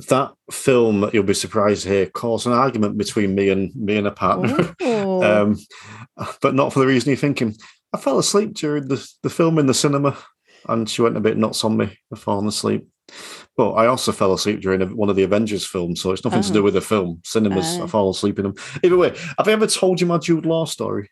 [0.09, 4.11] That film, you'll be surprised here, caused an argument between me and me and a
[4.11, 4.75] partner.
[4.81, 5.23] Oh.
[5.23, 5.57] um,
[6.41, 7.55] but not for the reason you're thinking.
[7.93, 10.15] I fell asleep during the, the film in the cinema,
[10.67, 12.87] and she went a bit nuts on me for falling asleep.
[13.55, 16.53] But I also fell asleep during one of the Avengers films, so it's nothing to
[16.53, 16.63] do Oh.
[16.63, 17.21] with the film.
[17.25, 17.87] Cinemas, I Oh.
[17.87, 18.55] fall asleep in them.
[18.83, 21.09] Either way, have I ever told you my Jude Law story?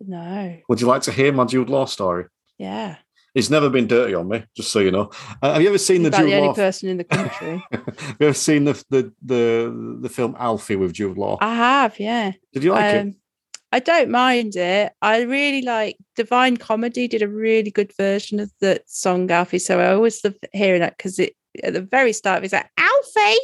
[0.00, 2.26] no, Would you like to hear my Jude Law story?
[2.58, 2.96] yeah,
[3.32, 5.10] He's never been dirty on me, just so you know.
[5.42, 6.54] Uh, have you ever seen He's the Jude the only Law?
[6.54, 7.64] person in the country.
[7.72, 11.38] have you ever seen the, the the the film Alfie with Jude Law?
[11.40, 12.30] I have, yeah.
[12.52, 13.14] Did you like it?
[13.74, 14.92] I don't mind it.
[15.02, 19.58] I really like Divine Comedy did a really good version of the song Alfie.
[19.58, 23.40] So I always love hearing that because it at the very start it's like Alfie.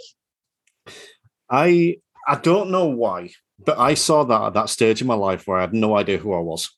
[1.50, 1.96] I
[2.28, 5.58] I don't know why, but I saw that at that stage in my life where
[5.58, 6.70] I had no idea who I was.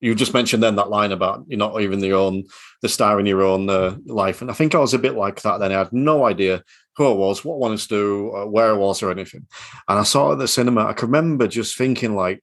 [0.00, 2.44] You just mentioned then that line about you're not even the own
[2.80, 5.42] the star in your own uh, life, and I think I was a bit like
[5.42, 5.58] that.
[5.58, 6.62] Then I had no idea
[6.96, 9.46] who I was, what I wanted to do, uh, where I was, or anything.
[9.86, 10.86] And I saw it at the cinema.
[10.86, 12.42] I can remember just thinking like,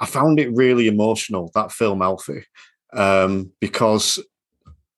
[0.00, 2.44] I found it really emotional that film Alfie,
[2.92, 4.22] um, because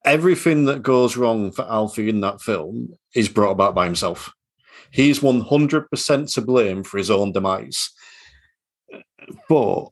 [0.05, 4.33] everything that goes wrong for Alfie in that film is brought about by himself.
[4.91, 7.91] He's 100% to blame for his own demise.
[9.49, 9.89] But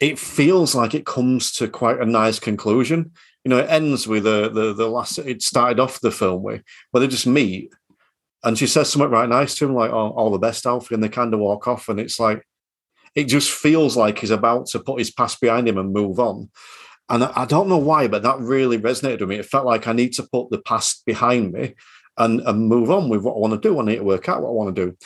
[0.00, 3.12] it feels like it comes to quite a nice conclusion.
[3.44, 5.18] You know, it ends with the the, the last.
[5.18, 7.72] It started off the film with where they just meet,
[8.44, 11.02] and she says something right nice to him, like "Oh, all the best, Alfie," and
[11.02, 12.44] they kind of walk off, and it's like
[13.14, 16.50] it just feels like he's about to put his past behind him and move on.
[17.08, 19.36] And I don't know why, but that really resonated with me.
[19.36, 21.74] It felt like I need to put the past behind me
[22.16, 23.78] and, and move on with what I want to do.
[23.78, 24.96] I need to work out what I want to do.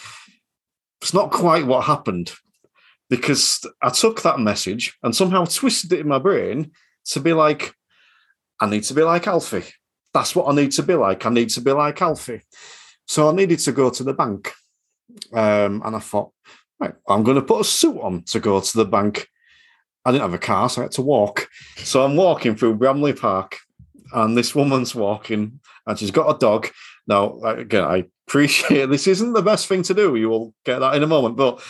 [1.03, 2.33] It's not quite what happened
[3.11, 6.73] because I took that message and somehow twisted it in my brain
[7.07, 7.75] to be like,
[8.61, 9.73] I need to be like Alfie.
[10.15, 11.27] That's what I need to be like.
[11.27, 12.43] I need to be like Alfie.
[13.07, 14.53] So I needed to go to the bank.
[15.33, 16.33] Um, and I thought,
[16.81, 19.29] right, I'm going to put a suit on to go to the bank.
[20.05, 21.49] I didn't have a car, so I had to walk.
[21.79, 23.59] So I'm walking through Bramley Park,
[24.13, 26.69] and this woman's walking, and she's got a dog.
[27.07, 30.17] Now, again, I appreciate this isn't the best thing to do.
[30.17, 31.63] You will get that in a moment, but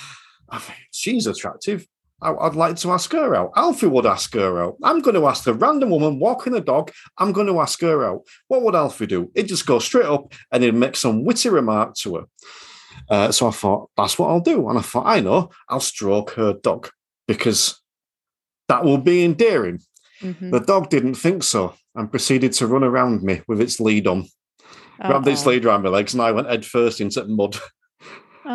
[0.48, 1.86] I think she's attractive.
[2.22, 3.52] I, would like to ask her out.
[3.56, 4.76] Alfie would ask her out.
[4.82, 6.90] I'm going to ask the random woman walking a dog.
[7.18, 8.22] I'm going to ask her out.
[8.48, 9.30] What would Alfie do?
[9.34, 12.24] He'd just go straight up and he'd make some witty remark to her.
[13.08, 14.68] Uh, so I thought, that's what I'll do.
[14.68, 16.88] And I thought, I know, I'll stroke her dog
[17.28, 17.80] because
[18.68, 19.80] that will be endearing.
[20.20, 20.50] Mm-hmm.
[20.50, 24.26] The dog didn't think so and proceeded to run around me with its lead on.
[24.98, 25.08] Uh-oh.
[25.08, 27.56] Grabbed its lead around my legs and I went head first into mud.
[27.56, 27.62] Oh.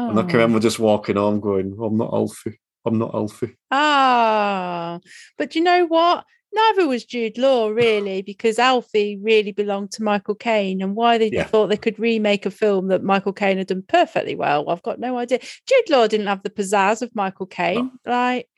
[0.09, 2.57] And I can remember just walking home going, I'm not Alfie.
[2.85, 3.57] I'm not Alfie.
[3.69, 4.99] Ah,
[5.37, 6.23] but you know what?
[6.53, 10.81] Neither was Jude Law, really, because Alfie really belonged to Michael Caine.
[10.81, 11.45] And why they yeah.
[11.45, 14.99] thought they could remake a film that Michael Caine had done perfectly well, I've got
[14.99, 15.39] no idea.
[15.39, 17.91] Jude Law didn't have the pizzazz of Michael Caine.
[18.05, 18.11] No.
[18.11, 18.49] Like,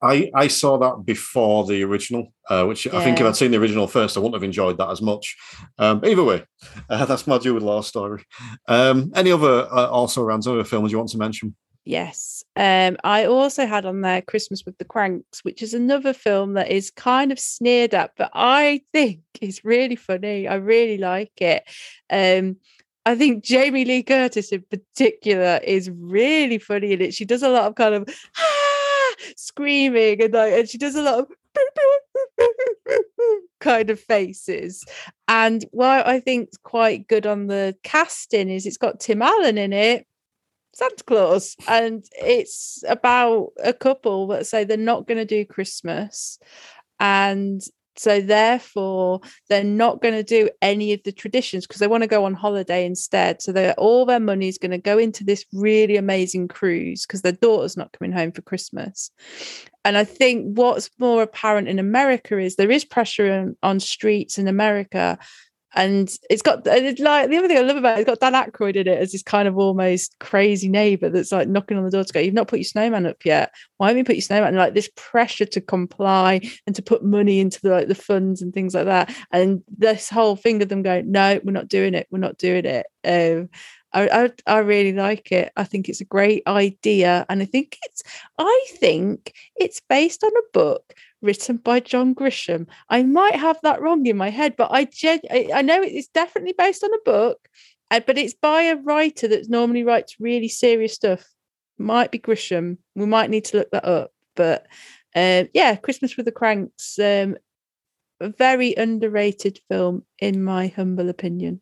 [0.00, 2.96] I, I saw that before the original, uh, which yeah.
[2.96, 5.36] I think if I'd seen the original first, I wouldn't have enjoyed that as much.
[5.76, 6.44] Um, either way,
[6.90, 8.24] uh, that's my Jude Law story.
[8.68, 11.56] Um, any other uh, also around other films you want to mention?
[11.88, 12.44] Yes.
[12.54, 16.70] Um, I also had on there Christmas with the Cranks, which is another film that
[16.70, 20.46] is kind of sneered at, but I think is really funny.
[20.46, 21.64] I really like it.
[22.10, 22.56] Um,
[23.06, 27.14] I think Jamie Lee Curtis in particular is really funny in it.
[27.14, 31.00] She does a lot of kind of ah, screaming and like, and she does a
[31.00, 31.28] lot of
[33.60, 34.84] kind of faces.
[35.26, 39.72] And what I think quite good on the casting is it's got Tim Allen in
[39.72, 40.04] it
[40.74, 41.56] Santa Claus.
[41.66, 46.38] And it's about a couple that say they're not going to do Christmas.
[47.00, 47.62] And
[47.98, 52.08] so therefore they're not going to do any of the traditions because they want to
[52.08, 53.42] go on holiday instead.
[53.42, 57.32] So all their money is going to go into this really amazing cruise because their
[57.32, 59.10] daughter's not coming home for Christmas.
[59.84, 64.38] And I think what's more apparent in America is there is pressure on, on streets
[64.38, 65.18] in America
[65.74, 68.32] and it's got it's like the other thing I love about it, it's got Dan
[68.32, 71.90] Aykroyd in it as this kind of almost crazy neighbor that's like knocking on the
[71.90, 73.52] door to go, You've not put your snowman up yet.
[73.76, 74.48] Why haven't you put your snowman?
[74.48, 78.40] And like this pressure to comply and to put money into the like the funds
[78.40, 79.14] and things like that.
[79.30, 82.64] And this whole thing of them going, No, we're not doing it, we're not doing
[82.64, 82.86] it.
[83.04, 83.50] Um,
[83.92, 84.08] I,
[84.46, 85.50] I, I really like it.
[85.56, 88.02] I think it's a great idea, and I think it's
[88.38, 92.66] I think it's based on a book written by John Grisham.
[92.88, 96.54] I might have that wrong in my head, but I gen- I know it's definitely
[96.56, 97.48] based on a book,
[97.90, 101.24] uh, but it's by a writer that normally writes really serious stuff.
[101.78, 102.78] Might be Grisham.
[102.94, 104.12] We might need to look that up.
[104.34, 104.66] But
[105.14, 107.36] uh, yeah, Christmas with the Cranks, um,
[108.20, 111.60] a very underrated film in my humble opinion.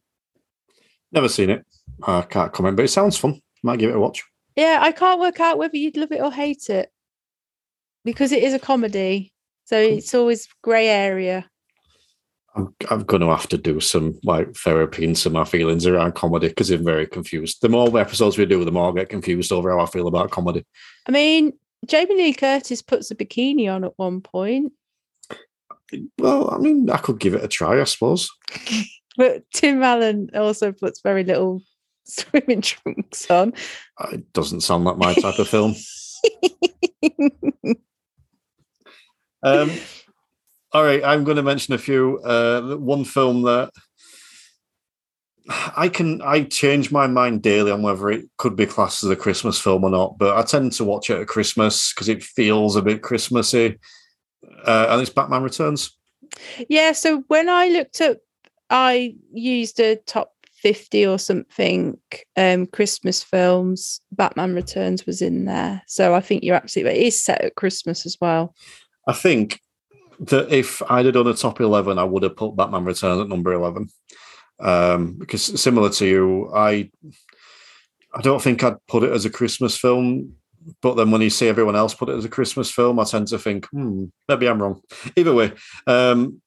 [1.12, 1.64] Never seen it.
[2.02, 3.40] I can't comment, but it sounds fun.
[3.62, 4.24] Might give it a watch.
[4.56, 6.90] Yeah, I can't work out whether you'd love it or hate it
[8.04, 9.32] because it is a comedy.
[9.66, 11.44] So it's always grey area.
[12.54, 16.48] I'm, I'm going to have to do some like therapy into my feelings around comedy
[16.48, 17.60] because I'm very confused.
[17.60, 20.30] The more episodes we do, the more I get confused over how I feel about
[20.30, 20.64] comedy.
[21.06, 21.52] I mean,
[21.84, 24.72] Jamie Lee Curtis puts a bikini on at one point.
[26.18, 28.30] Well, I mean, I could give it a try, I suppose.
[29.16, 31.60] but Tim Allen also puts very little
[32.04, 33.52] swimming trunks on.
[33.98, 35.74] Uh, it doesn't sound like my type of film.
[39.42, 39.70] Um,
[40.72, 42.18] all right, I'm going to mention a few.
[42.18, 43.70] Uh, one film that
[45.48, 49.16] I can I change my mind daily on whether it could be classed as a
[49.16, 52.76] Christmas film or not, but I tend to watch it at Christmas because it feels
[52.76, 53.78] a bit Christmassy.
[54.64, 55.96] Uh, and it's Batman Returns.
[56.68, 58.18] Yeah, so when I looked up,
[58.70, 61.98] I used a top 50 or something
[62.36, 64.00] um, Christmas films.
[64.10, 65.82] Batman Returns was in there.
[65.86, 67.00] So I think you're absolutely.
[67.00, 68.54] It is set at Christmas as well.
[69.06, 69.60] I think
[70.20, 73.28] that if I'd have done a top 11, I would have put Batman Returns at
[73.28, 73.88] number 11.
[74.58, 76.90] Um, because similar to you, I
[78.14, 80.36] I don't think I'd put it as a Christmas film.
[80.80, 83.28] But then when you see everyone else put it as a Christmas film, I tend
[83.28, 84.80] to think, hmm, maybe I'm wrong.
[85.16, 85.52] Either way,
[85.86, 86.40] um,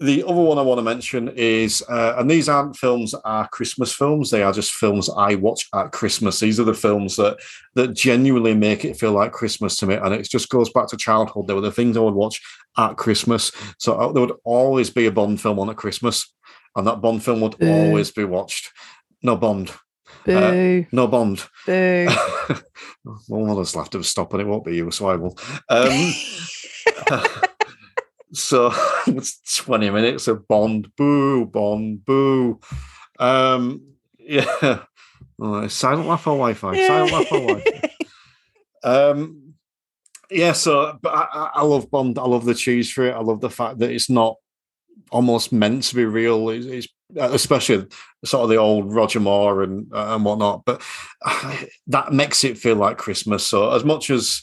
[0.00, 3.48] the other one I want to mention is, uh, and these aren't films that are
[3.48, 6.40] Christmas films; they are just films I watch at Christmas.
[6.40, 7.38] These are the films that
[7.74, 10.96] that genuinely make it feel like Christmas to me, and it just goes back to
[10.96, 11.46] childhood.
[11.46, 12.40] They were the things I would watch
[12.76, 13.52] at Christmas.
[13.78, 16.32] So uh, there would always be a Bond film on at Christmas,
[16.76, 18.72] and that Bond film would always be watched.
[19.22, 19.70] No Bond.
[20.26, 21.44] Uh, no Bond.
[21.66, 22.06] Boo.
[23.28, 25.38] well, I'll just have to stop, and it won't be you, so I will.
[25.68, 26.12] Um,
[28.34, 28.72] so
[29.06, 32.60] it's 20 minutes of Bond, boo, Bond, boo.
[33.18, 33.82] Um,
[34.18, 34.84] yeah.
[35.40, 36.86] Oh, silent laugh or Wi Fi?
[36.86, 37.90] Silent laugh or Wi Fi?
[38.88, 39.54] um,
[40.30, 42.18] yeah, so but I, I, love Bond.
[42.18, 43.14] I love the cheese for it.
[43.14, 44.36] I love the fact that it's not
[45.10, 46.48] almost meant to be real.
[46.50, 47.86] It's, it's especially
[48.24, 50.64] sort of the old Roger Moore and uh, and whatnot.
[50.64, 50.82] But
[51.24, 51.56] uh,
[51.88, 53.46] that makes it feel like Christmas.
[53.46, 54.42] So as much as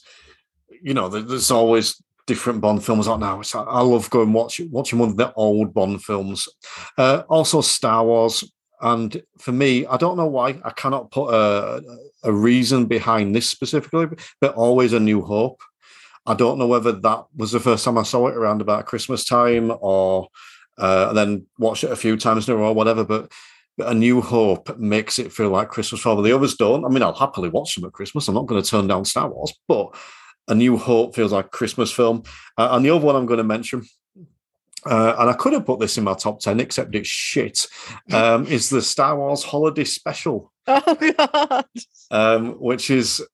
[0.82, 3.42] you know, there's always different Bond films out now.
[3.42, 6.48] So I love going watch watching one of the old Bond films.
[6.98, 8.44] Uh, also Star Wars,
[8.82, 11.82] and for me, I don't know why I cannot put a,
[12.24, 14.08] a reason behind this specifically,
[14.40, 15.62] but always a New Hope.
[16.26, 19.24] I don't know whether that was the first time I saw it around about Christmas
[19.24, 20.28] time or
[20.78, 23.04] uh, then watched it a few times in a row or whatever.
[23.04, 23.32] But,
[23.78, 26.86] but A New Hope makes it feel like Christmas for the others don't.
[26.86, 28.28] I mean, I'll happily watch them at Christmas.
[28.28, 29.96] I'm not going to turn down Star Wars, but
[30.48, 32.24] a New Hope feels like a Christmas film.
[32.58, 33.84] Uh, and the other one I'm going to mention,
[34.86, 37.68] uh, and I could have put this in my top 10, except it's shit,
[38.12, 40.52] um, is the Star Wars Holiday Special.
[40.68, 41.66] Oh, God.
[42.10, 43.26] Um, which is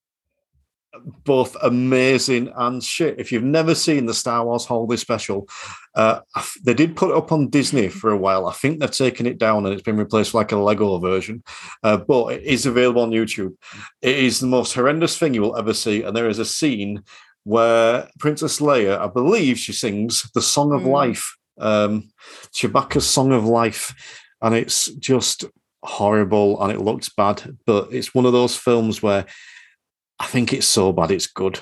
[1.24, 3.20] both amazing and shit.
[3.20, 5.48] If you've never seen the Star Wars Holiday Special,
[5.96, 6.22] uh,
[6.64, 8.48] they did put it up on Disney for a while.
[8.48, 11.44] I think they've taken it down and it's been replaced with like a Lego version,
[11.84, 13.56] uh, but it is available on YouTube.
[14.02, 17.04] It is the most horrendous thing you will ever see, and there is a scene
[17.44, 20.92] where Princess Leia, I believe, she sings the Song of mm.
[20.92, 22.10] Life, um,
[22.54, 23.94] Chewbacca's Song of Life,
[24.42, 25.46] and it's just
[25.84, 29.26] horrible and it looks bad, but it's one of those films where
[30.20, 31.60] I think it's so bad it's good.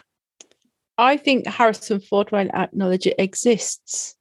[0.97, 4.15] I think Harrison Ford won't acknowledge it exists.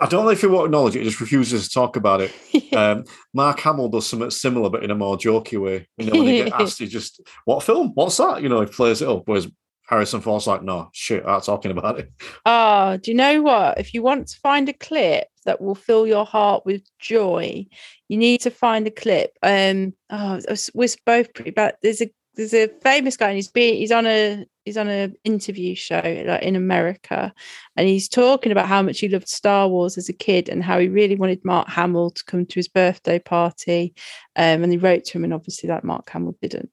[0.00, 2.32] I don't know if he won't acknowledge it; he just refuses to talk about it.
[2.52, 2.90] yeah.
[2.90, 5.86] um, Mark Hamill does something similar, but in a more jokey way.
[5.98, 7.92] You know, when he gets asked, he just, "What film?
[7.94, 9.22] What's that?" You know, he plays it up.
[9.26, 9.48] Whereas
[9.86, 12.12] Harrison Ford's like, "No, shit, I'm talking about it."
[12.44, 13.78] Oh, do you know what?
[13.78, 17.64] If you want to find a clip that will fill your heart with joy,
[18.08, 19.30] you need to find a clip.
[19.42, 20.40] Um, oh,
[20.74, 21.76] we're both pretty bad.
[21.82, 25.74] There's a there's a famous guy and he's he's on a he's on an interview
[25.74, 27.34] show like in America
[27.76, 30.78] and he's talking about how much he loved Star Wars as a kid and how
[30.78, 33.92] he really wanted Mark Hamill to come to his birthday party
[34.36, 36.70] um, and he wrote to him and obviously that Mark Hamill didn't.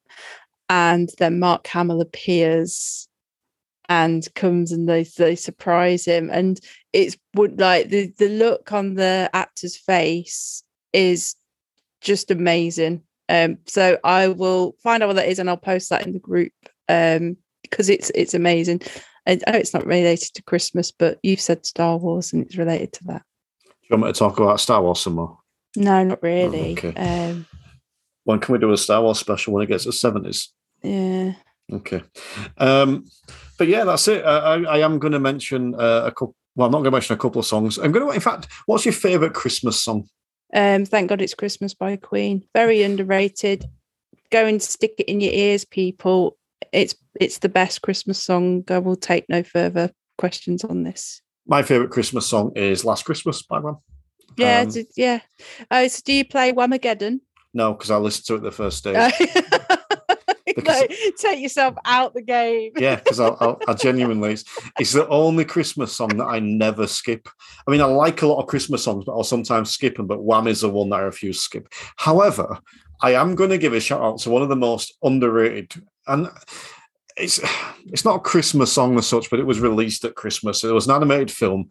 [0.70, 3.08] And then Mark Hamill appears
[3.90, 6.60] and comes and they they surprise him and
[6.94, 10.64] it's like the the look on the actor's face
[10.94, 11.36] is
[12.02, 16.06] just amazing um, so I will find out what that is and I'll post that
[16.06, 16.54] in the group
[16.90, 18.82] um, because it's it's amazing.
[19.28, 22.94] I know it's not related to Christmas, but you've said Star Wars and it's related
[22.94, 23.24] to that.
[23.64, 25.40] Do you want me to talk about Star Wars some more?
[25.76, 26.78] No, not really.
[26.84, 26.94] Oh, okay.
[26.96, 27.48] Um,
[28.24, 30.50] when can we do a Star Wars special when it gets to seventies?
[30.84, 31.34] Yeah.
[31.72, 32.04] Okay.
[32.58, 33.06] Um,
[33.58, 34.24] but yeah, that's it.
[34.24, 36.36] I, I am going to mention uh, a couple.
[36.56, 37.78] Well, I'm not going to mention a couple of songs.
[37.78, 38.14] I'm going to.
[38.14, 40.08] In fact, what's your favorite Christmas song?
[40.56, 42.46] Um, Thank God It's Christmas by Queen.
[42.54, 43.66] Very underrated.
[44.32, 46.38] Go and stick it in your ears, people.
[46.72, 48.64] It's it's the best Christmas song.
[48.70, 51.22] I will take no further questions on this.
[51.46, 53.78] My favourite Christmas song is Last Christmas by Wham.
[54.38, 55.20] Yeah, um, yeah.
[55.70, 57.20] Oh, so do you play Whamageddon?
[57.54, 59.12] No, because I listened to it the first day.
[60.56, 60.84] because,
[61.18, 62.72] take yourself out the game.
[62.78, 64.44] yeah, because I, I, I, genuinely, it's,
[64.80, 67.28] it's, the only Christmas song that I never skip.
[67.68, 70.08] I mean, I like a lot of Christmas songs, but I'll sometimes skip them.
[70.08, 71.74] But Wham is the one that I refuse to skip.
[71.96, 72.60] However,
[73.02, 75.74] I am going to give a shout out to one of the most underrated
[76.08, 76.30] and.
[77.18, 77.40] It's
[77.86, 80.66] it's not a Christmas song as such, but it was released at Christmas.
[80.66, 81.70] It was an animated film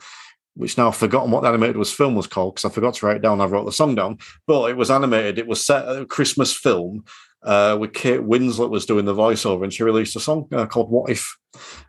[0.55, 3.07] which now I've forgotten what the animated was film was called because I forgot to
[3.07, 3.41] write it down.
[3.41, 5.39] I wrote the song down, but it was animated.
[5.39, 7.05] It was set a Christmas film
[7.45, 10.91] uh, with Kate Winslet was doing the voiceover, and she released a song uh, called
[10.91, 11.37] "What If,"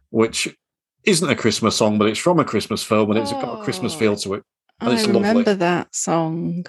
[0.10, 0.56] which
[1.04, 3.94] isn't a Christmas song, but it's from a Christmas film, and it's got a Christmas
[3.94, 4.44] feel Oh, to it.
[4.82, 5.54] And I it's remember lovely.
[5.56, 6.66] that song.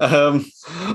[0.00, 0.46] Um,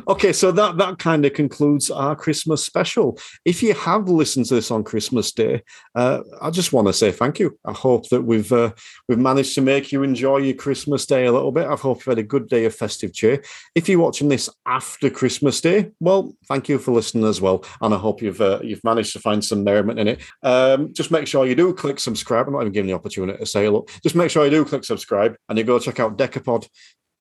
[0.08, 3.18] okay, so that that kind of concludes our Christmas special.
[3.46, 5.64] If you have listened to this on Christmas Day,
[5.96, 7.58] uh, I just want to say thank you.
[7.66, 8.72] I hope that we've uh,
[9.08, 11.68] we've managed to make you enjoy your Christmas Day a little bit.
[11.68, 13.44] I hope you've had a good day of festive cheer.
[13.76, 17.94] If you're watching this after Christmas Day, well, thank you for listening as well, and
[17.94, 20.22] I hope you've uh, you've managed to find some merriment in it.
[20.42, 22.48] Um, just make sure you do click subscribe.
[22.48, 23.86] I'm not even giving the opportunity to say hello.
[24.02, 26.68] Just make sure you do click subscribe, and you go check out Decapod.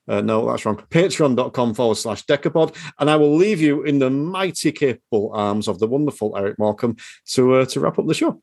[0.09, 0.77] Uh, no, that's wrong.
[0.91, 2.77] Patreon.com forward slash Decapod.
[2.99, 6.97] And I will leave you in the mighty capable arms of the wonderful Eric Morecambe
[7.29, 8.43] to uh, to wrap up the show.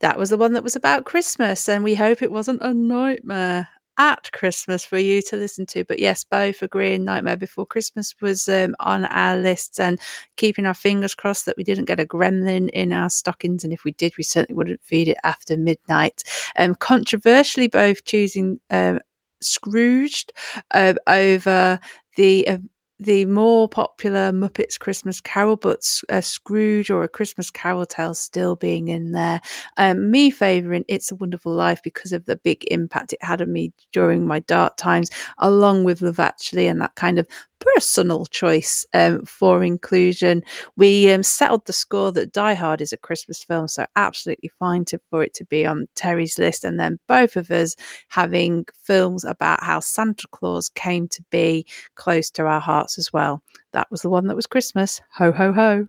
[0.00, 3.68] That was the one that was about Christmas, and we hope it wasn't a nightmare
[3.98, 5.84] at Christmas for you to listen to.
[5.84, 6.96] But yes, both agree.
[6.98, 10.00] Nightmare Before Christmas was um, on our lists, and
[10.36, 13.64] keeping our fingers crossed that we didn't get a gremlin in our stockings.
[13.64, 16.22] And if we did, we certainly wouldn't feed it after midnight.
[16.56, 19.00] Um, controversially, both choosing um,
[19.40, 20.32] Scrooged
[20.72, 21.80] um, over
[22.16, 22.58] the uh,
[23.00, 28.56] the more popular Muppets Christmas Carol, but uh, Scrooge or a Christmas Carol tale still
[28.56, 29.40] being in there.
[29.76, 33.52] Um, me favouring It's a Wonderful Life because of the big impact it had on
[33.52, 37.28] me during my dark times, along with Love Actually and that kind of
[37.60, 40.42] personal choice um, for inclusion.
[40.76, 44.84] We um, settled the score that Die Hard is a Christmas film, so absolutely fine
[44.86, 46.64] to, for it to be on Terry's list.
[46.64, 47.76] And then both of us
[48.08, 53.42] having films about how Santa Claus came to be close to our hearts as well.
[53.72, 55.00] That was the one that was Christmas.
[55.14, 55.88] Ho, ho, ho.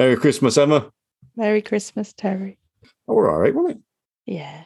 [0.00, 0.90] Merry Christmas, Emma.
[1.36, 2.56] Merry Christmas, Terry.
[3.06, 3.82] Oh, we're all right, wasn't it?
[4.32, 4.64] Yeah.